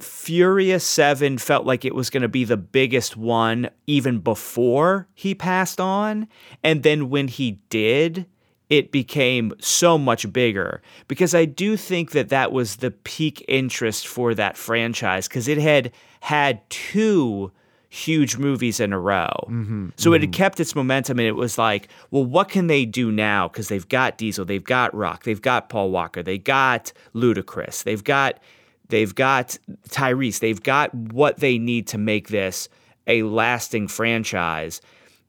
Furious 0.00 0.84
7 0.84 1.38
felt 1.38 1.66
like 1.66 1.84
it 1.84 1.94
was 1.94 2.10
going 2.10 2.22
to 2.22 2.28
be 2.28 2.44
the 2.44 2.56
biggest 2.56 3.16
one 3.16 3.68
even 3.86 4.18
before 4.18 5.08
he 5.14 5.34
passed 5.34 5.80
on 5.80 6.28
and 6.62 6.82
then 6.82 7.10
when 7.10 7.28
he 7.28 7.60
did 7.68 8.26
it 8.68 8.90
became 8.90 9.52
so 9.60 9.96
much 9.98 10.32
bigger 10.32 10.82
because 11.06 11.34
I 11.34 11.44
do 11.44 11.76
think 11.76 12.12
that 12.12 12.30
that 12.30 12.50
was 12.50 12.76
the 12.76 12.90
peak 12.90 13.44
interest 13.46 14.06
for 14.08 14.34
that 14.34 14.56
franchise 14.56 15.28
cuz 15.28 15.48
it 15.48 15.58
had 15.58 15.92
had 16.20 16.68
two 16.70 17.52
huge 17.88 18.36
movies 18.36 18.80
in 18.80 18.92
a 18.92 18.98
row. 18.98 19.30
Mm-hmm, 19.48 19.90
so 19.96 20.12
it 20.12 20.20
had 20.20 20.30
mm-hmm. 20.30 20.36
kept 20.36 20.60
its 20.60 20.74
momentum 20.74 21.18
and 21.18 21.28
it 21.28 21.32
was 21.32 21.58
like, 21.58 21.88
well, 22.10 22.24
what 22.24 22.48
can 22.48 22.66
they 22.66 22.84
do 22.84 23.12
now? 23.12 23.48
Because 23.48 23.68
they've 23.68 23.88
got 23.88 24.18
Diesel, 24.18 24.44
they've 24.44 24.62
got 24.62 24.94
Rock, 24.94 25.24
they've 25.24 25.40
got 25.40 25.68
Paul 25.68 25.90
Walker, 25.90 26.22
they 26.22 26.38
got 26.38 26.92
Ludacris, 27.14 27.84
they've 27.84 28.04
got 28.04 28.38
they've 28.88 29.14
got 29.14 29.58
Tyrese, 29.88 30.40
they've 30.40 30.62
got 30.62 30.94
what 30.94 31.38
they 31.38 31.58
need 31.58 31.86
to 31.88 31.98
make 31.98 32.28
this 32.28 32.68
a 33.06 33.22
lasting 33.22 33.88
franchise. 33.88 34.80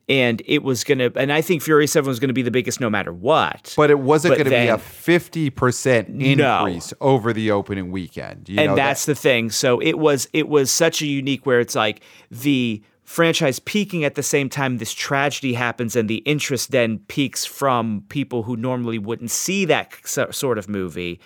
And 0.09 0.41
it 0.45 0.63
was 0.63 0.83
gonna 0.85 1.11
and 1.15 1.33
I 1.33 1.41
think 1.41 1.61
Fury 1.61 1.85
7 1.85 2.07
was 2.07 2.19
gonna 2.19 2.31
be 2.33 2.41
the 2.41 2.51
biggest 2.51 2.79
no 2.79 2.89
matter 2.89 3.11
what. 3.11 3.73
but 3.75 3.89
it 3.91 3.99
wasn't 3.99 4.35
going 4.35 4.45
to 4.45 4.49
be 4.49 4.67
a 4.67 4.77
50% 4.77 6.09
No. 6.09 6.65
increase 6.65 6.93
over 7.01 7.33
the 7.33 7.51
opening 7.51 7.91
weekend. 7.91 8.47
You 8.47 8.57
and 8.59 8.67
know, 8.69 8.75
that- 8.75 8.87
that's 8.87 9.05
the 9.05 9.15
thing. 9.15 9.49
So 9.49 9.79
it 9.79 9.99
was 9.99 10.29
it 10.33 10.47
was 10.47 10.71
such 10.71 11.01
a 11.01 11.05
unique 11.07 11.45
where 11.45 11.59
it's 11.59 11.75
like 11.75 12.01
the 12.31 12.81
franchise 13.03 13.59
peaking 13.59 14.03
at 14.03 14.15
the 14.15 14.23
same 14.23 14.49
time 14.49 14.77
this 14.77 14.93
tragedy 14.93 15.53
happens 15.53 15.95
and 15.95 16.09
the 16.09 16.17
interest 16.25 16.71
then 16.71 16.99
peaks 17.07 17.45
from 17.45 18.03
people 18.09 18.43
who 18.43 18.55
normally 18.57 18.99
wouldn't 18.99 19.31
see 19.31 19.65
that 19.65 19.93
sort 20.31 20.57
of 20.57 20.67
movie. 20.69 21.19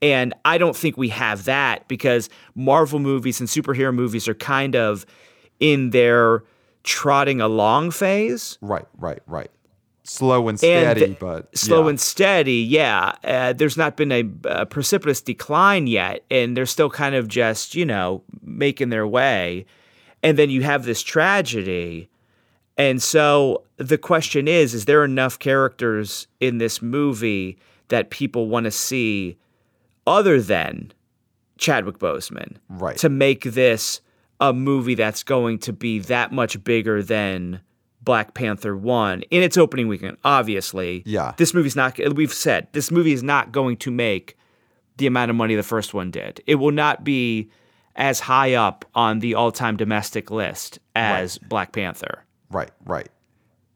And 0.00 0.34
I 0.44 0.58
don't 0.58 0.74
think 0.76 0.96
we 0.96 1.10
have 1.10 1.44
that 1.44 1.86
because 1.86 2.28
Marvel 2.54 2.98
movies 2.98 3.40
and 3.40 3.48
superhero 3.48 3.94
movies 3.94 4.26
are 4.26 4.34
kind 4.34 4.74
of 4.74 5.06
in 5.60 5.90
their 5.90 6.42
trotting 6.84 7.40
along 7.40 7.90
phase 7.90 8.58
right, 8.60 8.86
right, 8.98 9.22
right. 9.26 9.50
Slow 10.04 10.48
and 10.48 10.50
and 10.50 10.58
steady, 10.58 11.16
but 11.20 11.56
slow 11.56 11.84
yeah. 11.84 11.90
and 11.90 12.00
steady. 12.00 12.56
Yeah, 12.56 13.14
uh, 13.22 13.52
there's 13.52 13.76
not 13.76 13.96
been 13.96 14.10
a, 14.10 14.24
a 14.46 14.66
precipitous 14.66 15.20
decline 15.20 15.86
yet, 15.86 16.24
and 16.28 16.56
they're 16.56 16.66
still 16.66 16.90
kind 16.90 17.14
of 17.14 17.28
just 17.28 17.76
you 17.76 17.86
know 17.86 18.24
making 18.42 18.88
their 18.88 19.06
way. 19.06 19.64
And 20.24 20.36
then 20.36 20.50
you 20.50 20.62
have 20.62 20.84
this 20.84 21.02
tragedy, 21.02 22.10
and 22.76 23.00
so 23.00 23.62
the 23.76 23.96
question 23.96 24.48
is: 24.48 24.74
Is 24.74 24.86
there 24.86 25.04
enough 25.04 25.38
characters 25.38 26.26
in 26.40 26.58
this 26.58 26.82
movie 26.82 27.56
that 27.86 28.10
people 28.10 28.48
want 28.48 28.64
to 28.64 28.72
see, 28.72 29.38
other 30.04 30.40
than 30.42 30.92
Chadwick 31.58 31.98
Boseman, 31.98 32.56
Right. 32.68 32.96
to 32.98 33.08
make 33.08 33.44
this 33.44 34.00
a 34.42 34.52
movie 34.52 34.96
that's 34.96 35.22
going 35.22 35.56
to 35.56 35.72
be 35.72 36.00
that 36.00 36.32
much 36.32 36.62
bigger 36.64 37.00
than 37.00 37.60
Black 38.02 38.34
Panther 38.34 38.76
1 38.76 39.22
in 39.30 39.42
its 39.42 39.56
opening 39.56 39.86
weekend, 39.86 40.16
obviously. 40.24 41.04
Yeah. 41.06 41.32
This 41.36 41.54
movie's 41.54 41.76
not, 41.76 41.96
we've 42.14 42.34
said, 42.34 42.66
this 42.72 42.90
movie 42.90 43.12
is 43.12 43.22
not 43.22 43.52
going 43.52 43.76
to 43.78 43.92
make 43.92 44.36
the 44.96 45.06
amount 45.06 45.30
of 45.30 45.36
money 45.36 45.54
the 45.54 45.62
first 45.62 45.94
one 45.94 46.10
did. 46.10 46.42
It 46.48 46.56
will 46.56 46.72
not 46.72 47.04
be 47.04 47.50
as 47.94 48.18
high 48.18 48.54
up 48.54 48.84
on 48.96 49.20
the 49.20 49.34
all 49.34 49.52
time 49.52 49.76
domestic 49.76 50.28
list 50.28 50.80
as 50.96 51.38
Black 51.38 51.70
Panther. 51.70 52.24
Right, 52.50 52.72
right, 52.84 53.08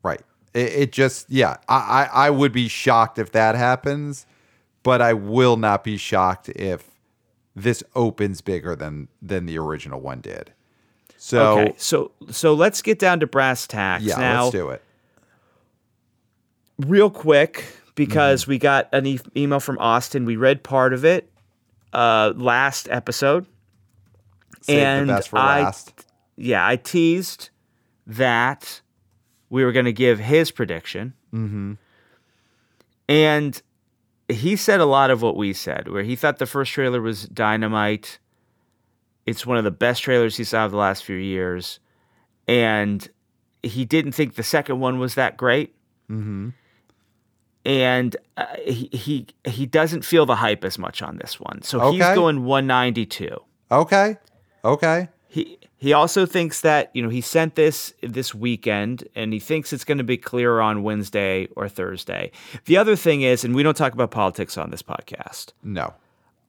right. 0.02 0.22
It, 0.52 0.72
it 0.72 0.92
just, 0.92 1.30
yeah, 1.30 1.58
I, 1.68 2.08
I, 2.12 2.26
I 2.26 2.30
would 2.30 2.52
be 2.52 2.66
shocked 2.66 3.20
if 3.20 3.30
that 3.32 3.54
happens, 3.54 4.26
but 4.82 5.00
I 5.00 5.12
will 5.12 5.56
not 5.56 5.84
be 5.84 5.96
shocked 5.96 6.48
if 6.48 6.90
this 7.56 7.82
opens 7.96 8.40
bigger 8.42 8.76
than 8.76 9.08
than 9.20 9.46
the 9.46 9.58
original 9.58 10.00
one 10.00 10.20
did. 10.20 10.52
So, 11.16 11.58
Okay, 11.60 11.74
so 11.78 12.12
so 12.30 12.52
let's 12.54 12.82
get 12.82 12.98
down 12.98 13.18
to 13.20 13.26
brass 13.26 13.66
tacks 13.66 14.04
yeah, 14.04 14.16
now. 14.18 14.44
let's 14.44 14.52
do 14.54 14.68
it. 14.68 14.82
real 16.78 17.10
quick 17.10 17.64
because 17.94 18.42
Mm-hmm. 18.42 18.50
we 18.50 18.58
got 18.58 18.88
an 18.92 19.06
e- 19.06 19.20
email 19.36 19.60
from 19.60 19.78
Austin. 19.78 20.24
We 20.26 20.36
read 20.36 20.62
part 20.62 20.92
of 20.92 21.04
it 21.04 21.30
uh, 21.92 22.34
last 22.36 22.88
episode. 22.90 23.46
Save 24.60 24.78
and 24.78 25.08
the 25.08 25.14
best 25.14 25.28
for 25.30 25.38
I- 25.38 25.62
last. 25.62 26.04
Yeah, 26.36 26.66
I 26.66 26.76
teased 26.76 27.48
that 28.06 28.82
we 29.48 29.64
were 29.64 29.72
going 29.72 29.86
to 29.86 29.92
give 29.92 30.18
his 30.18 30.50
prediction. 30.50 31.14
Mm-hmm. 31.32 31.72
And 33.08 33.62
he 34.28 34.56
said 34.56 34.80
a 34.80 34.84
lot 34.86 35.10
of 35.10 35.22
what 35.22 35.36
we 35.36 35.52
said, 35.52 35.88
where 35.88 36.02
he 36.02 36.16
thought 36.16 36.38
the 36.38 36.46
first 36.46 36.72
trailer 36.72 37.00
was 37.00 37.24
dynamite. 37.28 38.18
It's 39.24 39.46
one 39.46 39.56
of 39.56 39.64
the 39.64 39.70
best 39.70 40.02
trailers 40.02 40.36
he 40.36 40.44
saw 40.44 40.64
of 40.66 40.70
the 40.70 40.76
last 40.76 41.04
few 41.04 41.16
years. 41.16 41.80
And 42.48 43.08
he 43.62 43.84
didn't 43.84 44.12
think 44.12 44.34
the 44.34 44.42
second 44.42 44.80
one 44.80 44.98
was 44.98 45.14
that 45.16 45.36
great. 45.36 45.74
and 47.64 48.16
uh, 48.36 48.46
he, 48.64 48.88
he 48.92 49.26
he 49.44 49.66
doesn't 49.66 50.04
feel 50.04 50.24
the 50.24 50.36
hype 50.36 50.64
as 50.64 50.78
much 50.78 51.02
on 51.02 51.16
this 51.16 51.40
one. 51.40 51.62
So 51.62 51.90
he's 51.90 52.00
going 52.14 52.44
192. 52.44 53.36
Okay. 53.72 54.16
Okay. 54.64 55.08
He 55.28 55.58
he 55.78 55.92
also 55.92 56.24
thinks 56.26 56.62
that 56.62 56.90
you 56.94 57.02
know 57.02 57.08
he 57.08 57.20
sent 57.20 57.54
this 57.54 57.92
this 58.02 58.34
weekend, 58.34 59.04
and 59.14 59.32
he 59.32 59.38
thinks 59.38 59.72
it's 59.72 59.84
going 59.84 59.98
to 59.98 60.04
be 60.04 60.16
clearer 60.16 60.60
on 60.60 60.82
Wednesday 60.82 61.48
or 61.56 61.68
Thursday. 61.68 62.30
The 62.64 62.76
other 62.78 62.96
thing 62.96 63.22
is, 63.22 63.44
and 63.44 63.54
we 63.54 63.62
don't 63.62 63.76
talk 63.76 63.92
about 63.92 64.10
politics 64.10 64.56
on 64.56 64.70
this 64.70 64.82
podcast. 64.82 65.52
No. 65.62 65.94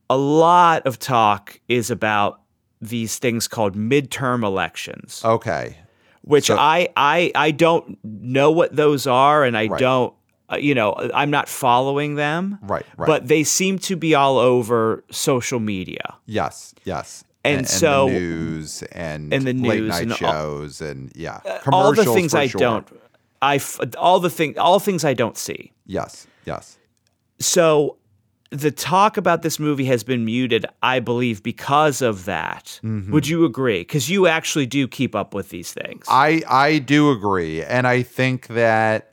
A 0.09 0.17
lot 0.17 0.85
of 0.87 0.97
talk 0.99 1.59
is 1.67 1.91
about 1.91 2.39
these 2.81 3.17
things 3.19 3.47
called 3.47 3.75
midterm 3.75 4.43
elections, 4.43 5.21
Okay. 5.25 5.77
which 6.21 6.45
so- 6.45 6.57
I 6.57 6.87
I 6.95 7.31
I 7.35 7.51
don't 7.51 7.97
know 8.03 8.51
what 8.51 8.75
those 8.75 9.05
are, 9.07 9.43
and 9.43 9.57
I 9.57 9.67
Right. 9.67 9.79
don't. 9.79 10.13
Uh, 10.49 10.55
you 10.55 10.73
know, 10.73 10.95
I'm 11.13 11.29
not 11.29 11.49
following 11.49 12.15
them, 12.15 12.57
Right, 12.61 12.85
right. 12.95 13.05
But 13.05 13.27
they 13.27 13.43
seem 13.43 13.77
to 13.79 13.97
be 13.97 14.15
all 14.15 14.37
over 14.37 15.03
social 15.11 15.59
media. 15.59 16.15
Yes. 16.25 16.73
Yes. 16.85 17.25
And 17.49 17.67
so- 17.67 18.07
the 18.07 18.13
news 18.13 18.83
and, 18.91 19.33
and 19.33 19.45
the 19.45 19.53
late 19.53 19.83
night 19.83 20.03
and 20.03 20.11
all- 20.11 20.17
shows 20.17 20.81
and 20.81 21.11
yeah, 21.15 21.39
all 21.71 21.93
the 21.93 22.05
things 22.05 22.33
I 22.33 22.47
sure. 22.47 22.59
don't, 22.59 22.87
I 23.41 23.59
all 23.97 24.19
the 24.19 24.29
thing, 24.29 24.57
all 24.57 24.79
things 24.79 25.03
I 25.03 25.13
don't 25.13 25.37
see. 25.37 25.71
Yes. 25.85 26.27
Yes. 26.45 26.77
So 27.39 27.97
the 28.49 28.71
talk 28.71 29.17
about 29.17 29.41
this 29.41 29.59
movie 29.59 29.85
has 29.85 30.03
been 30.03 30.23
muted, 30.23 30.65
I 30.81 30.99
believe, 30.99 31.43
because 31.43 32.01
of 32.01 32.25
that. 32.25 32.79
Mm-hmm. 32.83 33.11
Would 33.11 33.27
you 33.27 33.45
agree? 33.45 33.79
Because 33.81 34.09
you 34.09 34.27
actually 34.27 34.65
do 34.65 34.87
keep 34.87 35.15
up 35.15 35.33
with 35.33 35.49
these 35.49 35.73
things. 35.73 36.05
I 36.09 36.41
I 36.47 36.79
do 36.79 37.11
agree, 37.11 37.63
and 37.63 37.85
I 37.85 38.03
think 38.03 38.47
that 38.47 39.11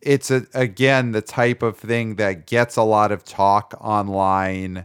it's 0.00 0.30
a 0.30 0.46
again 0.52 1.12
the 1.12 1.22
type 1.22 1.62
of 1.62 1.76
thing 1.78 2.16
that 2.16 2.46
gets 2.46 2.76
a 2.76 2.82
lot 2.82 3.12
of 3.12 3.24
talk 3.24 3.74
online, 3.80 4.84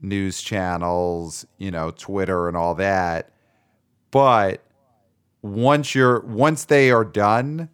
news 0.00 0.40
channels, 0.42 1.46
you 1.58 1.70
know, 1.70 1.90
Twitter 1.90 2.48
and 2.48 2.56
all 2.56 2.74
that. 2.76 3.30
But 4.10 4.62
once 5.42 5.94
you're 5.94 6.20
once 6.20 6.64
they 6.64 6.90
are 6.90 7.04
done, 7.04 7.68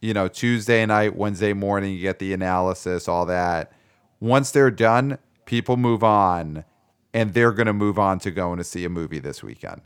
you 0.00 0.14
know, 0.14 0.28
Tuesday 0.28 0.84
night, 0.86 1.16
Wednesday 1.16 1.52
morning, 1.52 1.94
you 1.94 2.00
get 2.00 2.18
the 2.18 2.32
analysis, 2.32 3.08
all 3.08 3.26
that. 3.26 3.72
Once 4.20 4.50
they're 4.50 4.70
done, 4.70 5.18
people 5.44 5.76
move 5.76 6.02
on, 6.02 6.64
and 7.12 7.34
they're 7.34 7.52
going 7.52 7.66
to 7.66 7.72
move 7.72 7.98
on 7.98 8.18
to 8.20 8.30
going 8.30 8.58
to 8.58 8.64
see 8.64 8.84
a 8.84 8.88
movie 8.88 9.18
this 9.18 9.42
weekend. 9.42 9.82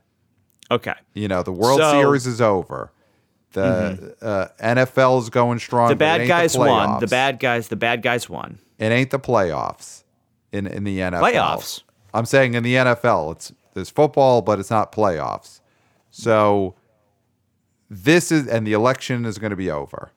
okay. 0.70 0.94
You 1.14 1.28
know, 1.28 1.42
the 1.42 1.52
World 1.52 1.80
So- 1.80 1.84
Mm-hmm. 1.92 2.00
Series 2.02 2.26
is 2.26 2.40
over. 2.40 2.92
The 3.52 4.14
uh, 4.20 4.48
NFL 4.62 5.20
is 5.22 5.30
going 5.30 5.58
strong. 5.58 5.88
The 5.88 5.96
bad 5.96 6.28
guys 6.28 6.56
won. 6.56 7.00
The 7.00 7.06
bad 7.06 7.38
guys. 7.40 7.68
The 7.68 7.76
bad 7.76 8.02
guys 8.02 8.28
won. 8.28 8.58
It 8.78 8.92
ain't 8.92 9.10
the 9.10 9.18
playoffs 9.18 10.04
in 10.52 10.66
in 10.66 10.84
the 10.84 10.98
NFL. 10.98 11.20
Playoffs? 11.32 11.82
I'm 12.14 12.24
saying 12.26 12.54
in 12.54 12.62
the 12.62 12.74
NFL, 12.74 13.32
it's 13.32 13.52
there's 13.74 13.90
football, 13.90 14.42
but 14.42 14.58
it's 14.58 14.70
not 14.70 14.92
playoffs. 14.92 15.60
So 16.10 16.74
this 17.90 18.30
is 18.32 18.46
and 18.46 18.66
the 18.66 18.72
election 18.72 19.24
is 19.24 19.38
going 19.38 19.50
to 19.50 19.56
be 19.56 19.70
over. 19.70 20.10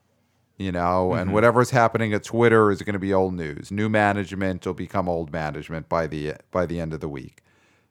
You 0.57 0.71
know, 0.71 1.09
Mm-hmm. 1.11 1.19
and 1.21 1.33
whatever's 1.33 1.71
happening 1.71 2.13
at 2.13 2.23
Twitter 2.23 2.69
is 2.69 2.81
going 2.83 2.93
to 2.93 2.99
be 2.99 3.13
old 3.13 3.33
news. 3.33 3.71
New 3.71 3.89
management 3.89 4.63
will 4.65 4.75
become 4.75 5.09
old 5.09 5.31
management 5.31 5.89
by 5.89 6.05
the 6.07 6.33
by 6.51 6.65
the 6.65 6.79
end 6.79 6.93
of 6.93 6.99
the 6.99 7.09
week. 7.09 7.41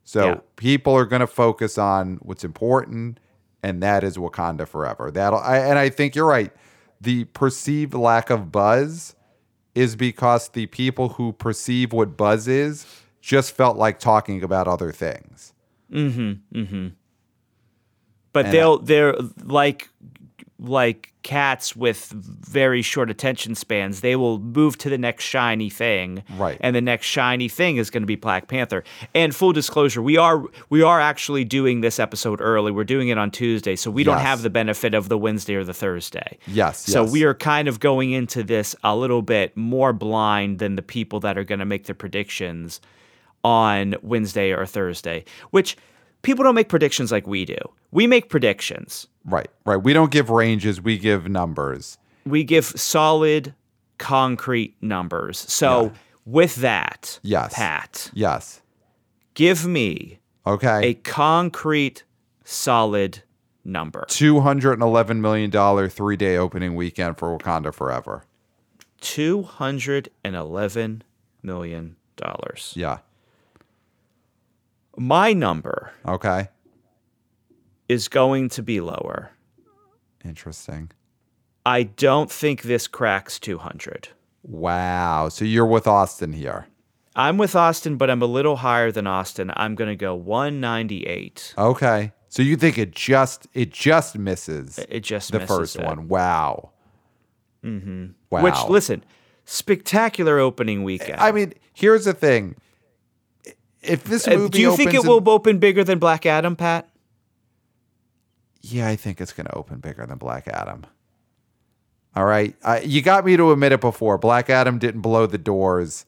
So 0.04 0.24
Yeah. 0.26 0.34
people 0.56 0.94
are 0.96 1.04
going 1.04 1.20
to 1.20 1.26
focus 1.26 1.78
on 1.78 2.18
what's 2.22 2.44
important, 2.44 3.18
and 3.62 3.82
that 3.82 4.04
is 4.04 4.16
Wakanda 4.16 4.68
forever. 4.68 5.10
That'll 5.10 5.40
I, 5.40 5.58
and 5.58 5.78
I 5.78 5.88
think 5.88 6.14
you're 6.14 6.26
right. 6.26 6.52
The 7.00 7.24
perceived 7.24 7.94
lack 7.94 8.30
of 8.30 8.52
buzz 8.52 9.16
is 9.74 9.96
because 9.96 10.48
the 10.48 10.66
people 10.66 11.10
who 11.10 11.32
perceive 11.32 11.92
what 11.92 12.16
buzz 12.16 12.48
is 12.48 12.86
just 13.20 13.52
felt 13.54 13.76
like 13.76 13.98
talking 13.98 14.42
about 14.42 14.66
other 14.66 14.92
things. 14.92 15.52
Mm-hmm, 15.92 16.58
mm-hmm. 16.58 16.88
But 18.32 18.46
And 18.46 18.54
they'll 18.54 18.78
they're 18.78 19.14
like 19.42 19.88
like 20.62 21.12
cats 21.22 21.74
with 21.74 22.06
very 22.10 22.82
short 22.82 23.10
attention 23.10 23.54
spans. 23.54 24.00
They 24.00 24.16
will 24.16 24.38
move 24.38 24.76
to 24.78 24.90
the 24.90 24.98
next 24.98 25.24
shiny 25.24 25.70
thing, 25.70 26.22
Right. 26.36 26.58
And 26.60 26.74
the 26.76 26.80
next 26.80 27.06
shiny 27.06 27.48
thing 27.48 27.76
is 27.76 27.90
going 27.90 28.02
to 28.02 28.06
be 28.06 28.16
Black 28.16 28.48
Panther. 28.48 28.84
And 29.14 29.34
full 29.34 29.52
disclosure, 29.52 30.02
we 30.02 30.16
are 30.16 30.44
we 30.68 30.82
are 30.82 31.00
actually 31.00 31.44
doing 31.44 31.80
this 31.80 31.98
episode 31.98 32.40
early. 32.40 32.72
We're 32.72 32.84
doing 32.84 33.08
it 33.08 33.18
on 33.18 33.30
Tuesday, 33.30 33.76
so 33.76 33.90
we 33.90 34.04
don't 34.04 34.18
have 34.18 34.42
the 34.42 34.50
benefit 34.50 34.94
of 34.94 35.08
the 35.08 35.18
Wednesday 35.18 35.54
or 35.54 35.64
the 35.64 35.74
Thursday. 35.74 36.38
Yes, 36.46 36.80
So 36.80 37.02
yes. 37.04 37.12
we 37.12 37.24
are 37.24 37.34
kind 37.34 37.68
of 37.68 37.80
going 37.80 38.12
into 38.12 38.42
this 38.42 38.76
a 38.84 38.94
little 38.94 39.22
bit 39.22 39.56
more 39.56 39.92
blind 39.92 40.58
than 40.58 40.76
the 40.76 40.82
people 40.82 41.20
that 41.20 41.36
are 41.38 41.44
going 41.44 41.60
to 41.60 41.64
make 41.64 41.86
their 41.86 41.94
predictions 41.94 42.80
on 43.44 43.94
Wednesday 44.02 44.52
or 44.52 44.66
Thursday, 44.66 45.24
which 45.50 45.76
people 46.22 46.44
don't 46.44 46.54
make 46.54 46.68
predictions 46.68 47.10
like 47.10 47.26
we 47.26 47.44
do. 47.44 47.56
We 47.92 48.06
make 48.06 48.28
predictions. 48.28 49.06
Right, 49.24 49.48
right. 49.64 49.76
We 49.76 49.92
don't 49.92 50.10
give 50.10 50.30
ranges, 50.30 50.80
we 50.80 50.98
give 50.98 51.28
numbers. 51.28 51.98
We 52.24 52.44
give 52.44 52.64
solid, 52.66 53.54
concrete 53.98 54.76
numbers. 54.80 55.38
So 55.38 55.84
Yeah. 55.84 55.90
with 56.26 56.54
that, 56.56 57.18
Yes. 57.22 57.52
Pat, 57.54 58.10
Yes. 58.14 58.62
give 59.34 59.66
me 59.66 60.20
Okay. 60.46 60.88
a 60.88 60.94
concrete, 60.94 62.04
solid 62.44 63.22
number. 63.64 64.06
$211 64.08 65.20
million 65.20 65.50
three 65.90 66.16
day 66.16 66.36
opening 66.36 66.74
weekend 66.76 67.18
for 67.18 67.36
Wakanda 67.36 67.74
Forever. 67.74 68.24
Two 69.00 69.42
hundred 69.42 70.08
and 70.24 70.36
eleven 70.36 71.02
million 71.42 71.96
dollars. 72.16 72.72
Yeah. 72.76 72.98
My 74.96 75.32
number 75.32 75.92
Okay. 76.06 76.48
Is 77.90 78.06
going 78.08 78.48
to 78.50 78.62
be 78.62 78.80
lower. 78.80 79.32
Interesting. 80.24 80.90
I 81.66 81.82
don't 81.82 82.30
think 82.30 82.62
this 82.62 82.86
cracks 82.86 83.38
200. 83.40 84.08
Wow. 84.44 85.28
So 85.28 85.44
you're 85.44 85.66
with 85.66 85.86
Austin 85.86 86.32
here. 86.32 86.66
I'm 87.16 87.36
with 87.36 87.56
Austin, 87.56 87.96
but 87.96 88.08
I'm 88.08 88.22
a 88.22 88.26
little 88.26 88.56
higher 88.56 88.92
than 88.92 89.06
Austin. 89.06 89.50
I'm 89.56 89.74
going 89.74 89.90
to 89.90 89.96
go 89.96 90.14
198. 90.14 91.54
Okay. 91.58 92.12
So 92.28 92.42
you 92.42 92.56
think 92.56 92.78
it 92.78 92.92
just 92.92 93.48
it 93.54 93.70
just 93.72 94.16
misses 94.16 94.78
It 94.88 95.00
just 95.00 95.32
the 95.32 95.40
misses 95.40 95.56
first 95.56 95.76
it. 95.76 95.84
one. 95.84 96.06
Wow. 96.06 96.70
Mm-hmm. 97.64 98.06
Wow. 98.30 98.42
Which, 98.44 98.54
listen, 98.68 99.04
spectacular 99.44 100.38
opening 100.38 100.84
weekend. 100.84 101.20
I 101.20 101.32
mean, 101.32 101.54
here's 101.74 102.04
the 102.04 102.14
thing. 102.14 102.54
If 103.82 104.04
this 104.04 104.28
Uh, 104.28 104.36
movie 104.36 104.48
do 104.50 104.60
you 104.60 104.76
think 104.76 104.94
it 104.94 104.98
opens 104.98 105.08
will 105.08 105.28
open 105.34 105.58
bigger 105.58 105.82
than 105.82 105.98
Black 105.98 106.24
Adam, 106.24 106.54
Pat? 106.54 106.88
Yeah, 108.62 108.88
I 108.88 108.96
think 108.96 109.20
it's 109.20 109.32
going 109.32 109.46
to 109.46 109.54
open 109.54 109.78
bigger 109.78 110.04
than 110.06 110.18
Black 110.18 110.46
Adam. 110.48 110.84
All 112.14 112.24
right, 112.24 112.54
uh, 112.62 112.80
you 112.82 113.02
got 113.02 113.24
me 113.24 113.36
to 113.36 113.52
admit 113.52 113.72
it 113.72 113.80
before. 113.80 114.18
Black 114.18 114.50
Adam 114.50 114.78
didn't 114.78 115.00
blow 115.00 115.26
the 115.26 115.38
doors 115.38 116.06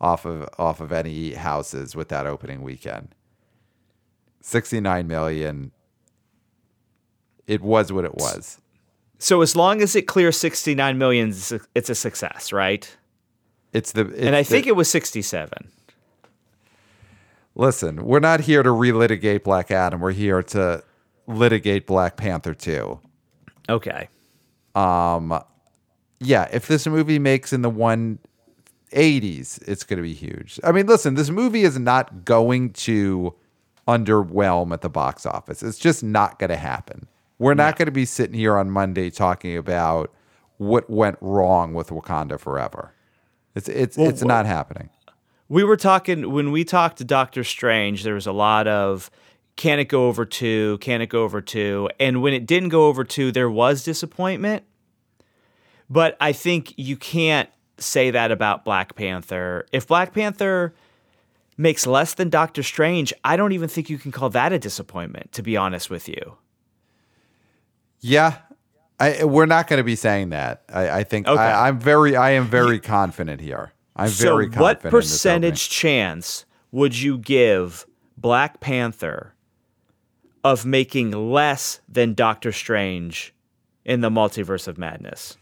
off 0.00 0.24
of 0.26 0.48
off 0.58 0.80
of 0.80 0.92
any 0.92 1.32
houses 1.32 1.96
with 1.96 2.08
that 2.08 2.26
opening 2.26 2.62
weekend. 2.62 3.08
Sixty 4.42 4.78
nine 4.80 5.08
million. 5.08 5.72
It 7.46 7.62
was 7.62 7.90
what 7.90 8.04
it 8.04 8.14
was. 8.14 8.60
So 9.18 9.40
as 9.40 9.56
long 9.56 9.80
as 9.82 9.96
it 9.96 10.02
clears 10.02 10.36
69 10.36 10.96
million, 10.98 11.30
it's 11.74 11.90
a- 11.90 11.94
success, 11.94 12.52
right? 12.52 12.94
It's 13.72 13.90
the 13.92 14.02
it's 14.06 14.20
and 14.20 14.36
I 14.36 14.42
the- 14.42 14.48
think 14.48 14.66
it 14.66 14.76
was 14.76 14.88
67. 14.90 15.50
listen. 17.54 18.04
We're 18.04 18.20
not 18.20 18.40
here 18.40 18.62
to 18.62 18.68
relitigate 18.68 19.42
Black 19.44 19.70
Adam. 19.70 20.00
We're 20.00 20.12
here 20.12 20.42
to 20.42 20.84
litigate 21.28 21.86
Black 21.86 22.16
Panther 22.16 22.54
two. 22.54 23.00
Okay. 23.68 24.08
Um 24.74 25.40
yeah, 26.20 26.48
if 26.52 26.66
this 26.66 26.86
movie 26.86 27.18
makes 27.18 27.52
in 27.52 27.62
the 27.62 27.70
180s, 27.70 29.62
it's 29.68 29.84
going 29.84 29.98
to 29.98 30.02
be 30.02 30.14
huge. 30.14 30.58
I 30.64 30.72
mean, 30.72 30.86
listen, 30.86 31.14
this 31.14 31.30
movie 31.30 31.62
is 31.62 31.78
not 31.78 32.24
going 32.24 32.72
to 32.72 33.34
underwhelm 33.86 34.72
at 34.72 34.80
the 34.80 34.88
box 34.88 35.24
office. 35.24 35.62
It's 35.62 35.78
just 35.78 36.02
not 36.02 36.38
going 36.40 36.50
to 36.50 36.56
happen. 36.56 37.06
We're 37.38 37.54
not 37.54 37.76
going 37.76 37.86
to 37.86 37.92
be 37.92 38.04
sitting 38.04 38.34
here 38.34 38.56
on 38.56 38.70
Monday 38.70 39.10
talking 39.10 39.56
about 39.56 40.12
what 40.56 40.90
went 40.90 41.18
wrong 41.20 41.72
with 41.72 41.88
Wakanda 41.88 42.38
Forever. 42.38 42.92
It's 43.54 43.68
it's 43.68 43.96
it's 43.96 44.22
not 44.22 44.44
happening. 44.44 44.90
We 45.48 45.62
were 45.62 45.76
talking 45.76 46.32
when 46.32 46.50
we 46.50 46.64
talked 46.64 46.98
to 46.98 47.04
Doctor 47.04 47.44
Strange. 47.44 48.02
There 48.02 48.14
was 48.14 48.26
a 48.26 48.32
lot 48.32 48.66
of 48.66 49.10
can 49.58 49.78
it 49.78 49.86
go 49.88 50.06
over 50.06 50.24
two? 50.24 50.78
Can 50.80 51.02
it 51.02 51.08
go 51.08 51.24
over 51.24 51.40
two? 51.42 51.90
And 52.00 52.22
when 52.22 52.32
it 52.32 52.46
didn't 52.46 52.70
go 52.70 52.86
over 52.86 53.02
two, 53.04 53.30
there 53.32 53.50
was 53.50 53.82
disappointment. 53.84 54.62
But 55.90 56.16
I 56.20 56.32
think 56.32 56.72
you 56.76 56.96
can't 56.96 57.50
say 57.76 58.10
that 58.12 58.30
about 58.30 58.64
Black 58.64 58.94
Panther. 58.94 59.66
If 59.72 59.86
Black 59.88 60.14
Panther 60.14 60.74
makes 61.56 61.86
less 61.86 62.14
than 62.14 62.30
Doctor 62.30 62.62
Strange, 62.62 63.12
I 63.24 63.36
don't 63.36 63.52
even 63.52 63.68
think 63.68 63.90
you 63.90 63.98
can 63.98 64.12
call 64.12 64.30
that 64.30 64.52
a 64.52 64.58
disappointment. 64.58 65.32
To 65.32 65.42
be 65.42 65.56
honest 65.56 65.90
with 65.90 66.08
you, 66.08 66.38
Yeah. 68.00 68.38
I, 69.00 69.22
we're 69.24 69.46
not 69.46 69.68
going 69.68 69.78
to 69.78 69.84
be 69.84 69.94
saying 69.96 70.30
that. 70.30 70.62
I, 70.72 70.90
I 70.90 71.04
think 71.04 71.28
Okay. 71.28 71.40
I, 71.40 71.68
I'm 71.68 71.78
very, 71.78 72.16
I 72.16 72.30
am 72.30 72.46
very 72.46 72.80
confident 72.80 73.40
here. 73.40 73.72
I'm 73.94 74.08
So, 74.08 74.24
very 74.34 74.46
confident. 74.46 74.60
what 74.62 74.76
in 74.78 74.82
this 74.84 74.90
percentage 74.90 75.68
chance 75.68 76.44
would 76.72 76.98
you 76.98 77.16
give 77.18 77.86
Black 78.16 78.58
Panther 78.60 79.34
of 80.44 80.64
making 80.64 81.10
less 81.10 81.80
than 81.88 82.14
Doctor 82.14 82.52
Strange 82.52 83.34
in 83.84 84.00
the 84.00 84.10
Multiverse 84.10 84.68
of 84.68 84.78
Madness? 84.78 85.36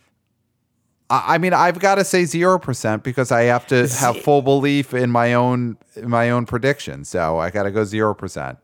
I, 1.08 1.38
mean, 1.38 1.52
I've 1.52 1.78
got 1.78 1.96
to 1.96 2.04
say 2.04 2.24
zero 2.24 2.58
percent 2.58 3.04
because 3.04 3.30
I 3.30 3.42
have 3.42 3.66
to 3.68 3.86
have 3.86 4.20
full 4.22 4.42
belief 4.42 4.92
in 4.92 5.10
my 5.10 5.34
own 5.34 5.78
in 5.94 6.10
my 6.10 6.30
own 6.30 6.46
prediction. 6.46 7.04
So 7.04 7.38
I 7.38 7.50
got 7.50 7.62
to 7.62 7.70
go 7.70 7.84
zero 7.84 8.12
percent. 8.12 8.58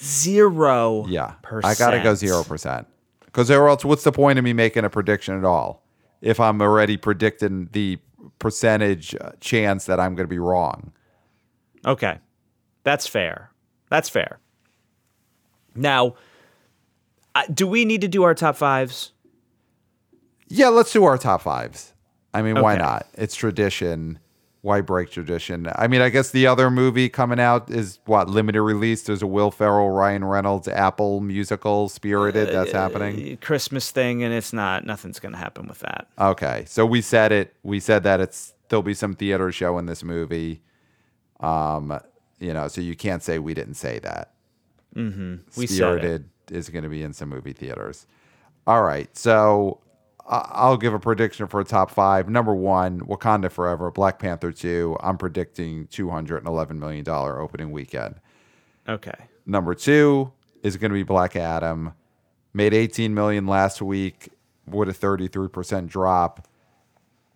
Zero. 0.00 1.04
Yeah, 1.08 1.32
percent. 1.42 1.66
I 1.66 1.74
got 1.74 1.90
to 1.90 2.02
go 2.02 2.14
zero 2.14 2.42
percent 2.42 2.86
because 3.26 3.50
or 3.50 3.68
else, 3.68 3.84
what's 3.84 4.04
the 4.04 4.12
point 4.12 4.38
of 4.38 4.44
me 4.44 4.54
making 4.54 4.84
a 4.84 4.90
prediction 4.90 5.36
at 5.36 5.44
all 5.44 5.84
if 6.22 6.40
I'm 6.40 6.62
already 6.62 6.96
predicting 6.96 7.68
the 7.72 7.98
percentage 8.38 9.14
uh, 9.20 9.32
chance 9.40 9.84
that 9.84 10.00
I'm 10.00 10.14
going 10.14 10.24
to 10.26 10.30
be 10.30 10.38
wrong? 10.38 10.92
Okay. 11.84 12.18
That's 12.82 13.06
fair. 13.06 13.50
That's 13.90 14.08
fair. 14.08 14.38
Now, 15.74 16.14
uh, 17.34 17.42
do 17.52 17.66
we 17.66 17.84
need 17.84 18.00
to 18.00 18.08
do 18.08 18.22
our 18.22 18.34
top 18.34 18.56
fives? 18.56 19.12
Yeah, 20.48 20.68
let's 20.68 20.92
do 20.92 21.04
our 21.04 21.18
top 21.18 21.42
fives. 21.42 21.92
I 22.32 22.42
mean, 22.42 22.60
why 22.60 22.76
not? 22.76 23.06
It's 23.14 23.34
tradition. 23.34 24.18
Why 24.62 24.80
break 24.80 25.10
tradition? 25.10 25.68
I 25.74 25.86
mean, 25.86 26.00
I 26.00 26.08
guess 26.08 26.30
the 26.30 26.46
other 26.46 26.70
movie 26.70 27.08
coming 27.08 27.38
out 27.38 27.70
is 27.70 28.00
what 28.06 28.28
limited 28.28 28.60
release. 28.60 29.02
There's 29.02 29.22
a 29.22 29.26
Will 29.26 29.50
Ferrell, 29.50 29.90
Ryan 29.90 30.24
Reynolds, 30.24 30.66
Apple 30.66 31.20
musical, 31.20 31.88
Spirited. 31.88 32.48
That's 32.48 32.72
happening. 32.72 33.36
Christmas 33.38 33.90
thing, 33.90 34.22
and 34.22 34.34
it's 34.34 34.52
not, 34.52 34.84
nothing's 34.84 35.20
going 35.20 35.32
to 35.32 35.38
happen 35.38 35.68
with 35.68 35.78
that. 35.80 36.08
Okay, 36.18 36.64
so 36.66 36.84
we 36.84 37.00
said 37.00 37.30
it. 37.30 37.54
We 37.62 37.78
said 37.78 38.02
that 38.02 38.20
it's 38.20 38.54
there'll 38.68 38.82
be 38.82 38.94
some 38.94 39.14
theater 39.14 39.52
show 39.52 39.78
in 39.78 39.86
this 39.86 40.02
movie. 40.02 40.60
Um, 41.40 41.98
you 42.40 42.52
know, 42.52 42.68
so 42.68 42.80
you 42.80 42.96
can't 42.96 43.22
say 43.22 43.38
we 43.38 43.54
didn't 43.54 43.74
say 43.74 44.00
that. 44.00 44.32
Mm-hmm. 44.94 45.36
We 45.56 45.66
said 45.66 45.74
it. 45.76 45.76
Spirited 45.76 46.30
is 46.50 46.68
going 46.70 46.84
to 46.84 46.90
be 46.90 47.02
in 47.02 47.12
some 47.12 47.28
movie 47.28 47.52
theaters. 47.52 48.06
All 48.66 48.82
right, 48.82 49.14
so 49.16 49.80
I'll 50.26 50.76
give 50.76 50.92
a 50.92 50.98
prediction 50.98 51.46
for 51.46 51.60
a 51.60 51.64
top 51.64 51.90
five. 51.90 52.28
Number 52.28 52.54
one, 52.54 53.00
Wakanda 53.00 53.50
Forever, 53.50 53.90
Black 53.90 54.18
Panther 54.18 54.52
two. 54.52 54.96
I'm 55.00 55.16
predicting 55.16 55.86
211 55.86 56.78
million 56.78 57.04
dollar 57.04 57.40
opening 57.40 57.70
weekend. 57.70 58.16
Okay. 58.86 59.14
Number 59.46 59.74
two 59.74 60.32
is 60.62 60.76
going 60.76 60.90
to 60.90 60.94
be 60.94 61.02
Black 61.02 61.34
Adam. 61.34 61.94
Made 62.52 62.74
18 62.74 63.14
million 63.14 63.46
last 63.46 63.80
week 63.80 64.28
with 64.66 64.88
a 64.88 64.92
33% 64.92 65.88
drop. 65.88 66.46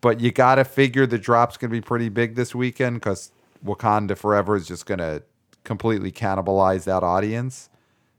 But 0.03 0.21
you 0.21 0.33
got 0.33 0.57
to 0.57 0.65
figure 0.65 1.07
the 1.07 1.19
drop's 1.19 1.57
going 1.57 1.71
to 1.71 1.77
be 1.77 1.81
pretty 1.81 2.09
big 2.09 2.35
this 2.35 2.55
weekend 2.55 2.97
because 2.97 3.31
Wakanda 3.65 4.19
Forever 4.19 4.57
is 4.57 4.67
just 4.67 4.85
going 4.85 4.99
to 4.99 5.23
completely 5.65 6.13
cannibalize 6.13 6.85
that 6.85 7.03
audience. 7.03 7.69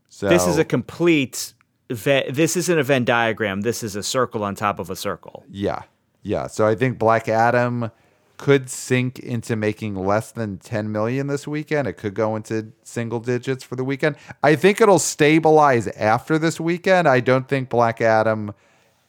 So 0.09 0.29
This 0.29 0.45
is 0.45 0.57
a 0.57 0.65
complete. 0.65 1.53
Ve- 1.89 2.29
this 2.29 2.55
isn't 2.55 2.77
a 2.79 2.83
Venn 2.83 3.05
diagram. 3.05 3.61
This 3.61 3.83
is 3.83 3.95
a 3.95 4.03
circle 4.03 4.43
on 4.43 4.55
top 4.55 4.79
of 4.79 4.89
a 4.89 4.95
circle. 4.95 5.43
Yeah. 5.49 5.83
Yeah. 6.21 6.47
So 6.47 6.65
I 6.65 6.75
think 6.75 6.97
Black 6.97 7.27
Adam 7.27 7.91
could 8.37 8.69
sink 8.69 9.19
into 9.19 9.55
making 9.55 9.95
less 9.95 10.31
than 10.31 10.57
10 10.57 10.91
million 10.91 11.27
this 11.27 11.47
weekend. 11.47 11.87
It 11.87 11.93
could 11.93 12.13
go 12.13 12.35
into 12.35 12.71
single 12.83 13.19
digits 13.19 13.63
for 13.63 13.75
the 13.75 13.83
weekend. 13.83 14.15
I 14.41 14.55
think 14.55 14.81
it'll 14.81 14.99
stabilize 14.99 15.87
after 15.89 16.37
this 16.37 16.59
weekend. 16.59 17.07
I 17.07 17.19
don't 17.19 17.47
think 17.47 17.69
Black 17.69 18.01
Adam 18.01 18.53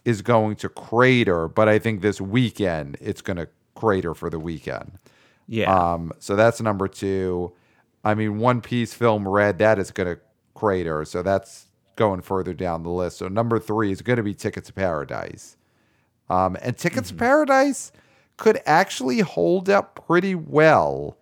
is 0.05 0.21
going 0.23 0.57
to 0.57 0.69
crater, 0.69 1.49
but 1.49 1.69
I 1.69 1.79
think 1.79 2.03
this 2.03 2.21
weekend 2.21 2.97
it's 3.01 3.23
going 3.23 3.39
to 3.39 3.49
crater 3.75 4.15
for 4.15 4.29
the 4.31 4.39
weekend. 4.39 4.99
Yeah. 5.49 5.75
Um, 5.75 6.13
so 6.19 6.37
that's 6.37 6.61
number 6.61 6.89
two. 6.89 7.53
I 8.05 8.15
mean, 8.15 8.39
One 8.39 8.61
Piece 8.61 8.95
film 8.95 9.27
Red, 9.27 9.59
that 9.59 9.79
is 9.79 9.91
going 9.91 10.15
to 10.15 10.21
crater. 10.55 11.05
So 11.05 11.23
that's 11.23 11.67
going 11.97 12.21
further 12.23 12.53
down 12.53 12.83
the 12.83 12.91
list. 12.91 13.19
So 13.19 13.29
number 13.29 13.59
three 13.59 13.91
is 13.93 14.03
going 14.03 14.17
to 14.17 14.23
be 14.23 14.35
Tickets 14.35 14.67
to 14.69 14.73
Paradise. 14.73 15.57
Um, 16.29 16.57
and 16.61 16.77
Tickets 16.77 17.11
to 17.11 17.15
Paradise 17.15 17.93
could 18.37 18.61
actually 18.67 19.21
hold 19.21 19.71
up 19.71 20.05
pretty 20.07 20.35
well 20.35 21.17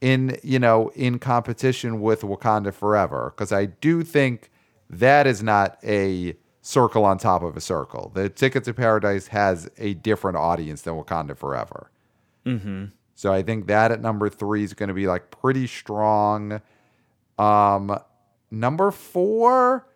in, 0.00 0.38
you 0.42 0.58
know, 0.58 0.90
in 0.94 1.18
competition 1.18 2.00
with 2.00 2.22
Wakanda 2.22 2.72
Forever. 2.72 3.32
Because 3.36 3.52
I 3.52 3.66
do 3.66 4.02
think 4.02 4.50
that 4.88 5.26
is 5.26 5.42
not 5.42 5.78
a 5.84 6.36
circle 6.62 7.04
on 7.04 7.18
top 7.18 7.42
of 7.42 7.56
a 7.56 7.60
circle. 7.60 8.10
The 8.14 8.28
Ticket 8.28 8.64
to 8.64 8.74
Paradise 8.74 9.28
has 9.28 9.70
a 9.78 9.94
different 9.94 10.36
audience 10.36 10.82
than 10.82 10.94
Wakanda 10.94 11.36
Forever. 11.36 11.90
So 13.20 13.30
I 13.30 13.42
think 13.42 13.66
that 13.66 13.92
at 13.92 14.00
number 14.00 14.30
three 14.30 14.64
is 14.64 14.72
going 14.72 14.88
to 14.88 14.94
be 14.94 15.06
like 15.06 15.30
pretty 15.30 15.66
strong. 15.66 16.62
Um, 17.38 18.00
number 18.50 18.90
four 18.90 19.86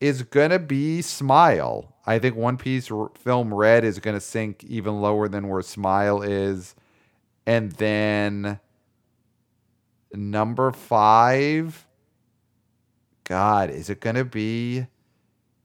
is 0.00 0.22
going 0.22 0.48
to 0.48 0.58
be 0.58 1.02
Smile. 1.02 1.94
I 2.06 2.18
think 2.18 2.36
One 2.36 2.56
Piece 2.56 2.90
r- 2.90 3.10
film 3.16 3.52
Red 3.52 3.84
is 3.84 3.98
going 3.98 4.16
to 4.16 4.20
sink 4.20 4.64
even 4.64 5.02
lower 5.02 5.28
than 5.28 5.48
where 5.48 5.60
Smile 5.60 6.22
is. 6.22 6.74
And 7.44 7.72
then 7.72 8.60
number 10.14 10.72
five, 10.72 11.86
God, 13.24 13.68
is 13.68 13.90
it 13.90 14.00
going 14.00 14.16
to 14.16 14.24
be? 14.24 14.86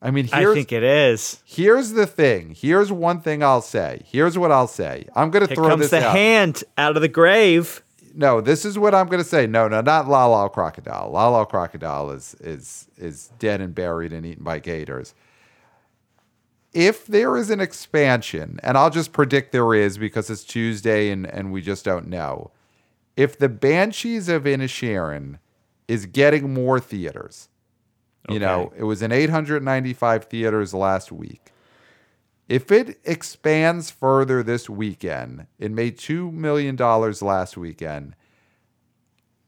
I 0.02 0.12
mean, 0.12 0.30
I 0.32 0.39
here's, 0.39 0.56
think 0.56 0.72
it 0.72 0.84
is. 0.84 1.43
here's 1.45 1.91
the 1.91 2.08
thing. 2.08 2.56
Here's 2.58 2.91
one 2.91 3.20
thing 3.20 3.43
I'll 3.43 3.62
say. 3.62 4.02
Here's 4.06 4.38
what 4.38 4.52
I'll 4.52 4.68
say. 4.68 5.06
I'm 5.16 5.30
going 5.30 5.45
to 5.45 5.54
throw 5.54 5.68
comes 5.70 5.82
this 5.82 5.91
the 5.91 6.06
out. 6.06 6.16
hand 6.16 6.64
out 6.78 6.95
of 6.95 7.02
the 7.02 7.10
grave. 7.10 7.84
no, 8.16 8.39
this 8.39 8.64
is 8.64 8.80
what 8.80 8.95
I'm 8.95 9.08
going 9.08 9.22
to 9.22 9.28
say. 9.28 9.45
No, 9.45 9.68
no, 9.68 9.82
not 9.82 10.08
Lyle 10.08 10.30
Lyle 10.30 10.47
Crocodile. 10.50 11.10
Lyle 11.12 11.32
Lyle 11.32 11.45
Crocodile 11.45 12.12
is 12.12 12.34
is 12.39 12.88
is 12.97 13.32
dead 13.39 13.60
and 13.60 13.76
buried 13.76 14.14
and 14.14 14.26
eaten 14.26 14.43
by 14.43 14.60
gators. 14.60 15.14
If 16.72 17.06
there 17.08 17.36
is 17.36 17.50
an 17.50 17.60
expansion, 17.60 18.60
and 18.64 18.78
I'll 18.78 18.91
just 18.91 19.12
predict 19.12 19.52
there 19.52 19.74
is 19.74 19.97
because 19.97 20.30
it's 20.30 20.43
Tuesday 20.43 21.10
and, 21.10 21.26
and 21.26 21.52
we 21.52 21.62
just 21.62 21.84
don't 21.84 22.08
know. 22.08 22.52
If 23.18 23.38
the 23.38 23.50
Banshees 23.50 24.30
of 24.30 24.43
Inisherin 24.43 25.39
is 25.88 26.06
getting 26.06 26.54
more 26.54 26.80
theaters, 26.80 27.50
you 28.28 28.39
know, 28.39 28.74
it 28.78 28.84
was 28.84 29.01
in 29.01 29.11
895 29.11 30.26
theaters 30.26 30.74
last 30.74 31.11
week. 31.11 31.51
If 32.47 32.72
it 32.72 32.99
expands 33.03 33.91
further 33.91 34.41
this 34.41 34.70
weekend, 34.70 35.45
it 35.59 35.72
made 35.72 35.97
$2 35.97 36.34
million 36.34 36.76
last 36.76 37.57
weekend. 37.57 38.15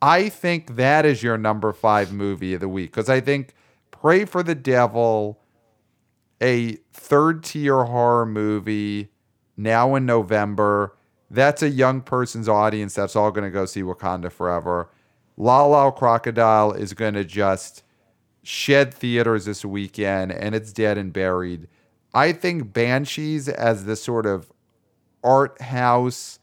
I 0.01 0.29
think 0.29 0.75
that 0.75 1.05
is 1.05 1.21
your 1.21 1.37
number 1.37 1.73
five 1.73 2.11
movie 2.11 2.53
of 2.53 2.61
the 2.61 2.69
week 2.69 2.91
because 2.91 3.09
I 3.09 3.19
think 3.19 3.53
Prey 3.91 4.25
for 4.25 4.41
the 4.41 4.55
Devil, 4.55 5.39
a 6.41 6.77
third 6.93 7.43
tier 7.43 7.83
horror 7.83 8.25
movie 8.25 9.09
now 9.57 9.93
in 9.95 10.05
November, 10.05 10.95
that's 11.29 11.61
a 11.61 11.69
young 11.69 12.01
person's 12.01 12.49
audience 12.49 12.95
that's 12.95 13.15
all 13.15 13.31
going 13.31 13.45
to 13.45 13.51
go 13.51 13.65
see 13.65 13.81
Wakanda 13.81 14.31
Forever. 14.31 14.89
Lyle 15.37 15.69
Lyle 15.69 15.91
Crocodile 15.91 16.73
is 16.73 16.93
going 16.93 17.13
to 17.13 17.23
just 17.23 17.83
shed 18.43 18.93
theaters 18.93 19.45
this 19.45 19.63
weekend 19.63 20.31
and 20.31 20.55
it's 20.55 20.73
dead 20.73 20.97
and 20.97 21.13
buried. 21.13 21.67
I 22.13 22.33
think 22.33 22.73
Banshees 22.73 23.47
as 23.47 23.85
the 23.85 23.95
sort 23.95 24.25
of 24.25 24.51
art 25.23 25.61
house, 25.61 26.39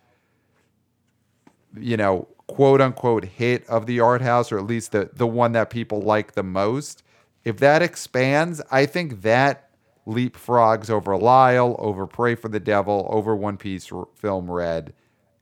you 1.76 1.96
know, 1.96 2.28
quote 2.46 2.80
unquote 2.80 3.24
hit 3.24 3.66
of 3.68 3.86
the 3.86 4.00
art 4.00 4.22
house, 4.22 4.50
or 4.50 4.58
at 4.58 4.66
least 4.66 4.92
the, 4.92 5.10
the 5.12 5.26
one 5.26 5.52
that 5.52 5.70
people 5.70 6.00
like 6.00 6.32
the 6.32 6.42
most, 6.42 7.02
if 7.44 7.58
that 7.58 7.82
expands, 7.82 8.60
I 8.70 8.86
think 8.86 9.22
that 9.22 9.70
leapfrogs 10.06 10.90
over 10.90 11.16
Lyle, 11.16 11.76
over 11.78 12.06
Prey 12.06 12.34
for 12.34 12.48
the 12.48 12.60
Devil, 12.60 13.06
over 13.10 13.36
One 13.36 13.56
Piece 13.56 13.90
film 14.14 14.50
Red, 14.50 14.92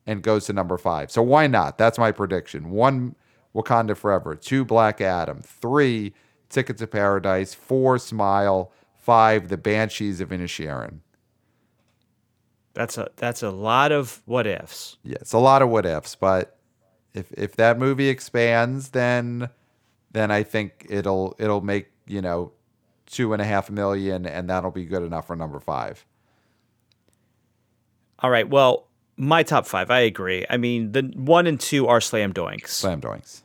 and 0.06 0.22
goes 0.22 0.46
to 0.46 0.52
number 0.52 0.76
five. 0.76 1.10
So 1.10 1.22
why 1.22 1.46
not? 1.46 1.78
That's 1.78 1.98
my 1.98 2.12
prediction. 2.12 2.70
One, 2.70 3.14
Wakanda 3.54 3.96
Forever. 3.96 4.34
Two, 4.34 4.64
Black 4.64 5.00
Adam. 5.00 5.40
Three, 5.42 6.12
Ticket 6.48 6.78
to 6.78 6.86
Paradise. 6.86 7.54
Four, 7.54 7.98
Smile. 7.98 8.72
Five, 8.96 9.48
The 9.48 9.56
Banshees 9.56 10.20
of 10.20 10.30
Inisherin. 10.30 10.98
That's 12.74 12.98
a 12.98 13.08
that's 13.16 13.42
a 13.42 13.50
lot 13.50 13.90
of 13.92 14.20
what 14.26 14.46
ifs. 14.46 14.98
Yeah, 15.02 15.16
it's 15.20 15.32
a 15.32 15.38
lot 15.38 15.62
of 15.62 15.70
what 15.70 15.86
ifs, 15.86 16.14
but 16.14 16.58
if 17.14 17.32
if 17.32 17.56
that 17.56 17.78
movie 17.78 18.08
expands, 18.08 18.90
then 18.90 19.48
then 20.12 20.30
I 20.30 20.42
think 20.42 20.86
it'll 20.90 21.34
it'll 21.38 21.62
make 21.62 21.86
you 22.06 22.20
know 22.20 22.52
two 23.06 23.32
and 23.32 23.40
a 23.40 23.46
half 23.46 23.70
million, 23.70 24.26
and 24.26 24.50
that'll 24.50 24.70
be 24.70 24.84
good 24.84 25.02
enough 25.02 25.26
for 25.28 25.36
number 25.36 25.58
five. 25.58 26.04
All 28.18 28.30
right. 28.30 28.48
Well, 28.48 28.88
my 29.16 29.42
top 29.42 29.66
five. 29.66 29.90
I 29.90 30.00
agree. 30.00 30.44
I 30.50 30.56
mean, 30.58 30.92
the 30.92 31.02
one 31.14 31.46
and 31.46 31.58
two 31.58 31.86
are 31.86 32.00
slam 32.00 32.32
doinks. 32.32 32.68
Slam 32.68 33.00
doinks. 33.00 33.42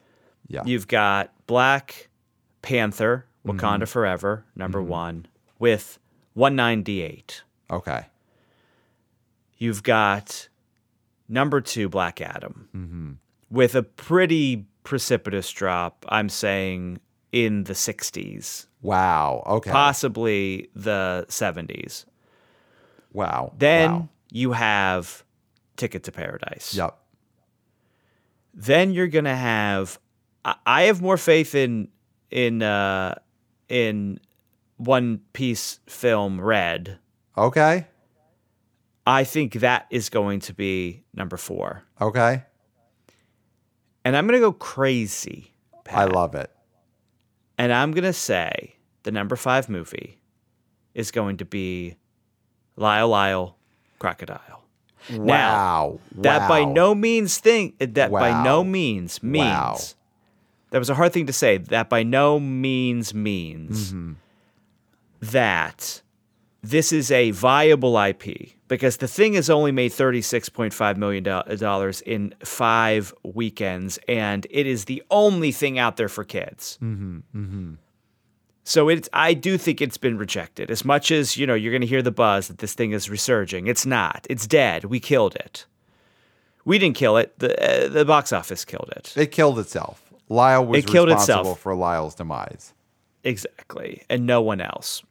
Yeah, 0.47 0.63
You've 0.65 0.87
got 0.89 1.31
Black 1.47 2.09
Panther, 2.61 3.25
Mm-hmm. 3.45 3.59
Wakanda 3.59 3.87
Forever, 3.87 4.45
number 4.55 4.81
one, 4.83 5.25
with 5.57 5.97
198. 6.35 7.41
Okay. 7.71 8.05
You've 9.57 9.81
got 9.81 10.47
number 11.27 11.59
two, 11.59 11.89
Black 11.89 12.21
Adam, 12.21 13.17
with 13.49 13.73
a 13.73 13.81
pretty 13.81 14.65
precipitous 14.83 15.49
drop. 15.51 16.05
I'm 16.09 16.29
saying 16.29 16.99
in 17.31 17.63
the 17.63 17.73
60s, 17.73 18.67
Wow. 18.83 19.41
Okay. 19.47 19.71
possibly 19.71 20.69
the 20.75 21.25
70s. 21.29 22.05
wow. 23.11 23.53
Then 23.57 23.91
Wow. 23.91 24.09
you 24.31 24.51
have 24.51 25.23
Ticket 25.77 26.03
to 26.03 26.11
Paradise. 26.11 26.75
Yep. 26.75 26.95
Then 28.53 28.91
you're 28.91 29.07
gonna 29.07 29.35
have. 29.35 29.97
I- 30.45 30.55
I 30.65 30.81
have 30.83 31.01
more 31.01 31.17
faith 31.17 31.55
in 31.55 31.87
in 32.31 32.61
uh, 32.63 33.15
in 33.69 34.19
One 34.77 35.21
Piece 35.33 35.79
film 35.87 36.39
Red. 36.41 36.97
Okay. 37.37 37.87
I 39.05 39.23
think 39.23 39.53
that 39.55 39.87
is 39.89 40.09
going 40.09 40.39
to 40.41 40.53
be 40.53 41.03
number 41.13 41.35
four, 41.37 41.83
Okay. 41.99 42.43
and 44.05 44.15
I'm 44.15 44.27
gonna 44.27 44.39
go 44.39 44.53
crazy. 44.53 45.53
Pat. 45.83 45.97
I 45.97 46.05
love 46.05 46.35
it. 46.35 46.51
And 47.57 47.73
I'm 47.73 47.91
gonna 47.91 48.13
say 48.13 48.75
the 49.03 49.11
number 49.11 49.35
five 49.35 49.69
movie 49.69 50.21
is 50.93 51.09
going 51.11 51.37
to 51.37 51.45
be 51.45 51.95
Lyle 52.75 53.07
Lyle 53.09 53.57
Crocodile. 53.99 54.63
Wow. 55.11 55.99
That 56.17 56.47
by 56.47 56.63
no 56.63 56.93
means 56.93 57.39
think 57.39 57.79
that 57.79 58.11
by 58.11 58.43
no 58.43 58.63
means 58.63 59.23
means 59.23 59.45
Wow. 59.45 59.77
That 60.71 60.79
was 60.79 60.89
a 60.89 60.95
hard 60.95 61.13
thing 61.13 61.27
to 61.27 61.33
say. 61.33 61.57
That 61.57 61.87
by 61.89 62.03
no 62.03 62.39
means 62.39 63.13
means 63.13 63.93
Mm-hmm. 63.93 64.13
that 65.21 66.01
this 66.63 66.91
is 66.91 67.11
a 67.11 67.31
viable 67.31 67.97
IP 67.97 68.51
because 68.67 68.97
the 68.97 69.07
thing 69.07 69.33
has 69.33 69.49
only 69.49 69.71
made 69.71 69.89
thirty 69.93 70.21
six 70.21 70.49
point 70.49 70.73
five 70.73 70.97
million 70.97 71.23
dollars 71.23 72.01
in 72.01 72.33
five 72.43 73.13
weekends, 73.23 73.99
and 74.07 74.45
it 74.49 74.65
is 74.67 74.85
the 74.85 75.03
only 75.09 75.51
thing 75.51 75.77
out 75.79 75.97
there 75.97 76.09
for 76.09 76.23
kids. 76.23 76.77
Mm-hmm. 76.81 77.73
So 78.63 78.89
it's 78.89 79.09
I 79.11 79.33
do 79.33 79.57
think 79.57 79.81
it's 79.81 79.97
been 79.97 80.17
rejected. 80.17 80.69
As 80.69 80.85
much 80.85 81.09
as, 81.11 81.35
you 81.35 81.47
know, 81.47 81.55
you're 81.55 81.71
going 81.71 81.81
to 81.81 81.87
hear 81.87 82.03
the 82.03 82.11
buzz 82.11 82.47
that 82.47 82.59
this 82.59 82.75
thing 82.75 82.91
is 82.91 83.09
resurging. 83.09 83.65
It's 83.67 83.85
not. 83.87 84.27
It's 84.29 84.45
dead. 84.45 84.85
We 84.85 84.99
killed 84.99 85.35
it. 85.35 85.65
We 86.63 86.77
didn't 86.77 86.95
kill 86.95 87.17
it. 87.17 87.37
The 87.39 87.85
uh, 87.85 87.89
the 87.89 88.05
box 88.05 88.31
office 88.31 88.63
killed 88.63 88.93
it. 88.95 89.13
It 89.17 89.31
killed 89.31 89.57
itself. 89.57 90.10
Lyle 90.31 90.65
was 90.65 90.79
It 90.79 90.87
killed 90.87 91.09
responsible 91.09 91.41
itself. 91.41 91.59
for 91.59 91.75
Lyle's 91.75 92.15
demise. 92.15 92.73
Exactly. 93.23 94.03
And 94.09 94.25
no 94.25 94.41
one 94.41 94.61
else. 94.61 95.03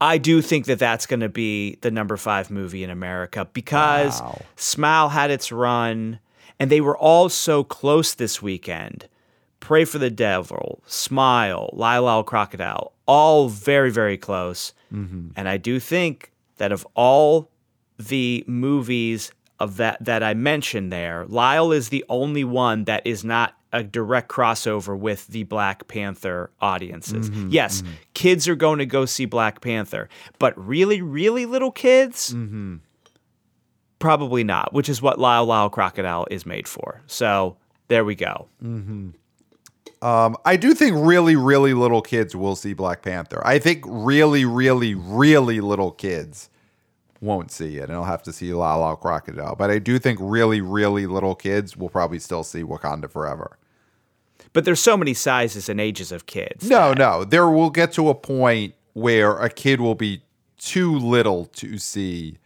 I 0.00 0.18
do 0.18 0.40
think 0.40 0.66
that 0.66 0.78
that's 0.78 1.06
going 1.06 1.20
to 1.20 1.28
be 1.28 1.76
the 1.80 1.90
number 1.90 2.16
5 2.16 2.50
movie 2.50 2.84
in 2.84 2.90
America 2.90 3.48
because 3.52 4.20
Wow. 4.20 4.40
Smile 4.56 5.08
had 5.10 5.30
its 5.30 5.50
run 5.52 6.20
and 6.58 6.70
they 6.70 6.80
were 6.80 6.96
all 6.96 7.28
so 7.28 7.64
close 7.64 8.14
this 8.14 8.40
weekend. 8.40 9.08
Prey 9.60 9.84
for 9.84 9.98
the 9.98 10.10
Devil, 10.10 10.82
Smile, 10.86 11.70
Lyle 11.72 12.04
Lyle 12.04 12.22
Crocodile, 12.22 12.92
all 13.06 13.48
very, 13.48 13.90
very 13.90 14.16
close. 14.16 14.72
Mm-hmm. 14.92 15.30
And 15.36 15.48
I 15.48 15.56
do 15.56 15.80
think 15.80 16.32
that 16.58 16.70
of 16.72 16.86
all 16.94 17.50
the 17.98 18.44
movies 18.46 19.32
of 19.60 19.76
that 19.78 20.04
that 20.04 20.22
I 20.22 20.34
mentioned 20.34 20.92
there, 20.92 21.24
Lyle 21.26 21.72
is 21.72 21.88
the 21.88 22.04
only 22.08 22.44
one 22.44 22.84
that 22.84 23.06
is 23.06 23.24
not 23.24 23.54
a 23.72 23.82
direct 23.82 24.30
crossover 24.30 24.98
with 24.98 25.26
the 25.26 25.42
Black 25.44 25.88
Panther 25.88 26.50
audiences. 26.60 27.30
Mm-hmm, 27.30 27.48
yes, 27.50 27.82
mm-hmm. 27.82 27.92
kids 28.14 28.48
are 28.48 28.54
going 28.54 28.78
to 28.78 28.86
go 28.86 29.04
see 29.04 29.26
Black 29.26 29.60
Panther, 29.60 30.08
but 30.38 30.58
really, 30.58 31.02
really 31.02 31.44
little 31.44 31.70
kids, 31.70 32.32
mm-hmm. 32.32 32.76
probably 33.98 34.44
not. 34.44 34.72
Which 34.72 34.88
is 34.88 35.02
what 35.02 35.18
Lyle 35.18 35.44
Lyle 35.44 35.70
Crocodile 35.70 36.26
is 36.30 36.46
made 36.46 36.66
for. 36.66 37.02
So 37.06 37.56
there 37.88 38.04
we 38.04 38.14
go. 38.14 38.48
Um, 40.00 40.36
I 40.44 40.56
do 40.56 40.74
think 40.74 40.96
really, 40.96 41.34
really 41.34 41.74
little 41.74 42.02
kids 42.02 42.36
will 42.36 42.54
see 42.54 42.72
Black 42.72 43.02
Panther. 43.02 43.44
I 43.44 43.58
think 43.58 43.84
really, 43.86 44.44
really, 44.44 44.94
really 44.94 45.60
little 45.60 45.90
kids 45.90 46.48
won't 47.20 47.50
see 47.50 47.76
it, 47.78 47.82
and 47.84 47.90
they'll 47.90 48.04
have 48.04 48.22
to 48.24 48.32
see 48.32 48.52
Lyle 48.52 48.80
Lyle 48.80 48.96
Crocodile. 48.96 49.56
But 49.56 49.70
I 49.70 49.78
do 49.78 49.98
think 49.98 50.18
really, 50.22 50.60
really 50.60 51.06
little 51.06 51.34
kids 51.34 51.76
will 51.76 51.88
probably 51.88 52.18
still 52.18 52.44
see 52.44 52.62
Wakanda 52.62 53.10
Forever. 53.10 53.58
But 54.52 54.64
there's 54.64 54.80
so 54.80 54.96
many 54.96 55.14
sizes 55.14 55.68
and 55.68 55.80
ages 55.80 56.12
of 56.12 56.26
kids. 56.26 56.68
No, 56.68 56.92
no, 56.92 57.24
there 57.24 57.48
will 57.48 57.70
get 57.70 57.92
to 57.92 58.08
a 58.08 58.14
point 58.14 58.74
where 58.94 59.36
a 59.38 59.50
kid 59.50 59.80
will 59.80 59.94
be 59.94 60.22
too 60.58 60.96
little 60.98 61.44
to 61.46 61.78
see 61.78 62.38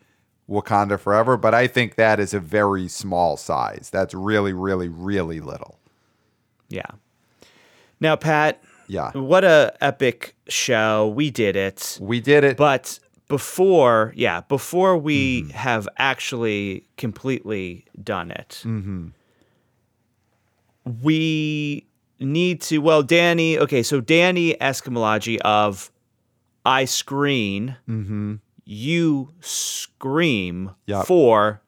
Wakanda 0.49 0.99
Forever. 0.99 1.37
But 1.37 1.55
I 1.55 1.67
think 1.67 1.95
that 1.97 2.19
is 2.19 2.35
a 2.35 2.41
very 2.41 2.89
small 2.89 3.37
size. 3.37 3.89
That's 3.93 4.15
really, 4.15 4.53
really, 4.53 4.89
really 4.89 5.41
little. 5.41 5.79
Yeah. 6.69 6.91
Now, 8.01 8.17
Pat, 8.17 8.63
Yeah, 8.89 9.13
what 9.13 9.45
a 9.45 9.75
epic 9.81 10.35
show. 10.49 11.09
We 11.09 11.31
did 11.31 11.55
it. 11.57 11.99
we 12.01 12.21
did 12.21 12.43
it. 12.43 12.57
But 12.57 12.99
before, 13.33 14.13
yeah, 14.15 14.43
before 14.43 14.99
we 14.99 15.41
mm-hmm. 15.41 15.51
have 15.53 15.89
actually 15.97 16.87
completely 16.99 17.87
done 18.05 18.31
it, 18.31 18.61
mm-hmm. 18.63 19.07
we 21.03 21.87
need 22.21 22.61
to. 22.61 22.77
Well, 22.77 23.03
Danny. 23.03 23.59
Okay, 23.59 23.83
so 23.83 24.03
Danny 24.03 24.53
Escamilagi 24.61 25.39
of 25.39 25.91
I 26.67 26.85
Screen, 26.85 27.77
mm-hmm. 27.89 28.35
you 28.67 29.33
scream 29.41 30.73
Yep. 30.85 31.07
for 31.07 31.63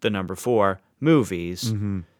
the 0.00 0.10
number 0.10 0.34
four 0.34 0.80
movies. 0.98 1.72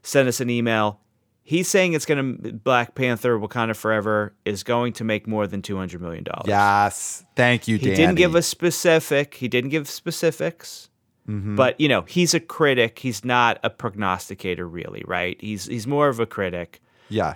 Send 0.03 0.29
us 0.29 0.39
an 0.39 0.49
email. 0.49 1.01
He's 1.49 1.69
saying 1.69 1.93
it's 1.93 2.05
going 2.07 2.43
to 2.43 2.53
Black 2.55 2.97
Panther 2.97 3.39
Wakanda 3.39 3.77
Forever 3.77 4.35
is 4.45 4.65
going 4.65 4.93
to 4.95 5.05
make 5.05 5.29
more 5.29 5.47
than 5.47 5.63
two 5.63 5.77
hundred 5.77 6.01
million 6.01 6.25
dollars. 6.25 6.47
yes, 6.49 7.25
thank 7.37 7.69
you, 7.69 7.77
He 7.79 7.95
didn't 7.95 8.17
give 8.17 8.35
a 8.35 8.43
specific. 8.43 9.35
He 9.35 9.47
didn't 9.47 9.71
give 9.71 9.89
specifics. 9.89 10.91
But 11.29 11.81
you 11.81 11.89
know, 11.89 12.03
he's 12.03 12.35
a 12.35 12.41
critic. 12.41 12.99
He's 12.99 13.25
not 13.25 13.59
a 13.65 13.71
prognosticator, 13.71 14.67
really, 14.69 15.03
right? 15.07 15.37
He's 15.41 15.67
he's 15.67 15.87
more 15.87 16.09
of 16.09 16.19
a 16.21 16.27
critic, 16.27 16.81
Yeah. 17.09 17.35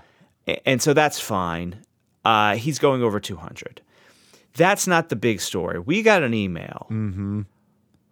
And 0.64 0.82
so 0.82 0.92
that's 0.94 1.20
fine. 1.20 1.76
Uh, 2.24 2.56
he's 2.56 2.78
going 2.80 3.02
over 3.02 3.20
two 3.20 3.36
hundred. 3.36 3.80
That's 4.54 4.86
not 4.88 5.08
the 5.08 5.16
big 5.16 5.40
story. 5.40 5.78
We 5.78 6.02
got 6.02 6.22
an 6.24 6.34
email 6.34 6.88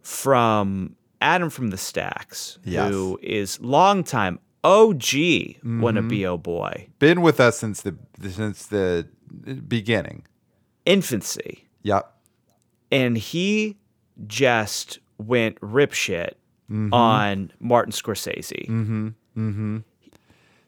from 0.02 0.96
Adam 1.20 1.50
from 1.50 1.70
the 1.70 1.76
Stacks, 1.76 2.58
Yes. 2.64 2.90
who 2.92 3.18
is 3.22 3.60
longtime 3.60 4.38
OG 4.64 5.02
wanna 5.64 6.02
be 6.02 6.26
oh 6.26 6.36
boy, 6.36 6.88
been 6.98 7.20
with 7.22 7.40
us 7.40 7.58
since 7.58 7.80
the 7.82 7.96
since 8.28 8.66
the 8.66 9.06
beginning. 9.66 10.24
infancy. 10.86 11.64
Yep. 11.82 12.12
and 12.90 13.16
he 13.18 13.76
just 14.26 14.98
went 15.18 15.58
rip 15.60 15.92
shit 15.92 16.38
on 16.92 17.50
Martin 17.60 17.92
Scorsese. 17.92 18.66
Mm-hmm. 18.68 19.08
Mm-hmm. 19.36 19.78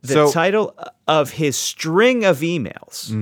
The 0.03 0.09
So- 0.13 0.31
title 0.33 0.75
of 1.09 1.33
his 1.33 1.57
string 1.57 2.25
of 2.25 2.39
emails 2.41 3.13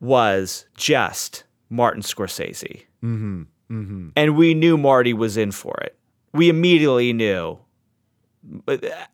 was 0.00 0.66
just 0.76 1.44
Martin 1.70 2.02
Scorsese. 2.02 2.84
Mm-hmm. 3.02 3.42
Mm-hmm. 3.70 4.08
And 4.16 4.36
we 4.36 4.54
knew 4.54 4.76
Marty 4.78 5.12
was 5.12 5.36
in 5.36 5.50
for 5.52 5.74
it. 5.82 5.98
We 6.32 6.48
immediately 6.48 7.12
knew. 7.12 7.58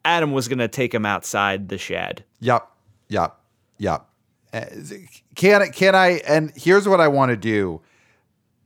Adam 0.05 0.33
was 0.33 0.49
going 0.49 0.59
to 0.59 0.69
take 0.69 0.95
him 0.95 1.07
outside 1.07 1.69
the 1.69 1.79
shed. 1.79 2.25
Yep. 2.41 2.69
Yep. 3.09 3.37
Yep. 3.79 4.07
Uh, 4.53 4.65
Can 5.35 5.73
can 5.73 5.95
I 5.95 6.21
and 6.29 6.53
here's 6.55 6.87
what 6.87 7.01
I 7.01 7.09
want 7.09 7.31
to 7.31 7.37
do. 7.37 7.81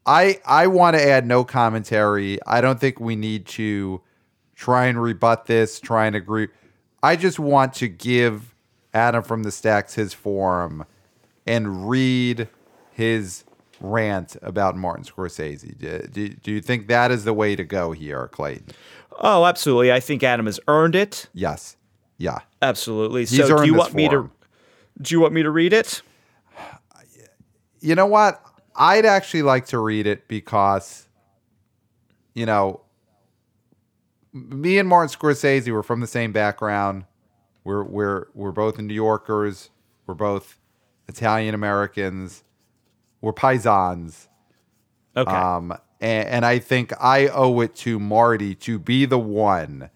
I 0.04 0.40
I 0.44 0.66
want 0.66 0.96
to 0.96 1.02
add 1.02 1.26
no 1.26 1.44
commentary. 1.44 2.38
I 2.46 2.60
don't 2.60 2.80
think 2.80 2.98
we 2.98 3.14
need 3.14 3.46
to 3.46 4.02
try 4.56 4.86
and 4.86 5.00
rebut 5.00 5.46
this, 5.46 5.78
try 5.78 6.06
and 6.06 6.16
agree. 6.16 6.48
I 7.02 7.14
just 7.14 7.38
want 7.38 7.74
to 7.74 7.88
give 7.88 8.54
Adam 8.92 9.22
from 9.22 9.44
the 9.44 9.52
Stacks 9.52 9.94
his 9.94 10.12
forum 10.12 10.84
and 11.46 11.88
read 11.88 12.48
his 12.90 13.44
rant 13.80 14.36
about 14.42 14.76
Martin 14.76 15.04
Scorsese. 15.04 15.78
Do, 15.78 15.98
do, 16.10 16.28
do 16.30 16.50
you 16.50 16.60
think 16.60 16.88
that 16.88 17.10
is 17.10 17.24
the 17.24 17.34
way 17.34 17.54
to 17.54 17.62
go 17.62 17.92
here, 17.92 18.28
Clayton? 18.28 18.68
Oh, 19.20 19.44
absolutely. 19.46 19.92
I 19.92 20.00
think 20.00 20.22
Adam 20.22 20.46
has 20.46 20.60
earned 20.68 20.94
it. 20.94 21.28
Yes. 21.32 21.76
Yeah. 22.18 22.38
Absolutely. 22.62 23.22
He's 23.22 23.36
so 23.36 23.58
do 23.58 23.64
you 23.64 23.74
want 23.74 23.94
me 23.94 24.08
to 24.08 24.30
do 25.00 25.14
you 25.14 25.20
want 25.20 25.32
me 25.32 25.42
to 25.42 25.50
read 25.50 25.72
it? 25.72 26.02
you 27.80 27.94
know 27.94 28.06
what? 28.06 28.42
I'd 28.74 29.06
actually 29.06 29.42
like 29.42 29.66
to 29.66 29.78
read 29.78 30.06
it 30.06 30.28
because, 30.28 31.06
you 32.34 32.46
know, 32.46 32.80
me 34.32 34.78
and 34.78 34.88
Martin 34.88 35.16
Scorsese 35.16 35.70
were 35.70 35.82
from 35.82 36.00
the 36.00 36.06
same 36.06 36.32
background. 36.32 37.04
We're 37.64 37.84
we're 37.84 38.26
we're 38.34 38.52
both 38.52 38.78
New 38.78 38.94
Yorkers. 38.94 39.70
We're 40.06 40.14
both 40.14 40.58
Italian 41.08 41.54
Americans. 41.54 42.44
We're 43.20 43.32
paisans. 43.32 44.28
Okay. 45.16 45.30
Um, 45.30 45.76
and, 46.00 46.28
and 46.28 46.46
I 46.46 46.58
think 46.58 46.92
I 47.00 47.28
owe 47.28 47.60
it 47.60 47.74
to 47.76 47.98
Marty 47.98 48.54
to 48.56 48.78
be 48.78 49.04
the 49.06 49.18
one 49.18 49.90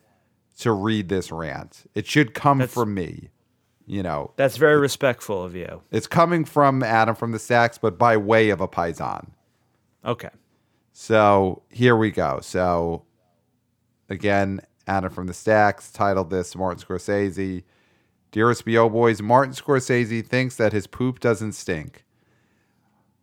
to 0.59 0.73
read 0.73 1.09
this 1.09 1.31
rant. 1.33 1.85
It 1.95 2.07
should 2.07 2.35
come 2.35 2.59
That's- 2.59 2.75
from 2.75 2.95
me. 2.95 3.31
You 3.87 4.05
know, 4.05 4.33
That's 4.37 4.57
very 4.57 4.79
respectful 4.79 5.43
of 5.43 5.57
you. 5.57 5.83
it's 5.91 6.07
coming 6.07 6.45
from 6.45 6.81
Adam 6.85 7.17
from 7.17 7.33
the 7.33 7.41
Stacks, 7.41 7.77
but 7.77 7.99
by 7.99 8.17
way 8.17 8.51
of 8.51 8.61
a 8.61 8.69
paisan. 8.69 9.31
Okay. 10.05 10.29
So 10.93 11.63
here 11.71 11.97
we 11.97 12.13
go. 12.13 12.39
So 12.41 13.03
again, 14.09 14.61
Adam 14.87 15.11
from 15.11 15.27
the 15.27 15.35
Stacks 15.35 15.91
titled 15.91 16.31
this 16.31 16.55
Martin 16.55 16.81
Scorsese. 16.85 17.65
Dearest 18.31 18.65
BO 18.65 18.89
boys, 18.89 19.21
Martin 19.21 19.55
Scorsese 19.55 20.25
thinks 20.25 20.55
that 20.55 20.73
his 20.73 20.87
poop 20.87 21.19
doesn't 21.19 21.53
stink. 21.53 22.05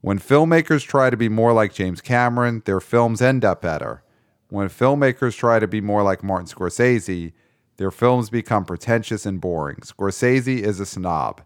When 0.08 0.20
filmmakers 0.20 0.88
try 0.88 1.10
to 1.10 1.18
be 1.18 1.28
more 1.28 1.52
like 1.52 1.74
James 1.74 2.00
Cameron, 2.00 2.62
their 2.64 2.80
films 2.80 3.22
end 3.22 3.44
up 3.44 3.62
better. 3.62 4.04
When 4.48 4.70
filmmakers 4.70 5.36
try 5.36 5.60
to 5.60 5.68
be 5.68 5.82
more 5.82 6.02
like 6.02 6.24
Martin 6.24 6.48
Scorsese, 6.48 7.34
their 7.76 7.92
films 7.92 8.30
become 8.30 8.64
pretentious 8.64 9.26
and 9.26 9.42
boring. 9.42 9.80
Scorsese 9.82 10.62
is 10.62 10.80
a 10.80 10.86
snob. 10.86 11.42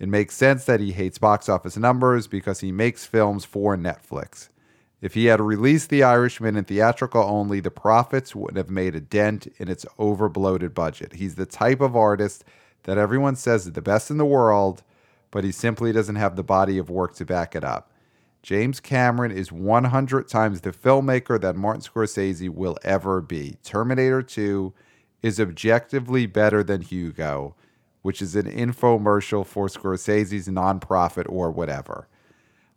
It 0.00 0.08
makes 0.08 0.34
sense 0.34 0.64
that 0.64 0.80
he 0.80 0.90
hates 0.90 1.18
box 1.18 1.48
office 1.48 1.76
numbers 1.76 2.26
because 2.26 2.58
he 2.58 2.72
makes 2.72 3.06
films 3.06 3.44
for 3.44 3.76
Netflix. 3.76 4.48
If 5.00 5.14
he 5.14 5.26
had 5.26 5.40
released 5.40 5.88
The 5.88 6.02
Irishman 6.02 6.56
in 6.56 6.64
theatrical 6.64 7.22
only, 7.22 7.60
the 7.60 7.70
profits 7.70 8.34
wouldn't 8.34 8.56
have 8.56 8.68
made 8.68 8.96
a 8.96 9.00
dent 9.00 9.46
in 9.58 9.68
its 9.68 9.86
overbloated 9.96 10.74
budget. 10.74 11.12
He's 11.12 11.36
the 11.36 11.46
type 11.46 11.80
of 11.80 11.94
artist 11.94 12.42
that 12.82 12.98
everyone 12.98 13.36
says 13.36 13.64
is 13.64 13.74
the 13.74 13.80
best 13.80 14.10
in 14.10 14.18
the 14.18 14.26
world, 14.26 14.82
but 15.30 15.44
he 15.44 15.52
simply 15.52 15.92
doesn't 15.92 16.16
have 16.16 16.36
the 16.36 16.42
body 16.42 16.78
of 16.78 16.90
work 16.90 17.14
to 17.16 17.24
back 17.24 17.54
it 17.54 17.64
up. 17.64 17.90
James 18.42 18.78
Cameron 18.78 19.32
is 19.32 19.50
100 19.50 20.28
times 20.28 20.60
the 20.60 20.70
filmmaker 20.70 21.40
that 21.40 21.56
Martin 21.56 21.82
Scorsese 21.82 22.48
will 22.48 22.78
ever 22.84 23.20
be. 23.20 23.56
Terminator 23.64 24.22
2 24.22 24.72
is 25.22 25.40
objectively 25.40 26.26
better 26.26 26.62
than 26.62 26.82
Hugo, 26.82 27.56
which 28.02 28.22
is 28.22 28.36
an 28.36 28.46
infomercial 28.46 29.44
for 29.44 29.66
Scorsese's 29.66 30.46
nonprofit 30.46 31.26
or 31.28 31.50
whatever. 31.50 32.06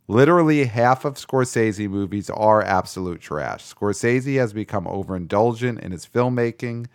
Literally 0.08 0.66
half 0.66 1.06
of 1.06 1.18
Scorsese 1.18 1.88
movies 1.88 2.32
are 2.32 2.64
absolute 2.64 3.22
trash. 3.22 3.64
Scorsese 3.64 4.39
has 4.39 4.54
become 4.54 4.86
overindulgent 4.86 5.80
in 5.82 5.91
his 5.91 6.08
filmmaking. 6.08 6.88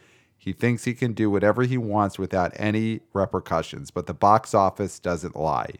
He 0.45 0.53
thinks 0.53 0.84
he 0.84 0.92
can 0.92 1.14
do 1.14 1.30
whatever 1.30 1.62
he 1.62 1.78
wants 1.78 2.18
without 2.18 2.53
any 2.57 3.01
repercussions, 3.14 3.90
but 3.90 4.05
the 4.05 4.12
box 4.12 4.53
office 4.53 4.99
doesn't 4.99 5.34
lie. 5.34 5.76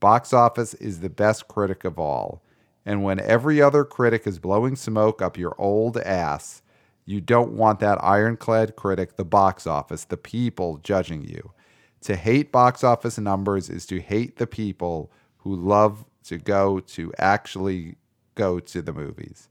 Box 0.00 0.32
office 0.32 0.72
is 0.72 1.00
the 1.00 1.10
best 1.10 1.46
critic 1.46 1.84
of 1.84 1.98
all. 1.98 2.42
And 2.86 3.04
when 3.04 3.20
every 3.20 3.60
other 3.60 3.84
critic 3.84 4.26
is 4.26 4.38
blowing 4.38 4.76
smoke 4.76 5.20
up 5.20 5.36
your 5.36 5.54
old 5.58 5.98
ass, 5.98 6.62
you 7.04 7.20
don't 7.20 7.52
want 7.52 7.80
that 7.80 8.02
ironclad 8.02 8.76
critic, 8.76 9.16
the 9.18 9.26
box 9.26 9.66
office, 9.66 10.06
the 10.06 10.16
people 10.16 10.78
judging 10.78 11.22
you. 11.22 11.52
To 12.04 12.16
hate 12.16 12.50
box 12.50 12.82
office 12.82 13.18
numbers 13.18 13.68
is 13.68 13.84
to 13.88 14.00
hate 14.00 14.38
the 14.38 14.46
people 14.46 15.12
who 15.40 15.54
love 15.54 16.06
to 16.24 16.38
go 16.38 16.80
to 16.80 17.12
actually 17.18 17.96
go 18.36 18.58
to 18.58 18.80
the 18.80 18.94
movies. 18.94 19.50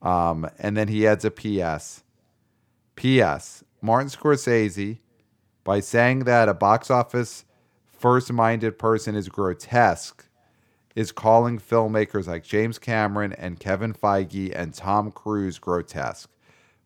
Um, 0.00 0.48
and 0.58 0.78
then 0.78 0.88
he 0.88 1.06
adds 1.06 1.26
a 1.26 1.30
PS. 1.30 2.04
P.S. 2.96 3.62
Martin 3.86 4.10
Scorsese, 4.10 4.98
by 5.62 5.78
saying 5.78 6.24
that 6.24 6.48
a 6.48 6.54
box 6.54 6.90
office 6.90 7.44
first 7.86 8.32
minded 8.32 8.80
person 8.80 9.14
is 9.14 9.28
grotesque, 9.28 10.26
is 10.96 11.12
calling 11.12 11.60
filmmakers 11.60 12.26
like 12.26 12.42
James 12.42 12.80
Cameron 12.80 13.32
and 13.34 13.60
Kevin 13.60 13.94
Feige 13.94 14.52
and 14.52 14.74
Tom 14.74 15.12
Cruise 15.12 15.60
grotesque. 15.60 16.28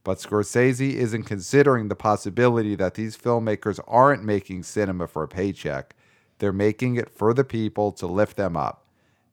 But 0.05 0.19
Scorsese 0.19 0.93
isn't 0.93 1.23
considering 1.23 1.89
the 1.89 1.97
possibility 1.97 2.75
that 2.75 2.97
these 2.97 3.17
filmmakers 3.17 3.81
aren't 3.89 4.23
making 4.23 4.65
cinema 4.65 5.07
for 5.07 5.23
a 5.23 5.29
paycheck. 5.29 5.97
They're 6.39 6.53
making 6.53 6.97
it 6.97 7.09
for 7.09 7.33
the 7.33 7.45
people 7.45 7.93
to 7.93 8.07
lift 8.07 8.37
them 8.37 8.59
up. 8.59 8.85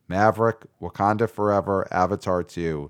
Maverick, 0.07 0.68
Wakanda 0.82 1.30
Forever, 1.30 1.86
Avatar 1.91 2.43
2. 2.43 2.89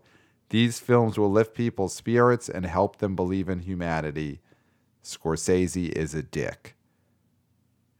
These 0.50 0.80
films 0.80 1.18
will 1.18 1.32
lift 1.32 1.56
people's 1.56 1.96
spirits 1.96 2.48
and 2.48 2.64
help 2.64 2.98
them 2.98 3.16
believe 3.16 3.50
in 3.50 3.62
humanity. 3.62 4.40
Scorsese 5.08 5.90
is 5.90 6.14
a 6.14 6.22
dick. 6.22 6.76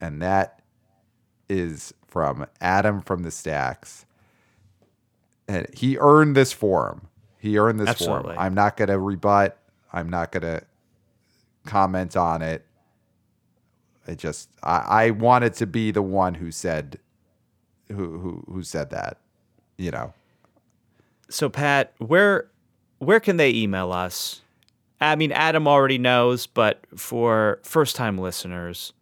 And 0.02 0.22
that 0.22 0.62
is 1.50 1.94
from 2.06 2.46
Adam 2.60 3.02
from 3.02 3.24
the 3.24 3.32
Stacks. 3.32 4.06
And 5.48 5.68
he 5.74 5.98
earned 5.98 6.36
this 6.36 6.52
forum. 6.52 7.08
He 7.40 7.58
earned 7.58 7.80
this 7.80 7.88
Absolutely. 7.88 8.34
forum. 8.34 8.40
I'm 8.40 8.54
not 8.54 8.76
going 8.76 8.90
to 8.90 9.00
rebut. 9.00 9.58
I'm 9.94 10.10
not 10.10 10.32
going 10.32 10.42
to 10.42 10.62
comment 11.66 12.18
on 12.18 12.42
it. 12.42 12.66
It 14.06 14.18
just 14.18 14.50
I, 14.64 14.78
I 15.06 15.10
wanted 15.12 15.54
to 15.56 15.68
be 15.68 15.92
the 15.92 16.02
one 16.02 16.34
who 16.34 16.52
said 16.52 17.00
who 17.90 18.20
who 18.20 18.44
who 18.52 18.64
said 18.64 18.90
that. 18.90 19.20
You 19.78 19.92
know. 19.92 20.14
So 21.30 21.50
Pat, 21.50 21.94
where 21.98 22.50
where 23.00 23.20
can 23.20 23.38
they 23.38 23.52
email 23.52 23.92
us? 23.92 24.42
I 25.00 25.16
mean, 25.16 25.32
Adam 25.32 25.68
already 25.68 25.98
knows, 25.98 26.48
but 26.48 26.84
for 26.96 27.60
first 27.64 27.96
time 27.96 28.18
listeners, 28.18 28.94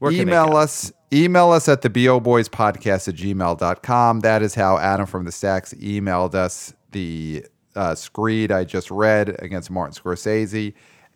where 0.00 0.10
can 0.10 0.26
they 0.26 0.32
email 0.32 0.56
us 0.56 0.92
email 1.12 1.50
us 1.50 1.68
at 1.68 1.82
the 1.82 1.90
bo 1.90 2.18
boys 2.20 2.48
podcast 2.48 3.08
at 3.08 3.14
gmail.com 3.14 4.20
that 4.20 4.42
is 4.42 4.54
how 4.54 4.78
adam 4.78 5.06
from 5.06 5.24
the 5.24 5.32
stacks 5.32 5.74
emailed 5.74 6.34
us 6.34 6.72
the 6.92 7.44
uh, 7.76 7.94
screed 7.94 8.50
i 8.50 8.64
just 8.64 8.90
read 8.90 9.36
against 9.40 9.70
martin 9.70 9.94
scorsese 9.94 10.72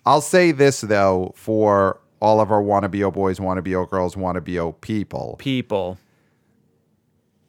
i'll 0.07 0.21
say 0.21 0.53
this 0.53 0.81
though 0.83 1.33
for 1.37 2.01
all 2.21 2.41
of 2.41 2.51
our 2.53 2.63
wannabe 2.63 3.03
o 3.03 3.11
boys 3.11 3.39
wannabe 3.39 3.75
o 3.75 3.87
girls 3.87 4.15
wannabe 4.17 4.59
o 4.59 4.73
people 4.73 5.37
people. 5.39 5.99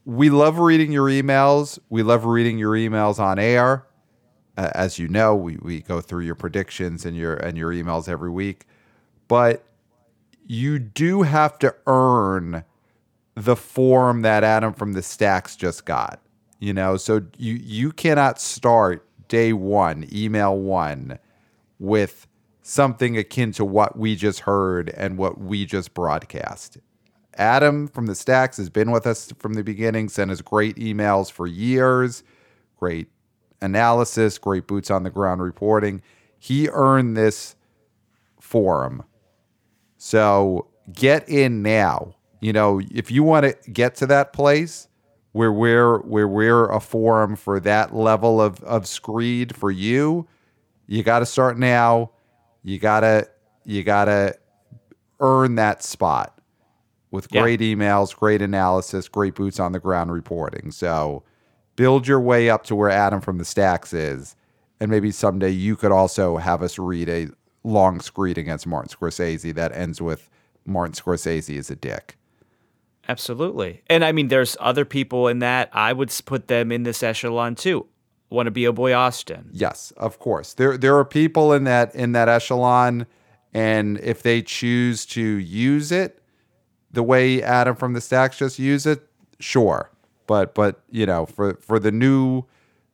we 0.06 0.30
love 0.30 0.60
reading 0.60 0.92
your 0.92 1.10
emails. 1.10 1.80
We 1.90 2.04
love 2.04 2.26
reading 2.26 2.60
your 2.60 2.74
emails 2.74 3.20
on 3.20 3.40
air. 3.40 3.88
As 4.58 4.98
you 4.98 5.08
know, 5.08 5.36
we, 5.36 5.58
we 5.62 5.82
go 5.82 6.00
through 6.00 6.24
your 6.24 6.36
predictions 6.36 7.06
and 7.06 7.16
your 7.16 7.36
and 7.36 7.58
your 7.58 7.72
emails 7.72 8.08
every 8.08 8.30
week. 8.30 8.66
But 9.28 9.66
you 10.48 10.80
do 10.80 11.24
have 11.24 11.60
to 11.60 11.76
earn 11.88 12.64
the 13.36 13.56
form 13.56 14.22
that 14.22 14.44
Adam 14.44 14.74
from 14.74 14.94
the 14.94 15.02
Stacks 15.02 15.56
just 15.56 15.86
got. 15.86 16.22
You 16.60 16.74
know, 16.74 16.98
so 16.98 17.22
you 17.38 17.56
you 17.56 17.92
cannot 17.92 18.40
start 18.40 19.06
day 19.28 19.54
one, 19.54 20.08
email 20.14 20.58
one, 20.58 21.20
with 21.80 22.28
something 22.62 23.18
akin 23.18 23.52
to 23.52 23.66
what 23.66 23.98
we 23.98 24.16
just 24.16 24.42
heard 24.42 24.90
and 24.90 25.18
what 25.18 25.40
we 25.40 25.66
just 25.66 25.94
broadcast. 25.94 26.78
Adam 27.38 27.88
from 27.88 28.06
the 28.06 28.16
Stacks 28.16 28.58
has 28.58 28.70
been 28.70 28.92
with 28.92 29.06
us 29.06 29.34
from 29.38 29.54
the 29.54 29.64
beginning, 29.64 30.08
sent 30.08 30.32
us 30.32 30.42
great 30.42 30.78
emails 30.78 31.30
for 31.32 31.46
years, 31.46 32.24
great 32.78 33.10
analysis, 33.62 34.38
great 34.38 34.68
boots 34.68 34.90
on 34.92 35.04
the 35.04 35.10
ground 35.10 35.42
reporting. 35.42 36.02
He 36.38 36.70
earned 36.70 37.16
this 37.18 37.56
forum. 38.40 39.04
So 39.98 40.68
get 40.94 41.28
in 41.28 41.62
now. 41.62 42.16
You 42.42 42.54
know, 42.54 42.82
if 42.92 43.10
you 43.10 43.24
want 43.24 43.46
to 43.46 43.72
get 43.72 43.96
to 43.96 44.08
that 44.08 44.34
place 44.34 44.88
where 45.32 45.52
we're 45.52 46.00
where 46.00 46.28
we're 46.28 46.70
a 46.70 46.80
forum 46.80 47.36
for 47.36 47.60
that 47.62 47.96
level 47.96 48.42
of 48.42 48.62
of 48.64 48.88
screed 48.88 49.56
for 49.56 49.72
you, 49.72 50.28
you 50.88 51.02
got 51.04 51.20
to 51.20 51.26
start 51.26 51.58
now. 51.58 52.12
You 52.64 52.80
gotta 52.80 53.28
you 53.64 53.84
gotta 53.84 54.36
earn 55.20 55.56
that 55.56 55.84
spot 55.84 56.40
with 57.12 57.28
Yeah. 57.32 57.42
great 57.42 57.62
emails, 57.62 58.16
great 58.16 58.42
analysis, 58.42 59.08
great 59.08 59.36
boots 59.36 59.60
on 59.60 59.72
the 59.72 59.80
ground 59.80 60.12
reporting. 60.12 60.72
So 60.72 61.24
build 61.76 62.08
your 62.08 62.20
way 62.20 62.50
up 62.50 62.64
to 62.66 62.76
where 62.76 62.90
Adam 62.90 63.22
from 63.22 63.38
the 63.38 63.46
Stacks 63.46 63.94
is, 63.94 64.36
and 64.80 64.90
maybe 64.92 65.12
someday 65.12 65.50
you 65.50 65.76
could 65.76 65.92
also 65.92 66.38
have 66.38 66.62
us 66.62 66.78
read 66.78 67.10
a 67.10 67.28
long 67.64 68.00
screed 68.00 68.38
against 68.38 68.68
Martin 68.68 68.96
Scorsese 68.96 69.54
that 69.56 69.76
ends 69.76 70.02
with 70.02 70.30
Martin 70.66 70.94
Scorsese 70.94 71.56
is 71.56 71.70
a 71.70 71.76
dick. 71.76 72.18
Absolutely. 73.08 73.84
And 73.88 74.04
I 74.04 74.12
mean, 74.12 74.30
there's 74.30 74.58
other 74.60 74.86
people 74.86 75.28
in 75.28 75.40
that. 75.40 75.70
I 75.74 75.94
would 75.94 76.14
put 76.26 76.48
them 76.48 76.72
in 76.72 76.84
this 76.84 77.04
echelon 77.04 77.56
too. 77.56 77.88
Want 78.30 78.48
to 78.48 78.52
be 78.52 78.66
a 78.66 78.74
boy 78.74 78.94
Austin. 78.94 79.50
Yes, 79.54 79.92
of 79.98 80.18
course. 80.18 80.54
There 80.54 80.78
there 80.78 80.98
are 80.98 81.06
people 81.06 81.54
in 81.54 81.66
that 81.66 81.94
in 81.94 82.14
that 82.14 82.28
echelon, 82.28 83.06
and 83.54 84.00
if 84.00 84.24
they 84.24 84.42
choose 84.42 85.06
to 85.08 85.22
use 85.22 85.92
it 85.92 86.22
the 86.92 87.04
way 87.04 87.44
Adam 87.44 87.76
from 87.76 87.94
the 87.94 88.02
Stacks 88.02 88.40
just 88.40 88.58
use 88.58 88.86
it, 88.88 89.08
sure. 89.40 89.92
But 90.28 90.56
but 90.56 90.82
you 90.90 91.06
know, 91.06 91.26
for 91.26 91.56
for 91.62 91.80
the 91.80 91.92
new, 91.92 92.44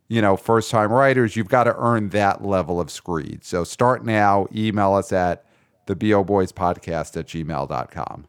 you 0.07 0.21
know, 0.21 0.35
first 0.35 0.71
time 0.71 0.91
writers, 0.91 1.35
you've 1.35 1.49
got 1.49 1.65
to 1.65 1.75
earn 1.77 2.09
that 2.09 2.43
level 2.43 2.79
of 2.79 2.91
screed. 2.91 3.43
So 3.43 3.63
start 3.63 4.05
now. 4.05 4.47
Email 4.53 4.93
us 4.93 5.11
at 5.11 5.45
the 5.85 5.95
BO 5.95 6.23
Boys 6.23 6.51
Podcast 6.51 7.17
at 7.17 7.27
gmail.com. 7.27 8.25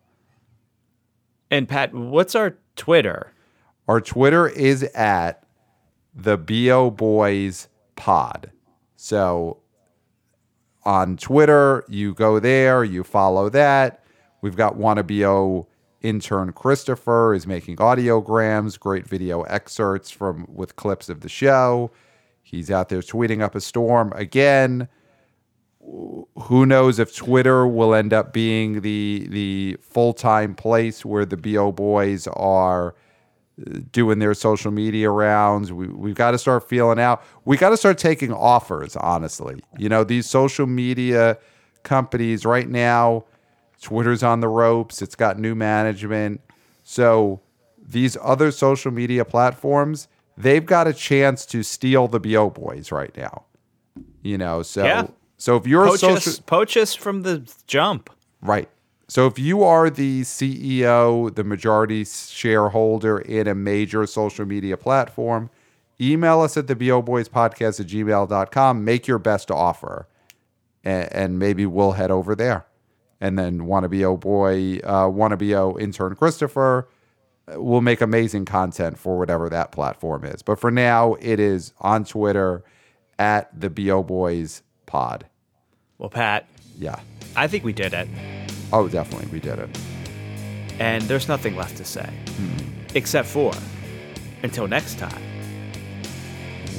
And 1.51 1.69
Pat, 1.69 1.93
what's 1.93 2.35
our 2.35 2.57
Twitter? 2.77 3.33
Our 3.89 4.01
Twitter 4.01 4.49
is 4.49 4.85
at 4.95 5.45
the 6.15 6.39
BO 6.39 6.91
Boys 6.91 7.69
Pod. 7.97 8.51
So 8.97 9.59
on 10.85 11.17
Twitter, 11.17 11.85
you 11.89 12.15
go 12.15 12.39
there, 12.41 12.85
you 12.85 13.05
follow 13.05 13.49
that. 13.51 14.05
We've 14.41 14.57
got 14.57 14.77
Wanna 14.77 15.03
BO 15.03 15.69
intern 16.03 16.53
Christopher 16.53 17.35
is 17.35 17.47
making 17.47 17.77
audiograms, 17.77 18.79
great 18.79 19.07
video 19.07 19.43
excerpts 19.43 20.11
from 20.11 20.47
with 20.49 20.77
clips 20.77 21.09
of 21.09 21.21
the 21.21 21.29
show. 21.29 21.91
He's 22.43 22.71
out 22.71 22.89
there 22.89 23.01
tweeting 23.01 23.41
up 23.41 23.55
a 23.55 23.61
storm 23.61 24.13
again. 24.15 24.89
Who 25.81 26.67
knows 26.67 26.99
if 26.99 27.15
Twitter 27.17 27.67
will 27.67 27.95
end 27.95 28.13
up 28.13 28.33
being 28.33 28.83
the 28.83 29.27
the 29.31 29.77
full 29.81 30.13
time 30.13 30.55
place 30.55 31.05
where 31.05 31.25
the 31.25 31.37
bo 31.37 31.73
boys 31.73 32.27
are 32.29 32.95
uh, 33.61 33.81
doing 33.91 34.19
their 34.19 34.35
social 34.35 34.71
media 34.71 35.11
rounds. 35.11 35.73
We 35.73 35.89
we've 35.89 36.15
got 36.15 36.33
to 36.33 36.39
start 36.39 36.69
feeling 36.69 37.01
out. 37.01 37.23
We 37.45 37.57
got 37.57 37.71
to 37.71 37.77
start 37.77 37.99
taking 37.99 38.33
offers. 38.33 38.97
Honestly, 38.97 39.61
you 39.79 39.89
know 39.89 40.05
these 40.05 40.27
social 40.29 40.67
media 40.67 41.39
companies 41.83 42.45
right 42.45 42.69
now. 42.69 43.25
Twitter's 43.83 44.23
on 44.23 44.41
the 44.41 44.49
ropes. 44.49 45.03
It's 45.03 45.15
got 45.15 45.39
new 45.39 45.55
management. 45.55 46.41
So 46.85 47.41
these 47.85 48.17
other 48.23 48.51
social 48.51 48.91
media 48.91 49.25
platforms, 49.25 50.09
they've 50.39 50.65
got 50.65 50.87
a 50.87 50.93
chance 50.95 51.45
to 51.47 51.63
steal 51.63 52.09
the 52.09 52.21
BO 52.21 52.49
boys 52.51 52.91
right 52.91 53.15
now. 53.17 53.45
You 54.23 54.39
know, 54.39 54.63
so 54.63 54.85
Yeah. 54.85 55.07
so 55.37 55.57
if 55.57 55.67
you're 55.67 55.85
Poach 55.87 55.97
a 55.97 55.99
social 55.99 56.31
us, 56.33 56.39
poach 56.41 56.77
us 56.77 56.95
from 56.95 57.23
the 57.23 57.43
jump. 57.67 58.09
Right. 58.41 58.69
So 59.09 59.27
if 59.27 59.39
you 59.39 59.63
are 59.63 59.91
the 59.91 60.23
CEO, 60.23 61.35
the 61.35 61.45
majority 61.45 62.05
shareholder 62.05 63.19
in 63.19 63.47
a 63.47 63.55
major 63.55 64.07
social 64.07 64.47
media 64.47 64.77
platform, 64.79 65.51
email 66.01 66.41
us 66.41 66.57
at 66.57 66.67
the 66.67 66.75
BO 66.75 67.03
Boys 67.03 67.29
Podcast 67.29 67.79
at 67.81 67.87
gmail.com. 67.89 68.85
Make 68.85 69.07
your 69.07 69.19
best 69.19 69.51
offer. 69.51 70.09
And, 70.85 71.13
and 71.13 71.39
maybe 71.39 71.67
we'll 71.67 71.93
head 71.93 72.11
over 72.11 72.35
there 72.35 72.65
and 73.23 73.39
then 73.39 73.61
Wannabe 73.61 74.03
O 74.03 74.17
Boy, 74.17 74.81
uh, 74.83 75.07
Wannabe 75.07 75.55
O 75.55 75.79
Intern 75.79 76.17
Christopher 76.17 76.89
uh, 77.47 77.63
will 77.63 77.81
make 77.81 78.01
amazing 78.01 78.45
content 78.45 78.99
for 78.99 79.17
whatever 79.17 79.49
that 79.49 79.71
platform 79.71 80.25
is. 80.25 80.43
But 80.43 80.59
for 80.59 80.73
now, 80.73 81.15
it 81.21 81.39
is 81.39 81.73
on 81.81 82.05
Twitter 82.05 82.65
at 83.21 83.49
the 83.59 83.71
BO 83.71 84.03
Boys 84.03 84.65
Pod. 84.87 85.27
Well, 85.99 86.11
Pat. 86.11 86.49
Yeah. 86.77 86.99
I 87.37 87.47
think 87.47 87.63
we 87.63 87.73
did 87.73 87.95
it. 87.95 88.09
Oh, 88.73 88.89
definitely. 88.89 89.29
We 89.29 89.39
did 89.39 89.61
it. 89.61 89.71
And 90.81 91.05
there's 91.05 91.29
nothing 91.29 91.55
left 91.55 91.77
to 91.77 91.85
say 91.85 92.13
hmm. 92.37 92.57
except 92.97 93.29
for 93.29 93.53
until 94.43 94.67
next 94.67 94.99
time. 94.99 95.23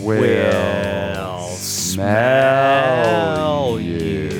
Will, 0.01 0.19
will 0.19 1.47
smell, 1.55 3.77
smell 3.77 3.79
you. 3.79 3.93
you 3.93 4.33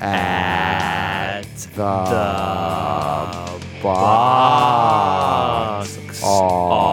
at, 0.00 1.42
the, 1.74 1.76
the 1.76 1.82
box, 3.82 5.96
box 6.20 6.89